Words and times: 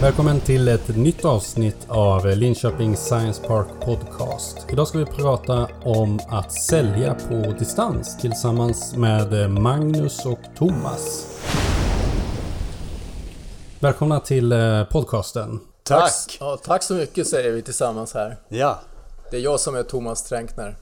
Välkommen 0.00 0.40
till 0.40 0.68
ett 0.68 0.96
nytt 0.96 1.24
avsnitt 1.24 1.86
av 1.88 2.26
Linköping 2.26 2.96
Science 2.96 3.42
Park 3.46 3.66
Podcast. 3.80 4.66
Idag 4.68 4.88
ska 4.88 4.98
vi 4.98 5.06
prata 5.06 5.68
om 5.84 6.20
att 6.28 6.52
sälja 6.52 7.14
på 7.14 7.34
distans 7.58 8.18
tillsammans 8.18 8.96
med 8.96 9.50
Magnus 9.50 10.26
och 10.26 10.38
Thomas. 10.56 11.34
Välkomna 13.80 14.20
till 14.20 14.52
eh, 14.52 14.84
podcasten. 14.84 15.60
Tack! 15.82 16.36
Ja, 16.40 16.58
tack 16.64 16.82
så 16.82 16.94
mycket 16.94 17.26
säger 17.26 17.52
vi 17.52 17.62
tillsammans 17.62 18.14
här. 18.14 18.36
Ja. 18.48 18.78
Det 19.30 19.36
är 19.36 19.40
jag 19.40 19.60
som 19.60 19.76
är 19.76 19.82
Thomas 19.82 20.22
Tränkner. 20.22 20.76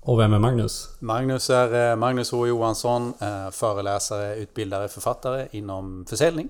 Och 0.00 0.20
vem 0.20 0.32
är 0.32 0.38
Magnus? 0.38 0.88
Magnus 0.98 1.50
är 1.50 1.90
eh, 1.90 1.96
Magnus 1.96 2.32
H 2.32 2.46
Johansson, 2.46 3.12
eh, 3.20 3.50
föreläsare, 3.50 4.36
utbildare, 4.36 4.88
författare 4.88 5.46
inom 5.50 6.06
försäljning, 6.08 6.48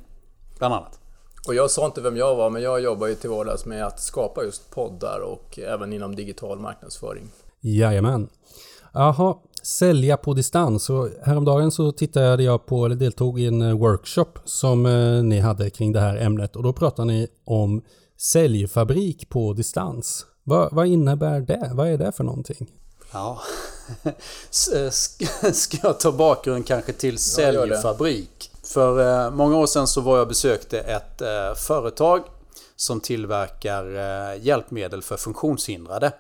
bland 0.59 0.75
annat. 0.75 1.00
Och 1.47 1.55
jag 1.55 1.71
sa 1.71 1.87
inte 1.87 2.01
vem 2.01 2.17
jag 2.17 2.37
var, 2.37 2.51
men 2.51 2.63
jag 2.63 2.81
jobbar 2.81 3.07
ju 3.07 3.15
till 3.15 3.31
vardags 3.31 3.65
med 3.65 3.87
att 3.87 4.01
skapa 4.01 4.45
just 4.45 4.71
poddar 4.71 5.21
och 5.21 5.59
även 5.59 5.93
inom 5.93 6.17
digital 6.17 6.59
marknadsföring. 6.59 7.29
Jajamän. 7.61 8.29
Jaha, 8.93 9.37
sälja 9.63 10.17
på 10.17 10.35
distans. 10.35 10.91
Och 10.91 11.09
häromdagen 11.23 11.71
så 11.71 11.93
tittade 11.93 12.43
jag 12.43 12.67
på, 12.67 12.87
eller 12.87 12.97
deltog 12.97 13.41
i 13.41 13.47
en 13.47 13.63
eh, 13.63 13.79
workshop 13.79 14.33
som 14.45 14.87
eh, 14.87 15.23
ni 15.23 15.39
hade 15.39 15.71
kring 15.71 15.93
det 15.93 16.01
här 16.01 16.17
ämnet 16.17 16.57
och 16.57 16.63
då 16.63 16.73
pratade 16.73 17.09
ni 17.09 17.29
om 17.45 17.83
säljfabrik 18.19 19.29
på 19.29 19.53
distans. 19.53 20.27
Vad, 20.45 20.73
vad 20.73 20.87
innebär 20.87 21.41
det? 21.41 21.71
Vad 21.75 21.89
är 21.89 21.99
det 21.99 22.13
för 22.13 22.25
någonting? 22.25 22.71
Ja, 23.13 23.41
ska 25.53 25.77
jag 25.83 26.01
ta 26.01 26.13
bakgrunden 26.13 26.63
kanske 26.63 26.93
till 26.93 27.19
säljfabrik? 27.19 28.50
För 28.75 29.25
eh, 29.27 29.31
många 29.31 29.57
år 29.57 29.67
sedan 29.67 29.87
så 29.87 30.01
var 30.01 30.17
jag 30.17 30.23
och 30.23 30.29
besökte 30.29 30.81
ett 30.81 31.21
eh, 31.21 31.55
företag 31.55 32.23
som 32.77 33.01
tillverkar 33.01 33.85
eh, 33.97 34.43
hjälpmedel 34.43 35.03
för 35.03 35.17
funktionshindrade 35.17 36.13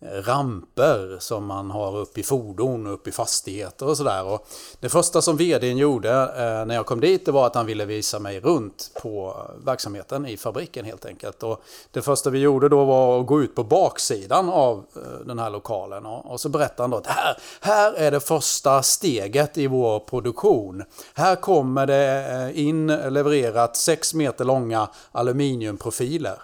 ramper 0.00 1.16
som 1.18 1.46
man 1.46 1.70
har 1.70 1.96
upp 1.96 2.18
i 2.18 2.22
fordon 2.22 2.86
och 2.86 2.92
upp 2.92 3.08
i 3.08 3.12
fastigheter 3.12 3.88
och 3.88 3.96
sådär. 3.96 4.38
Det 4.80 4.88
första 4.88 5.22
som 5.22 5.36
vdn 5.36 5.76
gjorde 5.76 6.10
eh, 6.10 6.66
när 6.66 6.74
jag 6.74 6.86
kom 6.86 7.00
dit 7.00 7.26
det 7.26 7.32
var 7.32 7.46
att 7.46 7.54
han 7.54 7.66
ville 7.66 7.84
visa 7.84 8.18
mig 8.18 8.40
runt 8.40 8.90
på 9.02 9.36
verksamheten 9.64 10.26
i 10.26 10.36
fabriken 10.36 10.84
helt 10.84 11.04
enkelt. 11.04 11.42
Och 11.42 11.62
det 11.90 12.02
första 12.02 12.30
vi 12.30 12.38
gjorde 12.38 12.68
då 12.68 12.84
var 12.84 13.20
att 13.20 13.26
gå 13.26 13.42
ut 13.42 13.54
på 13.54 13.64
baksidan 13.64 14.48
av 14.48 14.84
eh, 14.96 15.26
den 15.26 15.38
här 15.38 15.50
lokalen 15.50 16.06
och, 16.06 16.40
så 16.40 16.48
berättade 16.48 16.82
han 16.82 16.90
då 16.90 16.96
att 16.96 17.06
här, 17.06 17.36
här 17.60 17.92
är 17.92 18.10
det 18.10 18.20
första 18.20 18.82
steget 18.82 19.58
i 19.58 19.66
vår 19.66 19.98
produktion. 19.98 20.84
Här 21.14 21.36
kommer 21.36 21.86
det 21.86 22.26
eh, 22.54 22.66
in 22.66 22.86
levererat 22.86 23.76
6 23.76 24.14
meter 24.14 24.44
långa 24.44 24.88
aluminiumprofiler. 25.12 26.38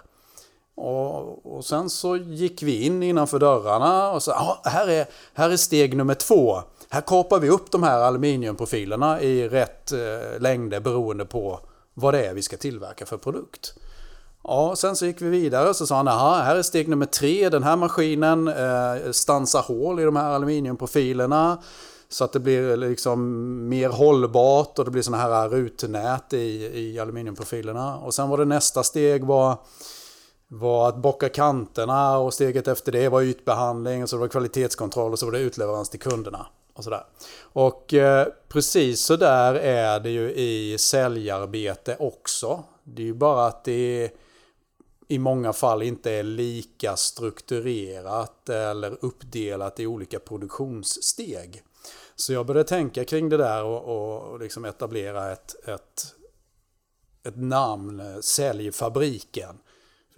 Och, 0.77 1.55
och, 1.55 1.65
sen 1.65 1.89
så 1.89 2.17
gick 2.17 2.63
vi 2.63 2.85
in 2.85 3.03
innanför 3.03 3.39
dörrarna 3.39 4.11
och 4.11 4.23
sa 4.23 4.61
här 4.65 4.89
är, 4.89 5.05
här 5.33 5.49
är 5.49 5.57
steg 5.57 5.97
nummer 5.97 6.13
två. 6.13 6.61
Här 6.89 7.01
kapar 7.01 7.39
vi 7.39 7.49
upp 7.49 7.71
de 7.71 7.83
här 7.83 7.99
aluminiumprofilerna 7.99 9.21
i 9.21 9.49
rätt 9.49 9.91
eh, 9.91 10.39
längder 10.39 10.79
beroende 10.79 11.25
på 11.25 11.59
vad 11.93 12.13
det 12.13 12.25
är 12.25 12.33
vi 12.33 12.41
ska 12.41 12.57
tillverka 12.57 13.05
för 13.05 13.17
produkt. 13.17 13.73
Ja, 14.43 14.75
sen 14.75 14.95
så 14.95 15.05
gick 15.05 15.21
vi 15.21 15.29
vidare 15.29 15.69
och 15.69 15.75
så 15.75 15.87
sa 15.87 15.95
han, 15.95 16.07
aha, 16.07 16.35
här 16.35 16.55
är 16.55 16.61
steg 16.61 16.87
nummer 16.87 17.05
tre. 17.05 17.49
Den 17.49 17.63
här 17.63 17.75
maskinen 17.75 18.47
eh, 18.47 19.11
stansar 19.11 19.61
hål 19.61 19.99
i 19.99 20.03
de 20.03 20.15
här 20.15 20.29
aluminiumprofilerna. 20.29 21.57
Så 22.09 22.23
att 22.23 22.33
det 22.33 22.39
blir 22.39 22.71
eh, 22.71 22.77
liksom 22.77 23.69
mer 23.69 23.89
hållbart 23.89 24.79
och 24.79 24.85
det 24.85 24.91
blir 24.91 25.01
sådana 25.01 25.23
här 25.23 25.49
rutnät 25.49 26.33
i, 26.33 26.71
i 26.73 26.99
aluminiumprofilerna. 26.99 27.97
Och 27.97 28.13
sen 28.13 28.29
var 28.29 28.37
det 28.37 28.45
nästa 28.45 28.83
steg 28.83 29.25
var 29.25 29.57
var 30.47 30.89
att 30.89 30.97
bocka 30.97 31.29
kanterna 31.29 32.17
och 32.17 32.33
steget 32.33 32.67
efter 32.67 32.91
det 32.91 33.09
var 33.09 33.21
ytbehandling 33.21 34.03
och 34.03 34.09
så 34.09 34.17
var 34.17 34.25
det 34.25 34.31
kvalitetskontroll 34.31 35.11
och 35.11 35.19
så 35.19 35.25
var 35.25 35.33
det 35.33 35.39
utleverans 35.39 35.89
till 35.89 35.99
kunderna. 35.99 36.47
Och, 36.73 36.83
sådär. 36.83 37.03
och 37.41 37.93
eh, 37.93 38.27
precis 38.47 39.01
så 39.01 39.15
där 39.15 39.53
är 39.55 39.99
det 39.99 40.09
ju 40.09 40.33
i 40.33 40.77
säljarbete 40.77 41.95
också. 41.99 42.63
Det 42.83 43.01
är 43.01 43.05
ju 43.05 43.13
bara 43.13 43.47
att 43.47 43.63
det 43.63 44.11
i 45.07 45.19
många 45.19 45.53
fall 45.53 45.83
inte 45.83 46.11
är 46.11 46.23
lika 46.23 46.95
strukturerat 46.95 48.49
eller 48.49 48.97
uppdelat 49.05 49.79
i 49.79 49.87
olika 49.87 50.19
produktionssteg. 50.19 51.63
Så 52.15 52.33
jag 52.33 52.45
började 52.45 52.69
tänka 52.69 53.05
kring 53.05 53.29
det 53.29 53.37
där 53.37 53.63
och, 53.63 54.31
och 54.31 54.39
liksom 54.39 54.65
etablera 54.65 55.31
ett, 55.31 55.67
ett, 55.67 56.15
ett 57.23 57.37
namn, 57.37 57.99
eh, 57.99 58.19
Säljfabriken. 58.19 59.57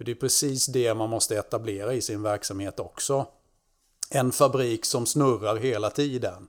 För 0.00 0.04
det 0.04 0.12
är 0.12 0.14
precis 0.14 0.66
det 0.66 0.94
man 0.94 1.10
måste 1.10 1.36
etablera 1.36 1.94
i 1.94 2.00
sin 2.02 2.22
verksamhet 2.22 2.80
också. 2.80 3.26
En 4.10 4.32
fabrik 4.32 4.84
som 4.84 5.06
snurrar 5.06 5.56
hela 5.56 5.90
tiden. 5.90 6.48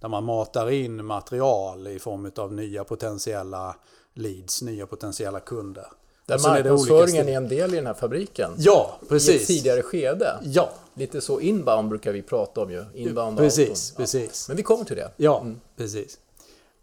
Där 0.00 0.08
man 0.08 0.24
matar 0.24 0.70
in 0.70 1.04
material 1.04 1.86
i 1.86 1.98
form 1.98 2.30
av 2.36 2.52
nya 2.52 2.84
potentiella 2.84 3.76
leads, 4.14 4.62
nya 4.62 4.86
potentiella 4.86 5.40
kunder. 5.40 5.86
Där 6.26 6.38
marknadsföringen 6.38 7.28
är, 7.28 7.32
är 7.32 7.36
en 7.36 7.48
del 7.48 7.72
i 7.72 7.76
den 7.76 7.86
här 7.86 7.94
fabriken. 7.94 8.50
Ja, 8.58 8.98
precis. 9.08 9.30
I 9.30 9.36
ett 9.36 9.46
tidigare 9.46 9.82
skede. 9.82 10.38
Ja. 10.42 10.70
Lite 10.94 11.20
så 11.20 11.40
inbound 11.40 11.88
brukar 11.88 12.12
vi 12.12 12.22
prata 12.22 12.60
om 12.60 12.70
ju. 12.70 12.84
Inbound 12.94 13.38
precis, 13.38 13.94
precis. 13.96 14.48
Men 14.48 14.56
vi 14.56 14.62
kommer 14.62 14.84
till 14.84 14.96
det. 14.96 15.10
Ja, 15.16 15.40
mm. 15.40 15.60
precis. 15.76 16.18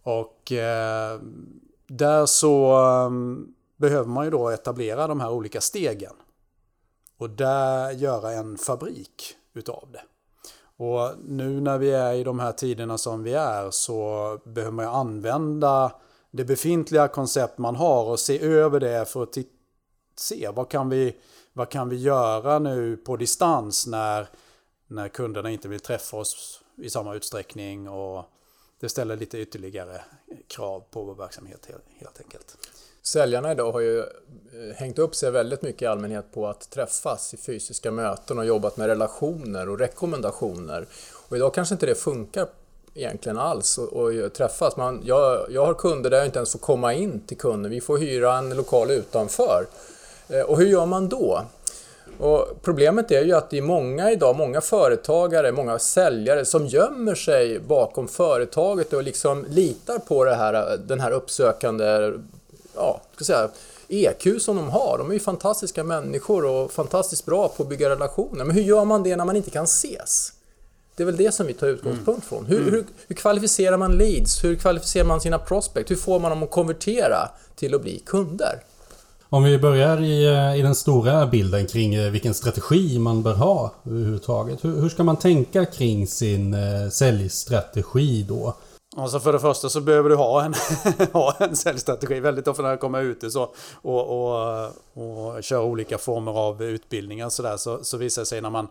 Och 0.03 0.51
eh, 0.51 1.19
där 1.87 2.25
så... 2.25 2.77
Um, 3.05 3.55
behöver 3.79 4.09
man 4.09 4.25
ju 4.25 4.31
då 4.31 4.49
etablera 4.49 5.07
de 5.07 5.19
här 5.19 5.31
olika 5.31 5.61
stegen. 5.61 6.13
Och 7.17 7.29
där 7.29 7.91
göra 7.91 8.31
en 8.31 8.57
fabrik 8.57 9.35
utav 9.53 9.89
det. 9.91 10.01
Och 10.83 11.11
nu 11.25 11.61
när 11.61 11.77
vi 11.77 11.91
är 11.91 12.13
i 12.13 12.23
de 12.23 12.39
här 12.39 12.51
tiderna 12.51 12.97
som 12.97 13.23
vi 13.23 13.33
är 13.33 13.71
så 13.71 14.39
behöver 14.45 14.71
man 14.71 14.85
ju 14.85 14.91
använda 14.91 15.91
det 16.31 16.45
befintliga 16.45 17.07
koncept 17.07 17.57
man 17.57 17.75
har 17.75 18.05
och 18.05 18.19
se 18.19 18.39
över 18.39 18.79
det 18.79 19.05
för 19.09 19.23
att 19.23 19.37
se 20.15 20.49
vad 20.49 20.69
kan 20.69 20.89
vi, 20.89 21.15
vad 21.53 21.69
kan 21.69 21.89
vi 21.89 21.95
göra 21.95 22.59
nu 22.59 22.97
på 22.97 23.17
distans 23.17 23.87
när, 23.87 24.29
när 24.87 25.07
kunderna 25.07 25.51
inte 25.51 25.67
vill 25.67 25.79
träffa 25.79 26.17
oss 26.17 26.61
i 26.75 26.89
samma 26.89 27.15
utsträckning 27.15 27.89
och 27.89 28.25
det 28.79 28.89
ställer 28.89 29.15
lite 29.15 29.39
ytterligare 29.39 30.01
krav 30.47 30.83
på 30.91 31.03
vår 31.03 31.15
verksamhet 31.15 31.67
helt 31.99 32.19
enkelt. 32.19 32.57
Säljarna 33.03 33.51
idag 33.51 33.71
har 33.71 33.79
ju 33.79 33.99
eh, 33.99 34.05
hängt 34.75 34.99
upp 34.99 35.15
sig 35.15 35.31
väldigt 35.31 35.61
mycket 35.61 35.81
i 35.81 35.85
allmänhet 35.85 36.25
på 36.33 36.47
att 36.47 36.69
träffas 36.69 37.33
i 37.33 37.37
fysiska 37.37 37.91
möten 37.91 38.37
och 38.37 38.45
jobbat 38.45 38.77
med 38.77 38.87
relationer 38.87 39.69
och 39.69 39.79
rekommendationer. 39.79 40.85
Och 41.29 41.37
idag 41.37 41.53
kanske 41.53 41.75
inte 41.75 41.85
det 41.85 41.95
funkar 41.95 42.47
egentligen 42.93 43.37
alls 43.37 43.79
att 43.79 44.33
träffas. 44.33 44.77
Man, 44.77 45.01
jag, 45.05 45.45
jag 45.49 45.65
har 45.65 45.73
kunder 45.73 46.09
där 46.09 46.17
jag 46.17 46.27
inte 46.27 46.39
ens 46.39 46.51
får 46.51 46.59
komma 46.59 46.93
in 46.93 47.19
till 47.19 47.37
kunden. 47.37 47.71
Vi 47.71 47.81
får 47.81 47.97
hyra 47.97 48.37
en 48.37 48.49
lokal 48.49 48.91
utanför. 48.91 49.65
Eh, 50.29 50.41
och 50.41 50.57
hur 50.57 50.67
gör 50.67 50.85
man 50.85 51.09
då? 51.09 51.41
Och 52.19 52.47
problemet 52.61 53.11
är 53.11 53.23
ju 53.23 53.33
att 53.33 53.49
det 53.49 53.57
är 53.57 53.61
många 53.61 54.11
idag, 54.11 54.35
många 54.35 54.61
företagare, 54.61 55.51
många 55.51 55.79
säljare 55.79 56.45
som 56.45 56.67
gömmer 56.67 57.15
sig 57.15 57.59
bakom 57.59 58.07
företaget 58.07 58.93
och 58.93 59.03
liksom 59.03 59.45
litar 59.49 59.99
på 59.99 60.25
det 60.25 60.35
här, 60.35 60.77
den 60.77 60.99
här 60.99 61.11
uppsökande 61.11 62.13
ja, 62.79 63.01
ska 63.15 63.25
säga, 63.25 63.49
EQ 63.87 64.41
som 64.41 64.55
de 64.55 64.69
har. 64.69 64.97
De 64.97 65.09
är 65.09 65.13
ju 65.13 65.19
fantastiska 65.19 65.83
människor 65.83 66.45
och 66.45 66.71
fantastiskt 66.71 67.25
bra 67.25 67.47
på 67.47 67.63
att 67.63 67.69
bygga 67.69 67.89
relationer. 67.89 68.45
Men 68.45 68.55
hur 68.55 68.61
gör 68.61 68.85
man 68.85 69.03
det 69.03 69.15
när 69.15 69.25
man 69.25 69.35
inte 69.35 69.49
kan 69.49 69.63
ses? 69.63 70.33
Det 70.95 71.03
är 71.03 71.05
väl 71.05 71.17
det 71.17 71.31
som 71.31 71.47
vi 71.47 71.53
tar 71.53 71.67
utgångspunkt 71.67 72.25
från. 72.25 72.45
Hur, 72.45 72.61
mm. 72.61 72.73
hur, 72.73 72.85
hur, 73.07 73.15
kvalificerar 73.15 73.77
man 73.77 73.97
leads? 73.97 74.43
Hur 74.43 74.55
kvalificerar 74.55 75.05
man 75.05 75.21
sina 75.21 75.39
prospect? 75.39 75.91
Hur 75.91 75.95
får 75.95 76.19
man 76.19 76.31
dem 76.31 76.43
att 76.43 76.51
konvertera 76.51 77.29
till 77.55 77.75
att 77.75 77.81
bli 77.81 77.99
kunder? 78.05 78.63
Om 79.31 79.43
vi 79.43 79.57
börjar 79.57 80.01
i, 80.01 80.25
eh, 80.25 80.59
i 80.59 80.61
den 80.61 80.75
stora 80.75 81.27
bilden 81.27 81.67
kring 81.67 81.95
eh, 81.95 82.11
vilken 82.11 82.33
strategi 82.33 82.99
man 82.99 83.23
bör 83.23 83.33
ha 83.33 83.73
överhuvudtaget. 83.85 84.65
Hur, 84.65 84.81
hur 84.81 84.89
ska 84.89 85.03
man 85.03 85.17
tänka 85.17 85.65
kring 85.65 86.07
sin 86.07 86.53
eh, 86.53 86.89
säljstrategi 86.89 88.25
då? 88.27 88.55
Alltså 88.97 89.19
för 89.19 89.33
det 89.33 89.39
första 89.39 89.69
så 89.69 89.81
behöver 89.81 90.09
du 90.09 90.15
ha 90.15 90.43
en, 90.43 90.53
ha 91.13 91.35
en 91.39 91.55
säljstrategi. 91.55 92.19
Väldigt 92.19 92.47
ofta 92.47 92.63
när 92.63 92.69
jag 92.69 92.79
kommer 92.79 93.01
ute 93.01 93.31
så, 93.31 93.53
och, 93.73 94.07
och, 94.07 94.65
och 94.93 95.43
kör 95.43 95.61
olika 95.61 95.97
former 95.97 96.31
av 96.31 96.63
utbildningar 96.63 97.29
så, 97.29 97.43
där, 97.43 97.57
så, 97.57 97.83
så 97.83 97.97
visar 97.97 98.21
det 98.21 98.25
sig 98.25 98.41
när 98.41 98.49
man, 98.49 98.67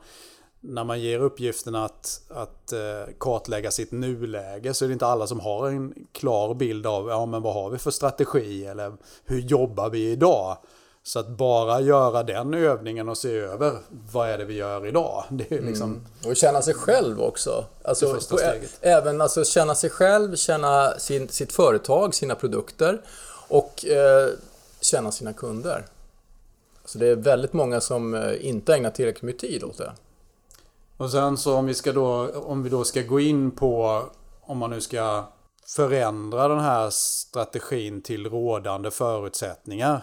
när 0.61 0.85
man 0.85 1.01
ger 1.01 1.19
uppgiften 1.19 1.75
att, 1.75 2.23
att 2.29 2.73
eh, 2.73 3.13
kartlägga 3.19 3.71
sitt 3.71 3.93
nuläge 3.93 4.75
så 4.75 4.85
är 4.85 4.89
det 4.89 4.93
inte 4.93 5.07
alla 5.07 5.27
som 5.27 5.41
har 5.41 5.69
en 5.69 5.95
klar 6.13 6.55
bild 6.55 6.87
av 6.87 7.09
ja, 7.09 7.27
men 7.27 7.43
vad 7.43 7.55
har 7.55 7.71
vi 7.71 7.79
för 7.79 7.91
strategi 7.91 8.67
eller 8.67 8.93
hur 9.25 9.41
jobbar 9.41 9.91
vi 9.91 10.11
idag. 10.11 10.57
Så 11.09 11.19
att 11.19 11.29
bara 11.29 11.81
göra 11.81 12.23
den 12.23 12.55
övningen 12.55 13.09
och 13.09 13.19
se 13.19 13.37
över 13.37 13.79
vad 14.13 14.29
är 14.29 14.39
det 14.39 14.45
vi 14.45 14.55
gör 14.55 14.87
idag. 14.87 15.25
Det 15.31 15.53
är 15.53 15.63
liksom... 15.63 15.91
Mm. 15.91 16.05
Och 16.31 16.37
känna 16.37 16.63
sig 16.63 16.75
själv 16.75 17.23
också. 17.23 17.65
Alltså, 17.85 18.21
på, 18.31 18.39
även 18.81 19.21
alltså, 19.21 19.45
känna 19.45 19.75
sig 19.75 19.91
själv, 19.91 20.37
känna 20.37 20.99
sin, 20.99 21.29
sitt 21.29 21.53
företag, 21.53 22.15
sina 22.15 22.35
produkter 22.35 23.01
och 23.49 23.87
eh, 23.87 24.29
känna 24.81 25.13
sina 25.13 25.33
kunder. 25.33 25.87
Så 26.85 26.99
det 26.99 27.07
är 27.07 27.17
väldigt 27.17 27.53
många 27.53 27.81
som 27.81 28.15
eh, 28.15 28.47
inte 28.47 28.75
ägnar 28.75 28.91
tillräckligt 28.91 29.23
mycket 29.23 29.41
tid 29.41 29.65
åt 29.65 29.79
det. 29.79 29.93
Och 30.97 31.11
sen 31.11 31.37
så 31.37 31.55
om 31.55 31.67
vi 31.67 31.75
ska 31.75 31.93
då, 31.93 32.31
om 32.35 32.63
vi 32.63 32.71
då 32.71 32.85
ska 32.85 33.03
gå 33.03 33.21
in 33.21 33.51
på, 33.51 34.03
om 34.41 34.59
man 34.59 34.71
nu 34.71 34.81
ska 34.81 35.25
förändra 35.67 36.49
den 36.49 36.61
här 36.61 36.91
strategin 36.91 38.03
till 38.03 38.27
rådande 38.27 38.91
förutsättningar. 38.91 40.03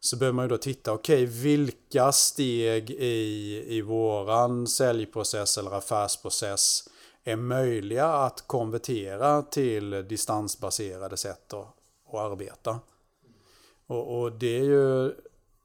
Så 0.00 0.16
behöver 0.16 0.36
man 0.36 0.44
ju 0.44 0.48
då 0.48 0.58
titta, 0.58 0.92
okej 0.92 1.24
okay, 1.24 1.42
vilka 1.42 2.12
steg 2.12 2.90
i, 2.90 3.64
i 3.68 3.80
våran 3.80 4.66
säljprocess 4.66 5.58
eller 5.58 5.70
affärsprocess 5.70 6.88
är 7.24 7.36
möjliga 7.36 8.06
att 8.06 8.44
konvertera 8.46 9.42
till 9.42 9.90
distansbaserade 10.08 11.16
sätt 11.16 11.54
att, 11.54 11.66
att 12.08 12.14
arbeta. 12.14 12.80
Och, 13.86 14.20
och 14.20 14.32
det 14.32 14.58
är 14.58 14.64
ju 14.64 15.14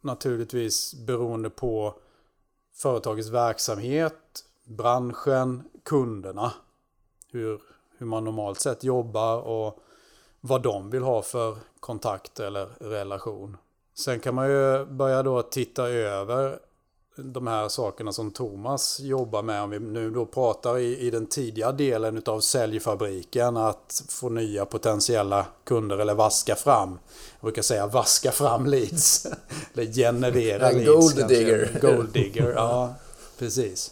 naturligtvis 0.01 0.93
beroende 0.93 1.49
på 1.49 1.95
företagets 2.73 3.29
verksamhet, 3.29 4.43
branschen, 4.63 5.63
kunderna. 5.83 6.53
Hur, 7.31 7.61
hur 7.97 8.05
man 8.05 8.23
normalt 8.23 8.59
sett 8.59 8.83
jobbar 8.83 9.39
och 9.39 9.79
vad 10.41 10.61
de 10.61 10.89
vill 10.89 11.03
ha 11.03 11.21
för 11.21 11.57
kontakt 11.79 12.39
eller 12.39 12.65
relation. 12.65 13.57
Sen 13.97 14.19
kan 14.19 14.35
man 14.35 14.49
ju 14.49 14.85
börja 14.85 15.23
då 15.23 15.41
titta 15.41 15.89
över 15.89 16.59
de 17.17 17.47
här 17.47 17.69
sakerna 17.69 18.13
som 18.13 18.31
Thomas 18.31 18.99
jobbar 18.99 19.43
med. 19.43 19.61
Om 19.61 19.69
vi 19.69 19.79
nu 19.79 20.09
då 20.09 20.25
pratar 20.25 20.77
i, 20.77 20.97
i 20.99 21.09
den 21.09 21.25
tidiga 21.25 21.71
delen 21.71 22.21
av 22.25 22.39
säljfabriken 22.39 23.57
att 23.57 24.03
få 24.09 24.29
nya 24.29 24.65
potentiella 24.65 25.45
kunder 25.63 25.97
eller 25.97 26.13
vaska 26.13 26.55
fram. 26.55 26.99
Jag 27.39 27.41
brukar 27.41 27.61
säga 27.61 27.87
vaska 27.87 28.31
fram 28.31 28.65
leads. 28.65 29.25
eller 29.73 29.93
generera 29.93 30.71
leads. 30.71 30.85
Gold 30.87 31.27
digger. 31.27 31.79
Gold 31.81 32.09
digger, 32.13 32.53
ja 32.55 32.93
precis. 33.39 33.91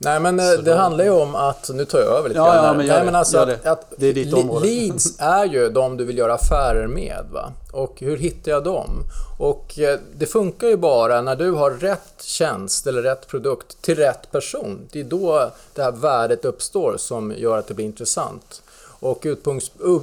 Nej 0.00 0.20
men 0.20 0.38
så 0.38 0.56
det 0.56 0.70
då... 0.70 0.76
handlar 0.76 1.04
ju 1.04 1.10
om 1.10 1.34
att, 1.34 1.70
nu 1.74 1.84
tar 1.84 1.98
jag 1.98 2.08
över 2.08 2.28
lite 2.28 2.40
ja, 2.40 2.52
grann 2.52 2.64
ja, 2.64 2.72
men 2.72 2.86
Nej, 2.86 3.04
men 3.04 3.14
alltså 3.14 3.44
det. 3.44 3.54
Att, 3.54 3.66
att 3.66 3.92
det 3.96 4.06
är 4.06 4.14
ditt 4.14 4.34
område. 4.34 4.66
Leads 4.66 5.14
är 5.18 5.44
ju 5.44 5.68
de 5.68 5.96
du 5.96 6.04
vill 6.04 6.18
göra 6.18 6.34
affärer 6.34 6.86
med. 6.86 7.26
Va? 7.32 7.52
Och 7.72 8.00
hur 8.00 8.16
hittar 8.16 8.52
jag 8.52 8.64
dem? 8.64 9.04
Och 9.38 9.78
eh, 9.78 9.98
det 10.16 10.26
funkar 10.26 10.68
ju 10.68 10.76
bara 10.76 11.20
när 11.20 11.36
du 11.36 11.50
har 11.50 11.70
rätt 11.70 12.22
tjänst 12.22 12.86
eller 12.86 13.02
rätt 13.02 13.26
produkt 13.26 13.82
till 13.82 13.96
rätt 13.96 14.32
person. 14.32 14.88
Det 14.92 15.00
är 15.00 15.04
då 15.04 15.50
det 15.74 15.82
här 15.82 15.92
värdet 15.92 16.44
uppstår 16.44 16.96
som 16.96 17.34
gör 17.36 17.58
att 17.58 17.66
det 17.66 17.74
blir 17.74 17.86
intressant. 17.86 18.62
Och 19.00 19.26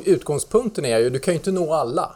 utgångspunkten 0.06 0.86
är 0.86 1.00
ju, 1.00 1.10
du 1.10 1.20
kan 1.20 1.34
ju 1.34 1.38
inte 1.38 1.52
nå 1.52 1.74
alla. 1.74 2.12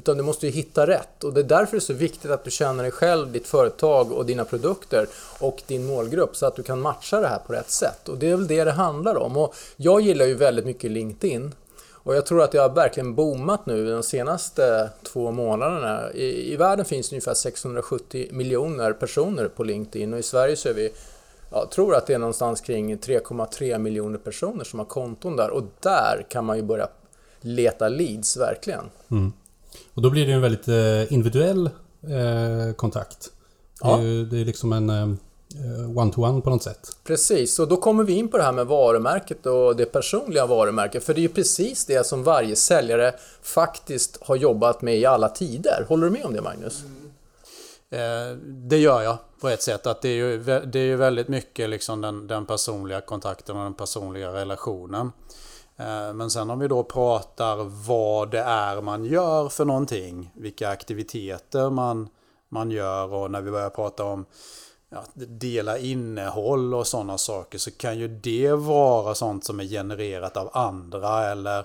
Utan 0.00 0.16
du 0.16 0.22
måste 0.22 0.46
ju 0.46 0.52
hitta 0.52 0.86
rätt 0.86 1.24
och 1.24 1.32
det 1.32 1.40
är 1.40 1.44
därför 1.44 1.72
det 1.72 1.78
är 1.78 1.80
så 1.80 1.92
viktigt 1.92 2.30
att 2.30 2.44
du 2.44 2.50
känner 2.50 2.82
dig 2.82 2.92
själv, 2.92 3.32
ditt 3.32 3.46
företag 3.46 4.12
och 4.12 4.26
dina 4.26 4.44
produkter 4.44 5.06
och 5.38 5.62
din 5.66 5.86
målgrupp 5.86 6.36
så 6.36 6.46
att 6.46 6.56
du 6.56 6.62
kan 6.62 6.80
matcha 6.80 7.20
det 7.20 7.28
här 7.28 7.38
på 7.38 7.52
rätt 7.52 7.70
sätt. 7.70 8.08
Och 8.08 8.18
det 8.18 8.30
är 8.30 8.36
väl 8.36 8.46
det 8.46 8.64
det 8.64 8.72
handlar 8.72 9.16
om. 9.16 9.36
Och 9.36 9.54
jag 9.76 10.00
gillar 10.00 10.26
ju 10.26 10.34
väldigt 10.34 10.64
mycket 10.64 10.90
LinkedIn. 10.90 11.54
Och 11.88 12.16
jag 12.16 12.26
tror 12.26 12.42
att 12.42 12.54
jag 12.54 12.62
har 12.62 12.74
verkligen 12.74 13.14
boomat 13.14 13.66
nu 13.66 13.90
de 13.90 14.02
senaste 14.02 14.90
två 15.02 15.30
månaderna. 15.30 16.12
I, 16.12 16.52
I 16.52 16.56
världen 16.56 16.84
finns 16.84 17.08
det 17.08 17.14
ungefär 17.14 17.34
670 17.34 18.28
miljoner 18.30 18.92
personer 18.92 19.48
på 19.48 19.64
LinkedIn 19.64 20.12
och 20.12 20.18
i 20.18 20.22
Sverige 20.22 20.56
så 20.56 20.68
är 20.68 20.74
vi 20.74 20.92
jag 21.52 21.70
tror 21.70 21.94
att 21.94 22.06
det 22.06 22.14
är 22.14 22.18
någonstans 22.18 22.60
kring 22.60 22.96
3,3 22.96 23.78
miljoner 23.78 24.18
personer 24.18 24.64
som 24.64 24.78
har 24.78 24.86
konton 24.86 25.36
där 25.36 25.50
och 25.50 25.62
där 25.80 26.26
kan 26.28 26.44
man 26.44 26.56
ju 26.56 26.62
börja 26.62 26.88
leta 27.40 27.88
leads 27.88 28.36
verkligen. 28.36 28.84
Mm. 29.10 29.32
Och 29.94 30.02
då 30.02 30.10
blir 30.10 30.26
det 30.26 30.32
en 30.32 30.40
väldigt 30.40 30.68
eh, 30.68 31.12
individuell 31.12 31.66
eh, 32.02 32.74
kontakt. 32.76 33.30
Ja. 33.80 33.96
Det, 33.96 34.02
är 34.02 34.06
ju, 34.06 34.24
det 34.24 34.40
är 34.40 34.44
liksom 34.44 34.72
en 34.72 34.90
eh, 34.90 35.06
one-to-one 35.96 36.40
på 36.40 36.50
något 36.50 36.62
sätt. 36.62 36.96
Precis, 37.04 37.58
och 37.58 37.68
då 37.68 37.76
kommer 37.76 38.04
vi 38.04 38.12
in 38.12 38.28
på 38.28 38.36
det 38.36 38.42
här 38.42 38.52
med 38.52 38.66
varumärket 38.66 39.46
och 39.46 39.76
det 39.76 39.84
personliga 39.84 40.46
varumärket. 40.46 41.04
För 41.04 41.14
det 41.14 41.20
är 41.20 41.22
ju 41.22 41.28
precis 41.28 41.86
det 41.86 42.06
som 42.06 42.22
varje 42.22 42.56
säljare 42.56 43.14
faktiskt 43.42 44.18
har 44.22 44.36
jobbat 44.36 44.82
med 44.82 44.98
i 44.98 45.06
alla 45.06 45.28
tider. 45.28 45.84
Håller 45.88 46.04
du 46.04 46.10
med 46.10 46.24
om 46.24 46.32
det 46.32 46.42
Magnus? 46.42 46.82
Mm. 47.90 48.68
det 48.68 48.78
gör 48.78 49.02
jag 49.02 49.18
på 49.40 49.48
ett 49.48 49.62
sätt. 49.62 49.86
Att 49.86 50.02
det 50.02 50.08
är 50.08 50.14
ju, 50.14 50.42
det 50.44 50.78
är 50.78 50.84
ju 50.84 50.96
väldigt 50.96 51.28
mycket 51.28 51.70
liksom 51.70 52.00
den, 52.00 52.26
den 52.26 52.46
personliga 52.46 53.00
kontakten 53.00 53.56
och 53.56 53.62
den 53.62 53.74
personliga 53.74 54.32
relationen. 54.32 55.12
Eh, 55.80 56.12
men 56.12 56.30
sen 56.30 56.50
om 56.50 56.58
vi 56.58 56.68
då 56.68 56.82
pratar 56.82 57.56
vad 57.86 58.30
det 58.30 58.40
är 58.40 58.80
man 58.80 59.04
gör 59.04 59.48
för 59.48 59.64
någonting, 59.64 60.30
vilka 60.34 60.68
aktiviteter 60.68 61.70
man, 61.70 62.08
man 62.48 62.70
gör 62.70 63.12
och 63.14 63.30
när 63.30 63.40
vi 63.40 63.50
börjar 63.50 63.70
prata 63.70 64.04
om 64.04 64.24
ja, 64.88 65.04
dela 65.14 65.78
innehåll 65.78 66.74
och 66.74 66.86
sådana 66.86 67.18
saker 67.18 67.58
så 67.58 67.70
kan 67.70 67.98
ju 67.98 68.08
det 68.08 68.52
vara 68.52 69.14
sånt 69.14 69.44
som 69.44 69.60
är 69.60 69.64
genererat 69.64 70.36
av 70.36 70.50
andra 70.52 71.30
eller 71.30 71.58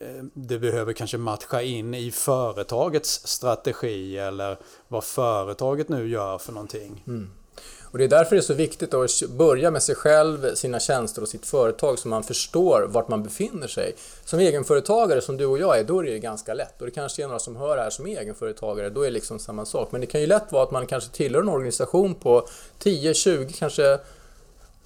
eh, 0.00 0.24
det 0.34 0.58
behöver 0.58 0.92
kanske 0.92 1.18
matcha 1.18 1.62
in 1.62 1.94
i 1.94 2.10
företagets 2.10 3.26
strategi 3.26 4.18
eller 4.18 4.58
vad 4.88 5.04
företaget 5.04 5.88
nu 5.88 6.08
gör 6.08 6.38
för 6.38 6.52
någonting. 6.52 7.04
Mm. 7.06 7.30
Och 7.96 7.98
det 7.98 8.04
är 8.04 8.18
därför 8.18 8.36
det 8.36 8.40
är 8.40 8.42
så 8.42 8.54
viktigt 8.54 8.94
att 8.94 9.22
börja 9.28 9.70
med 9.70 9.82
sig 9.82 9.94
själv, 9.94 10.54
sina 10.54 10.80
tjänster 10.80 11.22
och 11.22 11.28
sitt 11.28 11.46
företag 11.46 11.98
så 11.98 12.08
man 12.08 12.22
förstår 12.22 12.86
vart 12.88 13.08
man 13.08 13.22
befinner 13.22 13.68
sig. 13.68 13.94
Som 14.24 14.38
egenföretagare 14.38 15.20
som 15.20 15.36
du 15.36 15.46
och 15.46 15.58
jag 15.58 15.78
är, 15.78 15.84
då 15.84 16.00
är 16.00 16.04
det 16.04 16.18
ganska 16.18 16.54
lätt. 16.54 16.80
Och 16.80 16.86
det 16.86 16.90
kanske 16.90 17.22
är 17.22 17.26
några 17.26 17.38
som 17.38 17.56
hör 17.56 17.78
här 17.78 17.90
som 17.90 18.06
är 18.06 18.20
egenföretagare, 18.20 18.90
då 18.90 19.02
är 19.02 19.04
det 19.04 19.10
liksom 19.10 19.38
samma 19.38 19.64
sak. 19.64 19.88
Men 19.92 20.00
det 20.00 20.06
kan 20.06 20.20
ju 20.20 20.26
lätt 20.26 20.52
vara 20.52 20.62
att 20.62 20.70
man 20.70 20.86
kanske 20.86 21.10
tillhör 21.10 21.42
en 21.42 21.48
organisation 21.48 22.14
på 22.14 22.48
10, 22.78 23.14
20, 23.14 23.52
kanske 23.52 23.98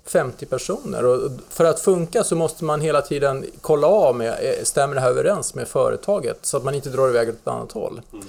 50 0.05 0.47
personer. 0.47 1.05
Och 1.05 1.31
för 1.49 1.65
att 1.65 1.81
funka 1.81 2.25
så 2.25 2.37
måste 2.37 2.65
man 2.65 2.81
hela 2.81 3.03
tiden 3.03 3.47
kolla 3.61 3.87
av, 3.87 4.17
med, 4.17 4.29
eh, 4.41 4.65
stämmer 4.65 4.95
det 4.95 5.01
här 5.01 5.11
överens 5.11 5.55
med 5.55 5.69
företaget? 5.69 6.39
Så 6.43 6.57
att 6.57 6.65
man 6.65 6.75
inte 6.75 6.91
drar 6.91 7.09
iväg 7.09 7.29
åt 7.29 7.35
ett 7.35 7.49
annat 7.49 7.73
håll. 7.73 8.01
Mm. 8.13 8.27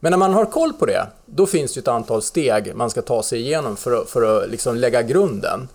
Men 0.00 0.10
när 0.10 0.18
man 0.18 0.32
har 0.32 0.44
koll 0.44 0.72
på 0.72 0.86
det, 0.86 1.06
då 1.26 1.46
finns 1.46 1.74
det 1.74 1.80
ett 1.80 1.88
antal 1.88 2.22
steg 2.22 2.74
man 2.74 2.90
ska 2.90 3.02
ta 3.02 3.22
sig 3.22 3.40
igenom 3.40 3.76
för 3.76 4.02
att, 4.02 4.10
för 4.10 4.22
att 4.22 4.50
liksom 4.50 4.76
lägga 4.76 5.02
grunden. 5.02 5.68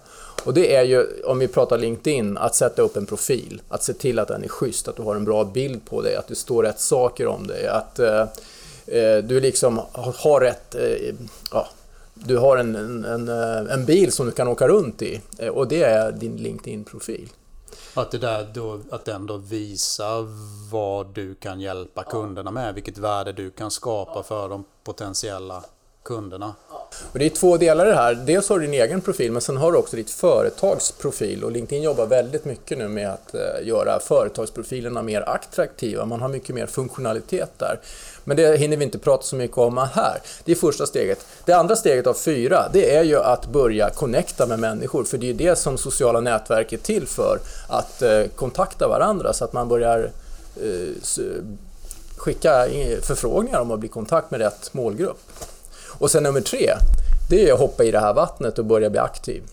Och 0.43 0.53
det 0.53 0.75
är 0.75 0.83
ju, 0.83 1.07
om 1.23 1.39
vi 1.39 1.47
pratar 1.47 1.77
LinkedIn, 1.77 2.37
att 2.37 2.55
sätta 2.55 2.81
upp 2.81 2.97
en 2.97 3.05
profil. 3.05 3.61
Att 3.69 3.83
se 3.83 3.93
till 3.93 4.19
att 4.19 4.27
den 4.27 4.43
är 4.43 4.47
schysst, 4.47 4.87
att 4.87 4.95
du 4.95 5.01
har 5.01 5.15
en 5.15 5.25
bra 5.25 5.43
bild 5.43 5.85
på 5.85 6.01
dig, 6.01 6.15
att 6.15 6.27
det 6.27 6.35
står 6.35 6.63
rätt 6.63 6.79
saker 6.79 7.27
om 7.27 7.47
dig, 7.47 7.67
att 7.67 7.99
eh, 7.99 8.21
eh 8.87 9.17
du 9.23 9.39
liksom 9.39 9.81
har 9.93 10.41
rätt... 10.41 10.75
Eh, 10.75 11.15
ja, 11.51 11.67
du 12.13 12.37
har 12.37 12.57
en, 12.57 12.75
en, 12.75 13.05
en, 13.05 13.29
eh, 13.29 13.73
en, 13.73 13.85
bil 13.85 14.11
som 14.11 14.25
du 14.25 14.31
kan 14.31 14.47
åka 14.47 14.67
runt 14.67 15.01
i 15.01 15.21
eh, 15.37 15.49
och 15.49 15.67
det 15.67 15.83
är 15.83 16.11
din 16.11 16.37
LinkedIn-profil. 16.37 17.29
Att, 17.97 18.11
det 18.11 18.17
där 18.17 18.47
då, 18.53 18.79
att 18.91 19.05
den 19.05 19.25
då 19.25 19.37
visar 19.37 20.27
vad 20.71 21.07
du 21.07 21.35
kan 21.35 21.61
hjälpa 21.61 22.03
kunderna 22.03 22.51
med, 22.51 22.73
vilket 22.73 22.97
värde 22.97 23.31
du 23.31 23.49
kan 23.49 23.71
skapa 23.71 24.23
för 24.23 24.49
de 24.49 24.65
potentiella 24.83 25.63
kunderna. 26.03 26.53
Och 27.11 27.19
det 27.19 27.25
är 27.25 27.29
två 27.29 27.57
delar 27.57 27.85
i 27.85 27.89
det 27.89 27.95
här. 27.95 28.15
Dels 28.15 28.49
har 28.49 28.59
du 28.59 28.65
din 28.65 28.73
egen 28.73 29.01
profil 29.01 29.31
men 29.31 29.41
sen 29.41 29.57
har 29.57 29.71
du 29.71 29.77
också 29.77 29.95
ditt 29.95 30.11
företags 30.11 30.91
profil 30.91 31.43
och 31.43 31.51
LinkedIn 31.51 31.83
jobbar 31.83 32.05
väldigt 32.05 32.45
mycket 32.45 32.77
nu 32.77 32.87
med 32.87 33.09
att 33.09 33.33
eh, 33.33 33.67
göra 33.67 33.99
företagsprofilerna 33.99 35.01
mer 35.01 35.21
attraktiva. 35.21 36.05
Man 36.05 36.21
har 36.21 36.29
mycket 36.29 36.55
mer 36.55 36.65
funktionalitet 36.65 37.51
där. 37.57 37.79
Men 38.27 38.37
det 38.37 38.57
hinner 38.57 38.77
vi 38.77 38.83
inte 38.83 38.99
prata 38.99 39.23
så 39.23 39.35
mycket 39.35 39.57
om 39.57 39.77
här. 39.77 40.21
Det 40.43 40.51
är 40.51 40.55
första 40.55 40.85
steget. 40.85 41.25
Det 41.45 41.53
andra 41.53 41.75
steget 41.75 42.07
av 42.07 42.13
fyra, 42.13 42.69
det 42.73 42.95
är 42.95 43.03
ju 43.03 43.19
att 43.19 43.47
börja 43.47 43.89
connecta 43.89 44.45
med 44.45 44.59
människor. 44.59 45.03
För 45.03 45.17
det 45.17 45.25
är 45.25 45.27
ju 45.27 45.33
det 45.33 45.55
som 45.55 45.77
sociala 45.77 46.19
nätverk 46.19 46.73
är 46.73 46.77
till 46.77 47.07
för. 47.07 47.39
Att 47.67 48.01
eh, 48.01 48.23
kontakta 48.35 48.87
varandra 48.87 49.33
så 49.33 49.45
att 49.45 49.53
man 49.53 49.67
börjar 49.67 50.11
eh, 50.55 50.95
skicka 52.17 52.67
förfrågningar 53.01 53.59
om 53.59 53.71
att 53.71 53.79
bli 53.79 53.89
i 53.89 53.91
kontakt 53.91 54.31
med 54.31 54.39
rätt 54.39 54.73
målgrupp. 54.73 55.19
Och 55.97 56.11
sen 56.11 56.23
nummer 56.23 56.41
tre, 56.41 56.73
det 57.29 57.49
är 57.49 57.53
att 57.53 57.59
hoppa 57.59 57.83
i 57.83 57.91
det 57.91 57.99
här 57.99 58.13
vattnet 58.13 58.59
och 58.59 58.65
börja 58.65 58.89
bli 58.89 58.99
aktiv. 58.99 59.43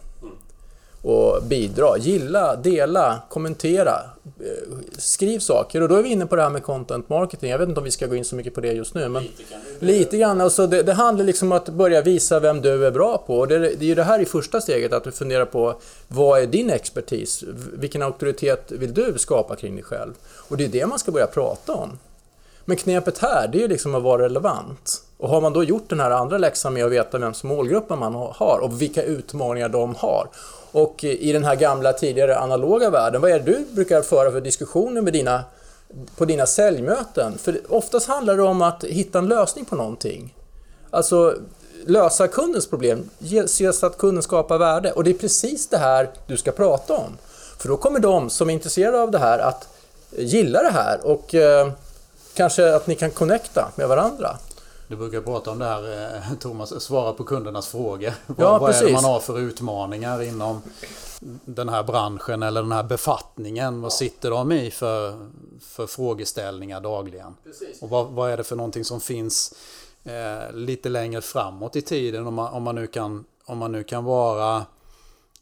Och 1.03 1.43
bidra, 1.43 1.99
gilla, 1.99 2.57
dela, 2.57 3.23
kommentera, 3.29 4.01
eh, 4.25 4.79
skriv 4.99 5.39
saker. 5.39 5.81
Och 5.81 5.89
då 5.89 5.95
är 5.95 6.03
vi 6.03 6.09
inne 6.09 6.27
på 6.27 6.37
det 6.37 6.43
här 6.43 6.51
med 6.51 6.63
content 6.63 7.09
marketing. 7.09 7.51
Jag 7.51 7.59
vet 7.59 7.69
inte 7.69 7.81
om 7.81 7.85
vi 7.85 7.91
ska 7.91 8.07
gå 8.07 8.17
in 8.17 8.25
så 8.25 8.37
mycket 8.37 8.55
på 8.55 8.61
det 8.61 8.73
just 8.73 8.95
nu. 8.95 9.09
Men 9.09 9.29
lite 9.79 10.19
grann. 10.19 10.41
Alltså 10.41 10.67
det, 10.67 10.83
det 10.83 10.93
handlar 10.93 11.25
liksom 11.25 11.53
om 11.53 11.59
att 11.59 11.69
börja 11.69 12.03
visa 12.03 12.41
vem 12.41 12.61
du 12.61 12.87
är 12.87 12.91
bra 12.91 13.19
på. 13.27 13.39
Och 13.39 13.49
det, 13.49 13.59
det 13.59 13.85
är 13.85 13.89
ju 13.89 13.95
det 13.95 14.05
här 14.05 14.19
i 14.19 14.25
första 14.25 14.61
steget, 14.61 14.93
att 14.93 15.05
du 15.05 15.13
funderar 15.13 15.45
på 15.45 15.75
vad 16.09 16.43
är 16.43 16.47
din 16.47 16.71
expertis? 16.71 17.45
Vilken 17.73 18.03
auktoritet 18.03 18.73
vill 18.73 18.95
du 18.95 19.15
skapa 19.17 19.57
kring 19.57 19.75
dig 19.75 19.85
själv? 19.85 20.13
Och 20.49 20.57
det 20.57 20.65
är 20.65 20.69
det 20.69 20.87
man 20.87 20.99
ska 20.99 21.13
börja 21.13 21.27
prata 21.27 21.75
om. 21.75 21.99
Men 22.65 22.77
knepet 22.77 23.19
här, 23.19 23.49
det 23.49 23.59
är 23.59 23.63
ju 23.63 23.69
liksom 23.69 23.95
att 23.95 24.03
vara 24.03 24.23
relevant. 24.23 25.03
Och 25.23 25.29
har 25.29 25.41
man 25.41 25.53
då 25.53 25.65
gjort 25.65 25.89
den 25.89 26.01
här 26.01 26.11
andra 26.11 26.39
läxan 26.39 26.73
med 26.73 26.85
att 26.85 26.93
veta 26.93 27.19
vem 27.19 27.35
som 27.35 27.49
målgruppen 27.49 27.99
man 27.99 28.15
har 28.15 28.59
och 28.63 28.83
vilka 28.83 29.03
utmaningar 29.03 29.69
de 29.69 29.95
har. 29.95 30.29
Och 30.73 31.05
eh, 31.05 31.11
i 31.11 31.33
den 31.33 31.45
här 31.45 31.55
gamla 31.55 31.93
tidigare 31.93 32.39
analoga 32.39 32.91
världen, 32.91 33.21
vad 33.21 33.31
är 33.31 33.39
det 33.39 33.45
du 33.45 33.67
brukar 33.71 34.03
föra 34.03 34.33
för 34.33 34.41
diskussioner 34.41 35.03
med 35.03 35.13
dina, 35.13 35.45
på 36.17 36.25
dina 36.25 36.47
säljmöten? 36.47 37.39
För 37.39 37.61
oftast 37.69 38.09
handlar 38.09 38.37
det 38.37 38.43
om 38.43 38.63
att 38.63 38.85
hitta 38.85 39.19
en 39.19 39.29
lösning 39.29 39.65
på 39.65 39.77
någonting. 39.77 40.35
Alltså, 40.91 41.35
lösa 41.87 42.29
kundens 42.29 42.67
problem, 42.67 43.11
se 43.47 43.73
så 43.73 43.87
att 43.87 43.99
kunden 43.99 44.23
skapar 44.23 44.59
värde. 44.59 44.93
Och 44.93 45.05
det 45.05 45.11
är 45.11 45.15
precis 45.15 45.69
det 45.69 45.79
här 45.79 46.11
du 46.27 46.37
ska 46.37 46.53
prata 46.53 46.95
om. 46.97 47.19
För 47.59 47.69
då 47.69 47.77
kommer 47.77 48.01
de 48.01 48.31
som 48.31 48.51
är 48.51 48.55
intresserade 48.55 49.03
av 49.03 49.11
det 49.11 49.19
här 49.19 49.39
att 49.39 49.69
gilla 50.11 50.63
det 50.63 50.73
här 50.73 51.07
och 51.07 51.35
eh, 51.35 51.73
kanske 52.35 52.75
att 52.75 52.87
ni 52.87 52.95
kan 52.95 53.11
connecta 53.11 53.69
med 53.77 53.89
varandra. 53.89 54.37
Du 54.93 54.97
brukar 54.97 55.21
prata 55.21 55.51
om 55.51 55.59
det 55.59 55.65
här, 55.65 56.17
eh, 56.17 56.35
Thomas, 56.39 56.83
svara 56.83 57.13
på 57.13 57.25
kundernas 57.25 57.69
frågor. 57.69 58.13
Ja, 58.39 58.59
vad, 58.59 58.75
är 58.75 58.87
det 58.87 58.93
man 58.93 59.05
har 59.05 59.21
för 59.21 59.39
utmaningar 59.39 60.23
inom 60.23 60.63
den 61.45 61.69
här 61.69 61.83
branschen 61.83 62.43
eller 62.43 62.63
den 62.63 62.73
här 62.73 62.83
befattningen? 62.83 63.81
Vad 63.81 63.93
sitter 63.93 64.31
de 64.31 64.53
i 64.53 64.71
för, 64.71 65.29
för 65.61 65.87
frågeställningar 65.87 66.81
dagligen? 66.81 67.35
Precis. 67.45 67.83
Och 67.83 67.91
vad, 67.91 68.07
vad, 68.07 68.31
är 68.31 68.37
det 68.37 68.45
för 68.45 68.57
någonting 68.57 68.85
som 68.85 69.01
finns 69.01 69.55
eh, 70.05 70.55
lite 70.55 70.89
längre 70.89 71.21
framåt 71.21 71.77
i 71.77 71.83
tiden 71.83 72.27
om 72.27 72.35
man, 72.35 72.53
om 72.53 72.63
man, 72.63 72.75
nu, 72.75 72.87
kan, 72.87 73.25
om 73.45 73.59
man 73.59 73.73
nu 73.73 73.85
kan 73.85 74.05
vara 74.05 74.67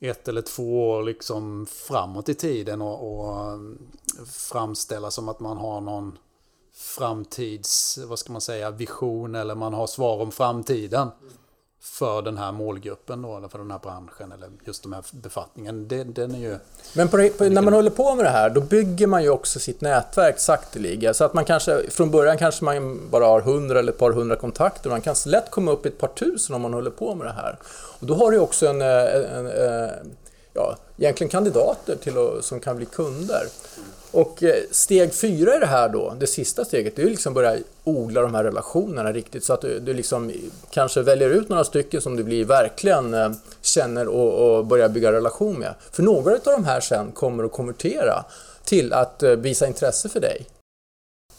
ett 0.01 0.29
eller 0.29 0.43
två 0.43 0.91
år 0.91 1.03
liksom 1.03 1.67
framåt 1.67 2.29
i 2.29 2.35
tiden 2.35 2.83
och, 2.83 3.21
och 3.21 3.59
framställa 4.27 5.11
som 5.11 5.29
att 5.29 5.41
man 5.41 5.57
har 5.57 5.81
någon 5.81 6.19
framtids, 6.81 7.99
vad 8.07 8.19
ska 8.19 8.33
man 8.33 8.41
säga, 8.41 8.71
vision 8.71 9.35
eller 9.35 9.55
man 9.55 9.75
har 9.75 9.87
svar 9.87 10.21
om 10.23 10.33
framtiden 10.33 11.09
för 11.83 12.23
den 12.23 12.39
här 12.39 12.53
målgruppen 12.53 13.23
då, 13.23 13.37
eller 13.37 13.49
för 13.49 13.59
den 13.59 13.71
här 13.71 13.79
branschen 13.79 14.33
eller 14.33 14.51
just 14.65 14.83
de 14.83 14.93
här 14.93 15.05
befattningen. 15.11 15.89
Det, 15.89 16.05
den 16.05 16.35
är 16.35 16.39
ju... 16.39 16.59
Men 16.95 17.09
på, 17.09 17.29
på, 17.39 17.45
när 17.45 17.63
man 17.63 17.73
håller 17.73 17.91
på 17.91 18.15
med 18.15 18.25
det 18.25 18.31
här, 18.31 18.51
då 18.51 18.61
bygger 18.61 19.07
man 19.07 19.23
ju 19.23 19.31
också 19.31 19.59
sitt 19.61 19.81
nätverk 19.81 20.39
sakteliga. 20.39 21.15
Så 21.15 21.25
att 21.25 21.35
man 21.35 21.45
kanske, 21.45 21.91
från 21.91 22.11
början 22.11 22.39
kanske 22.39 22.65
man 22.65 23.11
bara 23.11 23.27
har 23.27 23.41
hundra 23.41 23.79
eller 23.79 23.93
ett 23.93 23.99
par 23.99 24.13
hundra 24.13 24.37
kontakter. 24.37 24.91
Man 24.91 25.01
kan 25.01 25.15
lätt 25.27 25.51
komma 25.51 25.73
upp 25.73 25.87
i 25.87 25.89
ett 25.89 25.99
par 25.99 26.09
tusen 26.09 26.57
om 26.57 26.63
man 26.63 26.75
håller 26.75 26.91
på 26.91 27.15
med 27.15 27.27
det 27.27 27.33
här. 27.33 27.59
Och 28.01 28.07
då 28.07 28.15
har 28.15 28.31
du 28.31 28.39
också 28.39 28.67
en, 28.67 28.83
en, 28.83 29.25
en, 29.25 29.47
en 29.47 29.91
ja, 30.55 30.77
egentligen 30.97 31.31
kandidater 31.31 31.97
till 31.97 32.43
som 32.43 32.61
kan 32.61 32.77
bli 32.77 32.87
kunder. 32.87 33.43
Och 34.13 34.43
eh, 34.43 34.55
steg 34.71 35.15
fyra 35.15 35.57
i 35.57 35.59
det 35.59 35.67
här 35.67 35.89
då, 35.89 36.15
det 36.21 36.27
sista 36.27 36.65
steget, 36.65 36.97
det 36.97 37.03
är 37.03 37.07
liksom 37.07 37.35
börja 37.35 37.59
odla 37.85 38.21
de 38.21 38.35
här 38.35 38.45
relationerna 38.45 39.13
riktigt 39.13 39.45
så 39.45 39.53
att 39.53 39.61
du, 39.61 39.79
du 39.81 39.93
liksom 39.93 40.33
kanske 40.71 41.03
väljer 41.03 41.31
ut 41.31 41.49
några 41.49 41.65
stycken 41.65 42.01
som 42.01 42.17
du 42.17 42.25
blir 42.25 42.45
verkligen 42.45 43.15
eh, 43.15 43.31
känner 43.63 44.09
och, 44.09 44.59
och 44.59 44.67
börjar 44.67 44.89
bygga 44.89 45.13
relation 45.13 45.59
med. 45.59 45.75
För 45.93 46.03
några 46.03 46.33
av 46.33 46.41
de 46.45 46.65
här 46.65 46.81
sen 46.81 47.13
kommer 47.13 47.45
att 47.45 47.53
konvertera 47.53 48.25
till 48.65 48.93
att 48.93 49.23
eh, 49.23 49.31
visa 49.31 49.67
intresse 49.67 50.09
för 50.09 50.21
dig. 50.21 50.47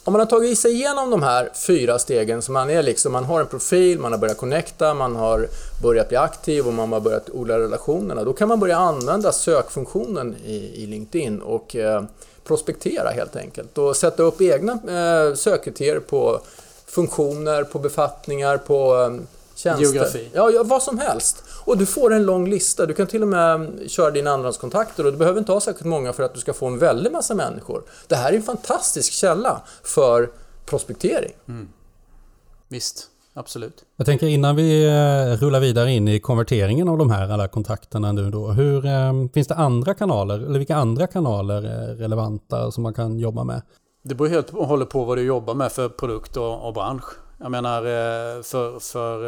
Om 0.04 0.12
man 0.12 0.20
har 0.20 0.26
tagit 0.26 0.58
sig 0.58 0.72
igenom 0.72 1.10
de 1.10 1.22
här 1.22 1.50
fyra 1.66 1.98
stegen, 1.98 2.42
så 2.42 2.52
man, 2.52 2.70
är 2.70 2.82
liksom, 2.82 3.12
man 3.12 3.24
har 3.24 3.40
en 3.40 3.46
profil, 3.46 3.98
man 3.98 4.12
har 4.12 4.18
börjat 4.18 4.36
connecta, 4.36 4.94
man 4.94 5.16
har 5.16 5.46
börjat 5.82 6.08
bli 6.08 6.16
aktiv 6.16 6.66
och 6.66 6.74
man 6.74 6.92
har 6.92 7.00
börjat 7.00 7.30
odla 7.30 7.58
relationerna, 7.58 8.24
då 8.24 8.32
kan 8.32 8.48
man 8.48 8.60
börja 8.60 8.76
använda 8.76 9.32
sökfunktionen 9.32 10.36
i, 10.44 10.82
i 10.82 10.86
LinkedIn 10.86 11.40
och 11.40 11.76
eh, 11.76 12.02
prospektera 12.44 13.10
helt 13.10 13.36
enkelt 13.36 13.78
och 13.78 13.96
sätta 13.96 14.22
upp 14.22 14.40
egna 14.40 14.72
eh, 14.72 15.34
sökkriterier 15.34 16.00
på 16.00 16.40
funktioner, 16.86 17.64
på 17.64 17.78
befattningar, 17.78 18.58
på 18.58 18.96
eh, 18.96 19.26
tjänster. 19.54 19.84
Geografi. 19.84 20.30
Ja, 20.32 20.50
ja, 20.50 20.62
vad 20.62 20.82
som 20.82 20.98
helst. 20.98 21.44
Och 21.64 21.78
du 21.78 21.86
får 21.86 22.12
en 22.12 22.26
lång 22.26 22.50
lista. 22.50 22.86
Du 22.86 22.94
kan 22.94 23.06
till 23.06 23.22
och 23.22 23.28
med 23.28 23.80
köra 23.86 24.10
dina 24.10 24.30
andrahandskontakter 24.30 25.06
och 25.06 25.12
du 25.12 25.18
behöver 25.18 25.38
inte 25.38 25.52
ha 25.52 25.60
särskilt 25.60 25.86
många 25.86 26.12
för 26.12 26.22
att 26.22 26.34
du 26.34 26.40
ska 26.40 26.52
få 26.52 26.66
en 26.66 26.78
väldig 26.78 27.12
massa 27.12 27.34
människor. 27.34 27.82
Det 28.06 28.16
här 28.16 28.32
är 28.32 28.36
en 28.36 28.42
fantastisk 28.42 29.12
källa 29.12 29.62
för 29.82 30.30
prospektering. 30.66 31.32
Mm. 31.48 31.68
Visst. 32.68 33.08
Absolut. 33.34 33.84
Jag 33.96 34.06
tänker 34.06 34.26
innan 34.26 34.56
vi 34.56 34.84
eh, 34.84 35.36
rullar 35.44 35.60
vidare 35.60 35.92
in 35.92 36.08
i 36.08 36.20
konverteringen 36.20 36.88
av 36.88 36.98
de 36.98 37.10
här 37.10 37.28
alla 37.28 37.48
kontakterna 37.48 38.12
nu 38.12 38.30
då. 38.30 38.48
Hur, 38.48 38.86
eh, 38.86 39.12
finns 39.34 39.48
det 39.48 39.54
andra 39.54 39.94
kanaler, 39.94 40.38
eller 40.38 40.58
vilka 40.58 40.76
andra 40.76 41.06
kanaler 41.06 41.62
är 41.62 41.94
relevanta 41.94 42.70
som 42.70 42.82
man 42.82 42.94
kan 42.94 43.18
jobba 43.18 43.44
med? 43.44 43.62
Det 44.02 44.14
beror 44.14 44.28
helt 44.28 44.50
och 44.50 44.66
hållet 44.66 44.90
på 44.90 45.04
vad 45.04 45.18
du 45.18 45.22
jobbar 45.22 45.54
med 45.54 45.72
för 45.72 45.88
produkt 45.88 46.36
och, 46.36 46.66
och 46.66 46.74
bransch. 46.74 47.04
Jag 47.38 47.50
menar 47.50 47.78
eh, 47.78 48.42
för, 48.42 48.78
för, 48.80 49.18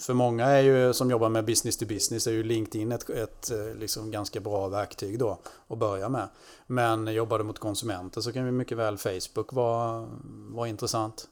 för 0.00 0.14
många 0.14 0.46
är 0.46 0.60
ju, 0.60 0.92
som 0.92 1.10
jobbar 1.10 1.28
med 1.28 1.44
business 1.44 1.76
to 1.76 1.86
business 1.86 2.26
är 2.26 2.32
ju 2.32 2.42
LinkedIn 2.42 2.92
ett, 2.92 3.10
ett 3.10 3.50
liksom 3.78 4.10
ganska 4.10 4.40
bra 4.40 4.68
verktyg 4.68 5.18
då 5.18 5.38
att 5.68 5.78
börja 5.78 6.08
med. 6.08 6.28
Men 6.66 7.14
jobbar 7.14 7.38
du 7.38 7.44
mot 7.44 7.58
konsumenter 7.58 8.20
så 8.20 8.32
kan 8.32 8.46
ju 8.46 8.52
mycket 8.52 8.78
väl 8.78 8.98
Facebook 8.98 9.52
vara, 9.52 10.06
vara 10.50 10.68
intressant. 10.68 11.28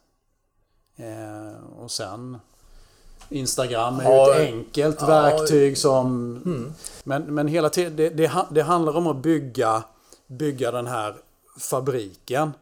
Eh, 0.99 1.81
och 1.83 1.90
sen 1.90 2.38
Instagram 3.28 4.00
är 4.00 4.05
ja, 4.05 4.35
ett 4.35 4.52
enkelt 4.52 4.97
ja, 5.00 5.07
verktyg 5.07 5.78
som... 5.78 6.07
Mm. 6.47 6.73
Men, 7.05 7.35
men 7.35 7.49
hela 7.49 7.71
tiden, 7.71 7.97
det, 7.97 8.09
det, 8.11 8.47
det, 8.50 8.62
handlar 8.62 8.97
om 8.97 9.07
att 9.07 9.17
bygga, 9.17 9.85
bygga 10.26 10.71
den 10.71 10.87
här 10.87 11.14
fabriken. 11.59 12.52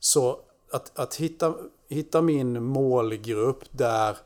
Så 0.00 0.38
att, 0.72 0.98
att 0.98 1.14
hitta, 1.14 1.54
hitta 1.88 2.22
min 2.22 2.62
målgrupp 2.62 3.64
där 3.70 4.16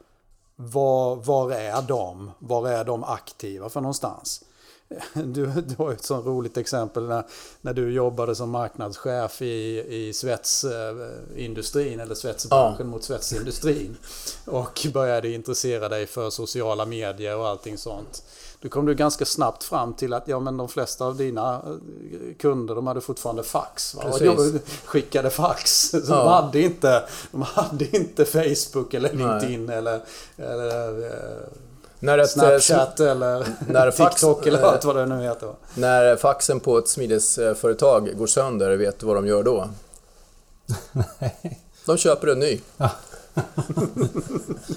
var, 0.57 1.17
var 1.17 1.53
är 1.53 1.83
de? 1.83 2.31
Var 2.39 2.69
är 2.69 2.85
de 2.85 3.05
aktiva 3.05 3.69
för 3.69 3.81
någonstans? 3.81 4.45
Du, 5.14 5.47
du 5.47 5.75
har 5.78 5.92
ett 5.92 6.04
sånt 6.04 6.26
roligt 6.26 6.57
exempel 6.57 7.07
när, 7.07 7.25
när 7.61 7.75
du 7.75 7.92
jobbade 7.92 8.35
som 8.35 8.50
marknadschef 8.50 9.42
i, 9.42 9.85
i 9.88 10.12
svetsindustrin 10.12 12.00
eller 12.00 12.14
svetsbranschen 12.14 12.87
ja. 12.87 12.90
mot 12.90 13.04
svetsindustrin. 13.04 13.97
Och 14.45 14.87
började 14.95 15.33
intressera 15.33 15.88
dig 15.88 16.07
för 16.07 16.30
sociala 16.30 16.87
medier 16.87 17.37
och 17.37 17.49
allting 17.49 17.78
sånt. 17.78 18.23
Då 18.61 18.68
kom 18.68 18.87
du 18.87 18.95
ganska 18.95 19.25
snabbt 19.25 19.64
fram 19.64 19.95
till 19.95 20.12
att 20.12 20.28
ja, 20.28 20.40
men 20.40 20.57
de 20.57 20.68
flesta 20.68 21.04
av 21.04 21.16
dina 21.16 21.54
eh, 21.54 22.35
kunder 22.38 22.75
de 22.75 22.87
hade 22.87 23.00
fortfarande 23.00 23.42
fax. 23.42 23.95
Va? 23.95 24.18
De 24.18 24.61
skickade 24.85 25.30
fax. 25.30 25.71
Så 25.90 25.97
ja. 25.97 26.02
de, 26.02 26.28
hade 26.28 26.61
inte, 26.61 27.04
de 27.30 27.42
hade 27.42 27.97
inte 27.97 28.25
Facebook 28.25 28.95
eller 28.95 29.12
LinkedIn 29.12 29.66
Nej. 29.66 29.76
eller, 29.76 30.00
eller 30.37 31.07
eh, 31.07 31.49
när 32.00 32.19
ett, 32.19 32.31
Snapchat 32.31 33.00
eller 33.00 33.47
när 33.69 33.90
fax, 33.90 34.14
TikTok 34.14 34.47
eller 34.47 34.62
allt 34.62 34.85
vad 34.85 34.97
det 34.97 35.07
nu 35.07 35.23
heter. 35.23 35.49
När 35.75 36.17
faxen 36.17 36.61
på 36.61 36.78
ett 36.78 36.88
smidesföretag 36.88 38.19
går 38.19 38.26
sönder, 38.26 38.76
vet 38.76 38.99
du 38.99 39.07
vad 39.07 39.17
de 39.17 39.26
gör 39.26 39.43
då? 39.43 39.69
Nej. 41.19 41.61
De 41.87 41.97
köper 41.97 42.26
en 42.28 42.38
ny. 42.38 42.61
Ja. 42.76 42.90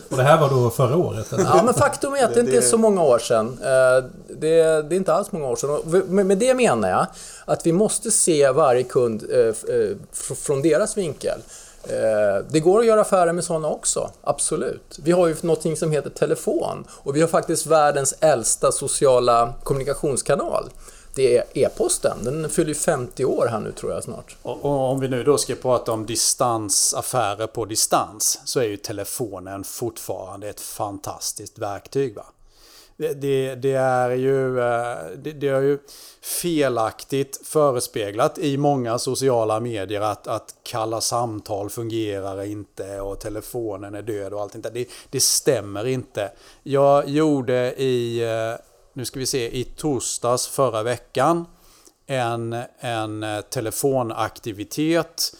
Och 0.09 0.17
det 0.17 0.23
här 0.23 0.41
var 0.41 0.49
då 0.49 0.69
förra 0.69 0.97
året? 0.97 1.33
Eller? 1.33 1.43
Ja, 1.43 1.63
men 1.63 1.73
faktum 1.73 2.13
är 2.13 2.25
att 2.25 2.33
det 2.33 2.39
inte 2.39 2.57
är 2.57 2.61
så 2.61 2.77
många 2.77 3.03
år 3.03 3.19
sedan. 3.19 3.59
Eh, 3.61 4.05
det, 4.27 4.81
det 4.81 4.95
är 4.95 4.97
inte 4.97 5.13
alls 5.13 5.31
många 5.31 5.47
år 5.47 5.55
sedan. 5.55 6.25
Med 6.27 6.37
det 6.37 6.53
menar 6.53 6.89
jag 6.89 7.07
att 7.45 7.65
vi 7.65 7.71
måste 7.71 8.11
se 8.11 8.51
varje 8.51 8.83
kund 8.83 9.23
eh, 9.31 9.75
eh, 9.75 9.97
från 10.35 10.61
deras 10.61 10.97
vinkel. 10.97 11.41
Eh, 11.83 12.45
det 12.50 12.59
går 12.59 12.79
att 12.79 12.85
göra 12.85 13.01
affärer 13.01 13.33
med 13.33 13.43
sådana 13.43 13.67
också, 13.67 14.11
absolut. 14.21 15.00
Vi 15.03 15.11
har 15.11 15.27
ju 15.27 15.35
någonting 15.41 15.77
som 15.77 15.91
heter 15.91 16.09
telefon 16.09 16.85
och 16.89 17.15
vi 17.15 17.21
har 17.21 17.27
faktiskt 17.27 17.65
världens 17.65 18.13
äldsta 18.19 18.71
sociala 18.71 19.53
kommunikationskanal. 19.63 20.69
Det 21.15 21.38
är 21.38 21.43
e-posten. 21.53 22.17
Den 22.23 22.50
fyller 22.50 22.73
50 22.73 23.25
år 23.25 23.47
här 23.47 23.59
nu 23.59 23.71
tror 23.71 23.93
jag 23.93 24.03
snart. 24.03 24.35
Och, 24.41 24.65
och, 24.65 24.91
om 24.91 25.00
vi 25.00 25.07
nu 25.07 25.23
då 25.23 25.38
ska 25.38 25.55
prata 25.55 25.91
om 25.91 26.05
distansaffärer 26.05 27.47
på 27.47 27.65
distans 27.65 28.41
så 28.45 28.59
är 28.59 28.63
ju 28.63 28.77
telefonen 28.77 29.63
fortfarande 29.63 30.50
ett 30.50 30.61
fantastiskt 30.61 31.59
verktyg. 31.59 32.15
Va? 32.15 32.25
Det, 33.01 33.55
det, 33.55 33.74
är 33.74 34.10
ju, 34.10 34.60
eh, 34.60 34.98
det, 35.17 35.31
det, 35.31 35.48
är 35.48 35.62
ju 35.62 35.79
felaktigt 36.22 37.41
förespeglat 37.43 38.38
i 38.38 38.58
många 38.58 39.00
sociala 39.00 39.60
medier 39.60 40.01
att, 40.01 40.27
att 40.27 40.55
kalla 40.63 41.01
samtal 41.01 41.70
fungerar 41.70 42.43
inte 42.43 43.01
och 43.01 43.20
telefonen 43.20 43.96
är 43.96 44.01
död 44.01 44.34
och 44.34 44.41
allt 44.41 44.63
det 44.63 44.70
det, 44.70 44.89
det 45.10 45.20
stämmer 45.20 45.88
inte. 45.88 46.31
Jag 46.63 47.10
gjorde 47.10 47.74
i, 47.81 48.24
eh, 48.24 48.65
nu 48.93 49.05
ska 49.05 49.20
vi 49.20 49.25
se, 49.25 49.60
i 49.60 49.63
torsdags 49.63 50.48
förra 50.48 50.84
veckan 50.84 51.46
en, 52.08 52.63
en 52.79 53.24
eh, 53.24 53.41
telefonaktivitet 53.41 55.36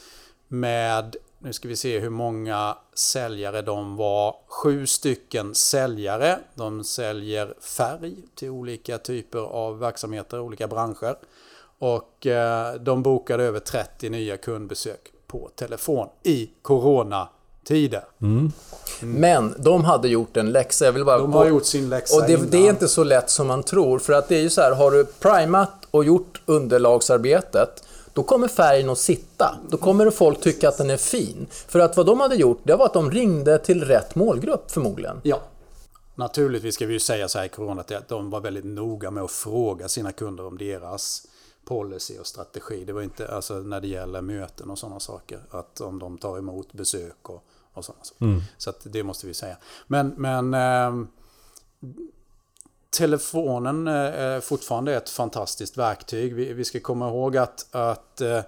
med 0.48 1.16
nu 1.44 1.54
ska 1.54 1.68
vi 1.68 1.76
se 1.76 2.00
hur 2.00 2.10
många 2.10 2.78
säljare 2.94 3.62
de 3.62 3.96
var. 3.96 4.36
Sju 4.48 4.88
stycken 4.88 5.56
säljare. 5.56 6.40
De 6.56 6.84
säljer 6.84 7.54
färg 7.62 8.16
till 8.36 8.50
olika 8.50 8.98
typer 8.98 9.40
av 9.40 9.80
verksamheter, 9.80 10.40
olika 10.40 10.68
branscher. 10.68 11.16
Och 11.80 12.28
eh, 12.28 12.74
de 12.74 13.04
bokade 13.04 13.44
över 13.44 13.60
30 13.60 14.10
nya 14.10 14.38
kundbesök 14.38 15.00
på 15.28 15.50
telefon 15.56 16.08
i 16.24 16.50
coronatider. 16.62 18.04
Mm. 18.22 18.52
Mm. 19.02 19.16
Men 19.22 19.56
de 19.58 19.84
hade 19.86 20.08
gjort 20.08 20.38
en 20.38 20.52
läxa. 20.52 20.86
Jag 20.86 20.92
vill 20.92 21.06
bara 21.06 21.18
de 21.18 21.34
har 21.34 21.48
gjort 21.48 21.66
sin 21.66 21.90
läxa 21.90 22.16
Och 22.16 22.28
det, 22.28 22.52
det, 22.52 22.58
är 22.58 22.70
inte 22.70 22.88
så 22.88 23.04
lätt 23.04 23.30
som 23.30 23.48
man 23.48 23.64
tror. 23.64 24.00
För 24.00 24.14
att 24.14 24.28
det 24.28 24.36
är 24.36 24.42
ju 24.42 24.50
så 24.50 24.62
här, 24.62 24.72
har 24.72 24.92
du 24.92 25.06
primat 25.06 25.88
och 25.92 26.04
gjort 26.04 26.42
underlagsarbetet 26.46 27.84
då 28.14 28.24
kommer 28.24 28.48
färgen 28.48 28.90
att 28.90 28.98
sitta. 28.98 29.58
Då 29.70 29.78
kommer 29.78 30.10
folk 30.10 30.42
tycka 30.42 30.70
att 30.70 30.78
den 30.78 30.90
är 30.90 30.98
fin. 30.98 31.48
För 31.52 31.80
att 31.80 31.98
vad 31.98 32.06
de 32.06 32.20
hade 32.20 32.36
gjort, 32.36 32.60
det 32.64 32.76
var 32.76 32.86
att 32.86 32.94
de 32.94 33.12
ringde 33.12 33.60
till 33.60 33.84
rätt 33.84 34.16
målgrupp 34.16 34.72
förmodligen. 34.72 35.22
Ja. 35.24 35.42
Naturligtvis 36.16 36.76
ska 36.76 36.86
vi 36.86 36.94
ju 36.94 37.00
säga 37.00 37.28
så 37.28 37.38
här 37.38 37.46
i 37.46 37.50
corona 37.50 37.82
att 37.82 38.08
de 38.08 38.30
var 38.30 38.42
väldigt 38.42 38.66
noga 38.66 39.12
med 39.12 39.24
att 39.24 39.32
fråga 39.32 39.88
sina 39.88 40.12
kunder 40.12 40.46
om 40.46 40.58
deras 40.58 41.28
policy 41.66 42.20
och 42.20 42.28
strategi. 42.28 42.86
Det 42.86 42.94
var 42.94 43.02
inte 43.02 43.28
alltså 43.28 43.54
när 43.54 43.82
det 43.82 43.88
gäller 43.88 44.22
möten 44.22 44.70
och 44.70 44.80
sådana 44.80 45.00
saker. 45.00 45.40
Att 45.50 45.82
om 45.82 46.00
de 46.00 46.18
tar 46.18 46.38
emot 46.38 46.74
besök 46.74 47.30
och, 47.30 47.44
och 47.74 47.86
sådana 47.86 48.04
saker. 48.04 48.26
Mm. 48.26 48.42
Så 48.58 48.70
att 48.70 48.80
det 48.84 49.04
måste 49.04 49.28
vi 49.28 49.34
säga. 49.34 49.58
Men, 49.88 50.14
men 50.18 50.54
eh, 50.54 51.08
telefonen 52.92 53.88
är 53.88 54.40
fortfarande 54.40 54.96
ett 54.96 55.10
fantastiskt 55.10 55.78
verktyg. 55.78 56.36
Vi, 56.36 56.54
vi 56.54 56.66
ska 56.66 56.80
komma 56.80 57.10
ihåg 57.10 57.38
att, 57.38 57.68
att 57.72 58.22
eh, 58.22 58.42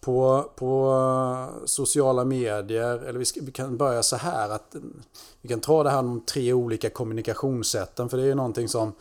på, 0.00 0.50
på 0.56 0.92
eh, 0.92 1.64
sociala 1.64 2.24
medier, 2.24 2.98
eller 2.98 3.18
vi, 3.18 3.24
ska, 3.24 3.40
vi, 3.42 3.52
kan 3.52 3.76
börja 3.76 4.02
så 4.02 4.16
här 4.16 4.50
att 4.50 4.74
mm, 4.74 5.02
vi 5.40 5.48
kan 5.48 5.60
ta 5.60 5.82
det 5.82 5.90
här 5.90 5.98
om 5.98 6.20
tre 6.20 6.52
olika 6.52 6.90
kommunikationssätten 6.90 8.08
för 8.08 8.16
det 8.16 8.24
är 8.24 8.34
någonting 8.34 8.68
som, 8.68 8.92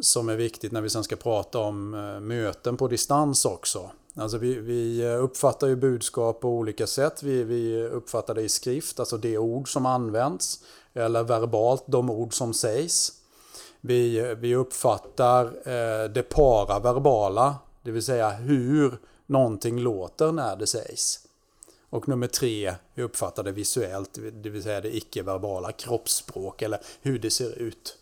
som 0.00 0.28
är 0.28 0.36
viktigt 0.36 0.72
när 0.72 0.80
vi 0.80 0.90
sen 0.90 1.04
ska 1.04 1.16
prata 1.16 1.58
om 1.58 1.94
eh, 1.94 2.20
möten 2.20 2.76
på 2.76 2.88
distans 2.88 3.44
också. 3.44 3.90
Alltså 4.16 4.38
vi, 4.38 4.54
vi 4.54 5.06
uppfattar 5.06 5.68
ju 5.68 5.76
budskap 5.76 6.40
på 6.40 6.48
olika 6.48 6.86
sätt. 6.86 7.22
Vi, 7.22 7.44
vi 7.44 7.84
uppfattar 7.84 8.34
det 8.34 8.42
i 8.42 8.48
skrift, 8.48 9.00
alltså 9.00 9.16
det 9.16 9.38
ord 9.38 9.72
som 9.72 9.86
används, 9.86 10.64
eller 10.94 11.22
verbalt, 11.22 11.84
de 11.86 12.10
ord 12.10 12.34
som 12.34 12.54
sägs. 12.54 13.21
Vi, 13.84 14.34
vi 14.38 14.54
uppfattar 14.54 15.44
eh, 15.44 16.08
det 16.08 16.22
paraverbala, 16.22 17.56
det 17.82 17.90
vill 17.90 18.02
säga 18.02 18.30
hur 18.30 18.98
någonting 19.26 19.80
låter 19.80 20.32
när 20.32 20.56
det 20.56 20.66
sägs. 20.66 21.20
Och 21.90 22.08
nummer 22.08 22.26
tre, 22.26 22.74
vi 22.94 23.02
uppfattar 23.02 23.42
det 23.42 23.52
visuellt, 23.52 24.18
det 24.32 24.50
vill 24.50 24.62
säga 24.62 24.80
det 24.80 24.96
icke-verbala 24.96 25.72
kroppsspråk 25.72 26.62
eller 26.62 26.80
hur 27.00 27.18
det 27.18 27.30
ser 27.30 27.58
ut 27.58 27.98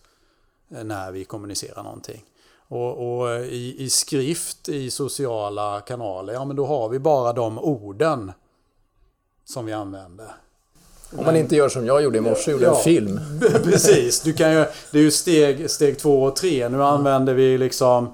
eh, 0.71 0.85
när 0.85 1.13
vi 1.13 1.25
kommunicerar 1.25 1.83
någonting. 1.83 2.25
Och, 2.69 3.19
och 3.19 3.31
eh, 3.31 3.43
i, 3.43 3.77
i, 3.79 3.91
skrift 3.91 4.69
i 4.69 4.91
sociala 4.91 5.81
kanaler, 5.81 6.33
ja 6.33 6.45
men 6.45 6.57
då 6.57 6.67
har 6.67 6.89
vi 6.89 6.99
bara 6.99 7.33
de 7.33 7.59
orden 7.59 8.33
som 9.45 9.67
vi 9.67 9.73
använder. 9.73 10.31
Om 11.17 11.25
man 11.25 11.37
inte 11.37 11.57
gör 11.57 11.69
som 11.69 11.87
jag 11.87 12.03
gjorde 12.03 12.19
i 12.19 12.21
morse, 12.21 12.51
gjorde 12.51 12.65
ja, 12.65 12.77
en 12.77 12.85
film. 12.85 13.21
Precis, 13.65 14.21
du 14.21 14.33
kan 14.33 14.53
ju, 14.53 14.65
det 14.93 14.99
är 14.99 15.03
ju 15.03 15.11
steg, 15.11 15.71
steg 15.71 15.99
två 15.99 16.23
och 16.23 16.37
tre. 16.37 16.69
Nu 16.69 16.83
använder 16.83 17.35
vi 17.35 17.59
liksom 17.59 18.09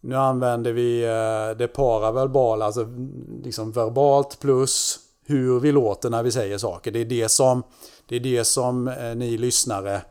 nu 0.00 0.16
använder 0.16 0.72
vi 0.72 1.04
eh, 1.04 1.58
det 1.58 1.68
paraverbala, 1.68 2.64
alltså 2.64 2.88
liksom 3.44 3.72
verbalt 3.72 4.40
plus 4.40 4.98
hur 5.24 5.60
vi 5.60 5.72
låter 5.72 6.10
när 6.10 6.22
vi 6.22 6.32
säger 6.32 6.58
saker. 6.58 6.90
Det 6.90 7.00
är 7.00 7.04
det 7.04 7.28
som, 7.28 7.62
det 8.08 8.16
är 8.16 8.20
det 8.20 8.44
som 8.44 8.88
eh, 8.88 9.14
ni 9.14 9.38
lyssnare 9.38 10.02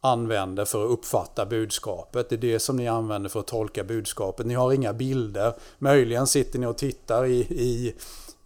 använder 0.00 0.64
för 0.64 0.84
att 0.84 0.90
uppfatta 0.90 1.46
budskapet. 1.46 2.28
Det 2.28 2.34
är 2.34 2.38
det 2.38 2.58
som 2.58 2.76
ni 2.76 2.88
använder 2.88 3.30
för 3.30 3.40
att 3.40 3.46
tolka 3.46 3.84
budskapet. 3.84 4.46
Ni 4.46 4.54
har 4.54 4.72
inga 4.72 4.92
bilder. 4.92 5.54
Möjligen 5.78 6.26
sitter 6.26 6.58
ni 6.58 6.66
och 6.66 6.78
tittar 6.78 7.26
i, 7.26 7.38
i, 7.40 7.94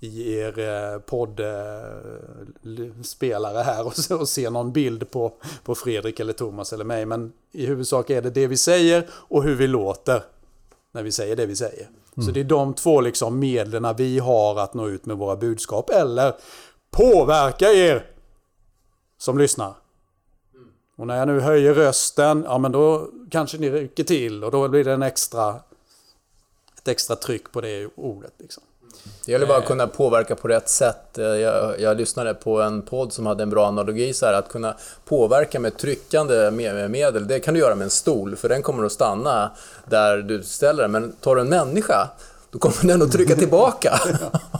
i 0.00 0.34
er 0.38 0.58
eh, 0.58 0.98
poddspelare 0.98 1.58
här 3.62 3.86
och, 3.86 3.92
och 4.20 4.28
ser 4.28 4.50
någon 4.50 4.72
bild 4.72 5.10
på, 5.10 5.32
på 5.64 5.74
Fredrik 5.74 6.20
eller 6.20 6.32
Thomas 6.32 6.72
eller 6.72 6.84
mig. 6.84 7.06
Men 7.06 7.32
i 7.52 7.66
huvudsak 7.66 8.10
är 8.10 8.22
det 8.22 8.30
det 8.30 8.46
vi 8.46 8.56
säger 8.56 9.08
och 9.12 9.42
hur 9.42 9.54
vi 9.54 9.66
låter 9.66 10.22
när 10.92 11.02
vi 11.02 11.12
säger 11.12 11.36
det 11.36 11.46
vi 11.46 11.56
säger. 11.56 11.88
Mm. 12.16 12.26
Så 12.26 12.32
det 12.32 12.40
är 12.40 12.44
de 12.44 12.74
två 12.74 13.00
liksom 13.00 13.38
medlen 13.38 13.94
vi 13.96 14.18
har 14.18 14.58
att 14.58 14.74
nå 14.74 14.88
ut 14.88 15.06
med 15.06 15.16
våra 15.16 15.36
budskap 15.36 15.90
eller 15.90 16.34
påverka 16.90 17.72
er 17.72 18.10
som 19.18 19.38
lyssnar. 19.38 19.74
Och 20.96 21.06
när 21.06 21.16
jag 21.16 21.28
nu 21.28 21.40
höjer 21.40 21.74
rösten, 21.74 22.42
ja 22.46 22.58
men 22.58 22.72
då 22.72 23.10
kanske 23.30 23.58
ni 23.58 23.70
rycker 23.70 24.04
till 24.04 24.44
och 24.44 24.50
då 24.50 24.68
blir 24.68 24.84
det 24.84 24.92
en 24.92 25.02
extra, 25.02 25.60
ett 26.78 26.88
extra 26.88 27.16
tryck 27.16 27.52
på 27.52 27.60
det 27.60 27.88
ordet. 27.94 28.32
Liksom. 28.38 28.62
Det 29.24 29.32
gäller 29.32 29.46
bara 29.46 29.58
att 29.58 29.66
kunna 29.66 29.86
påverka 29.86 30.34
på 30.36 30.48
rätt 30.48 30.68
sätt. 30.68 31.02
Jag, 31.14 31.80
jag 31.80 31.96
lyssnade 31.96 32.34
på 32.34 32.62
en 32.62 32.82
podd 32.82 33.12
som 33.12 33.26
hade 33.26 33.42
en 33.42 33.50
bra 33.50 33.66
analogi 33.66 34.12
så 34.12 34.26
här, 34.26 34.32
att 34.32 34.48
kunna 34.48 34.76
påverka 35.04 35.60
med 35.60 35.76
tryckande 35.78 36.50
medel, 36.88 37.26
det 37.26 37.40
kan 37.40 37.54
du 37.54 37.60
göra 37.60 37.74
med 37.74 37.84
en 37.84 37.90
stol, 37.90 38.36
för 38.36 38.48
den 38.48 38.62
kommer 38.62 38.84
att 38.84 38.92
stanna 38.92 39.50
där 39.84 40.18
du 40.18 40.42
ställer 40.42 40.82
den. 40.82 40.92
Men 40.92 41.12
tar 41.12 41.34
du 41.34 41.40
en 41.40 41.48
människa, 41.48 42.08
då 42.50 42.58
kommer 42.58 42.92
den 42.92 43.02
att 43.02 43.12
trycka 43.12 43.36
tillbaka. 43.36 44.00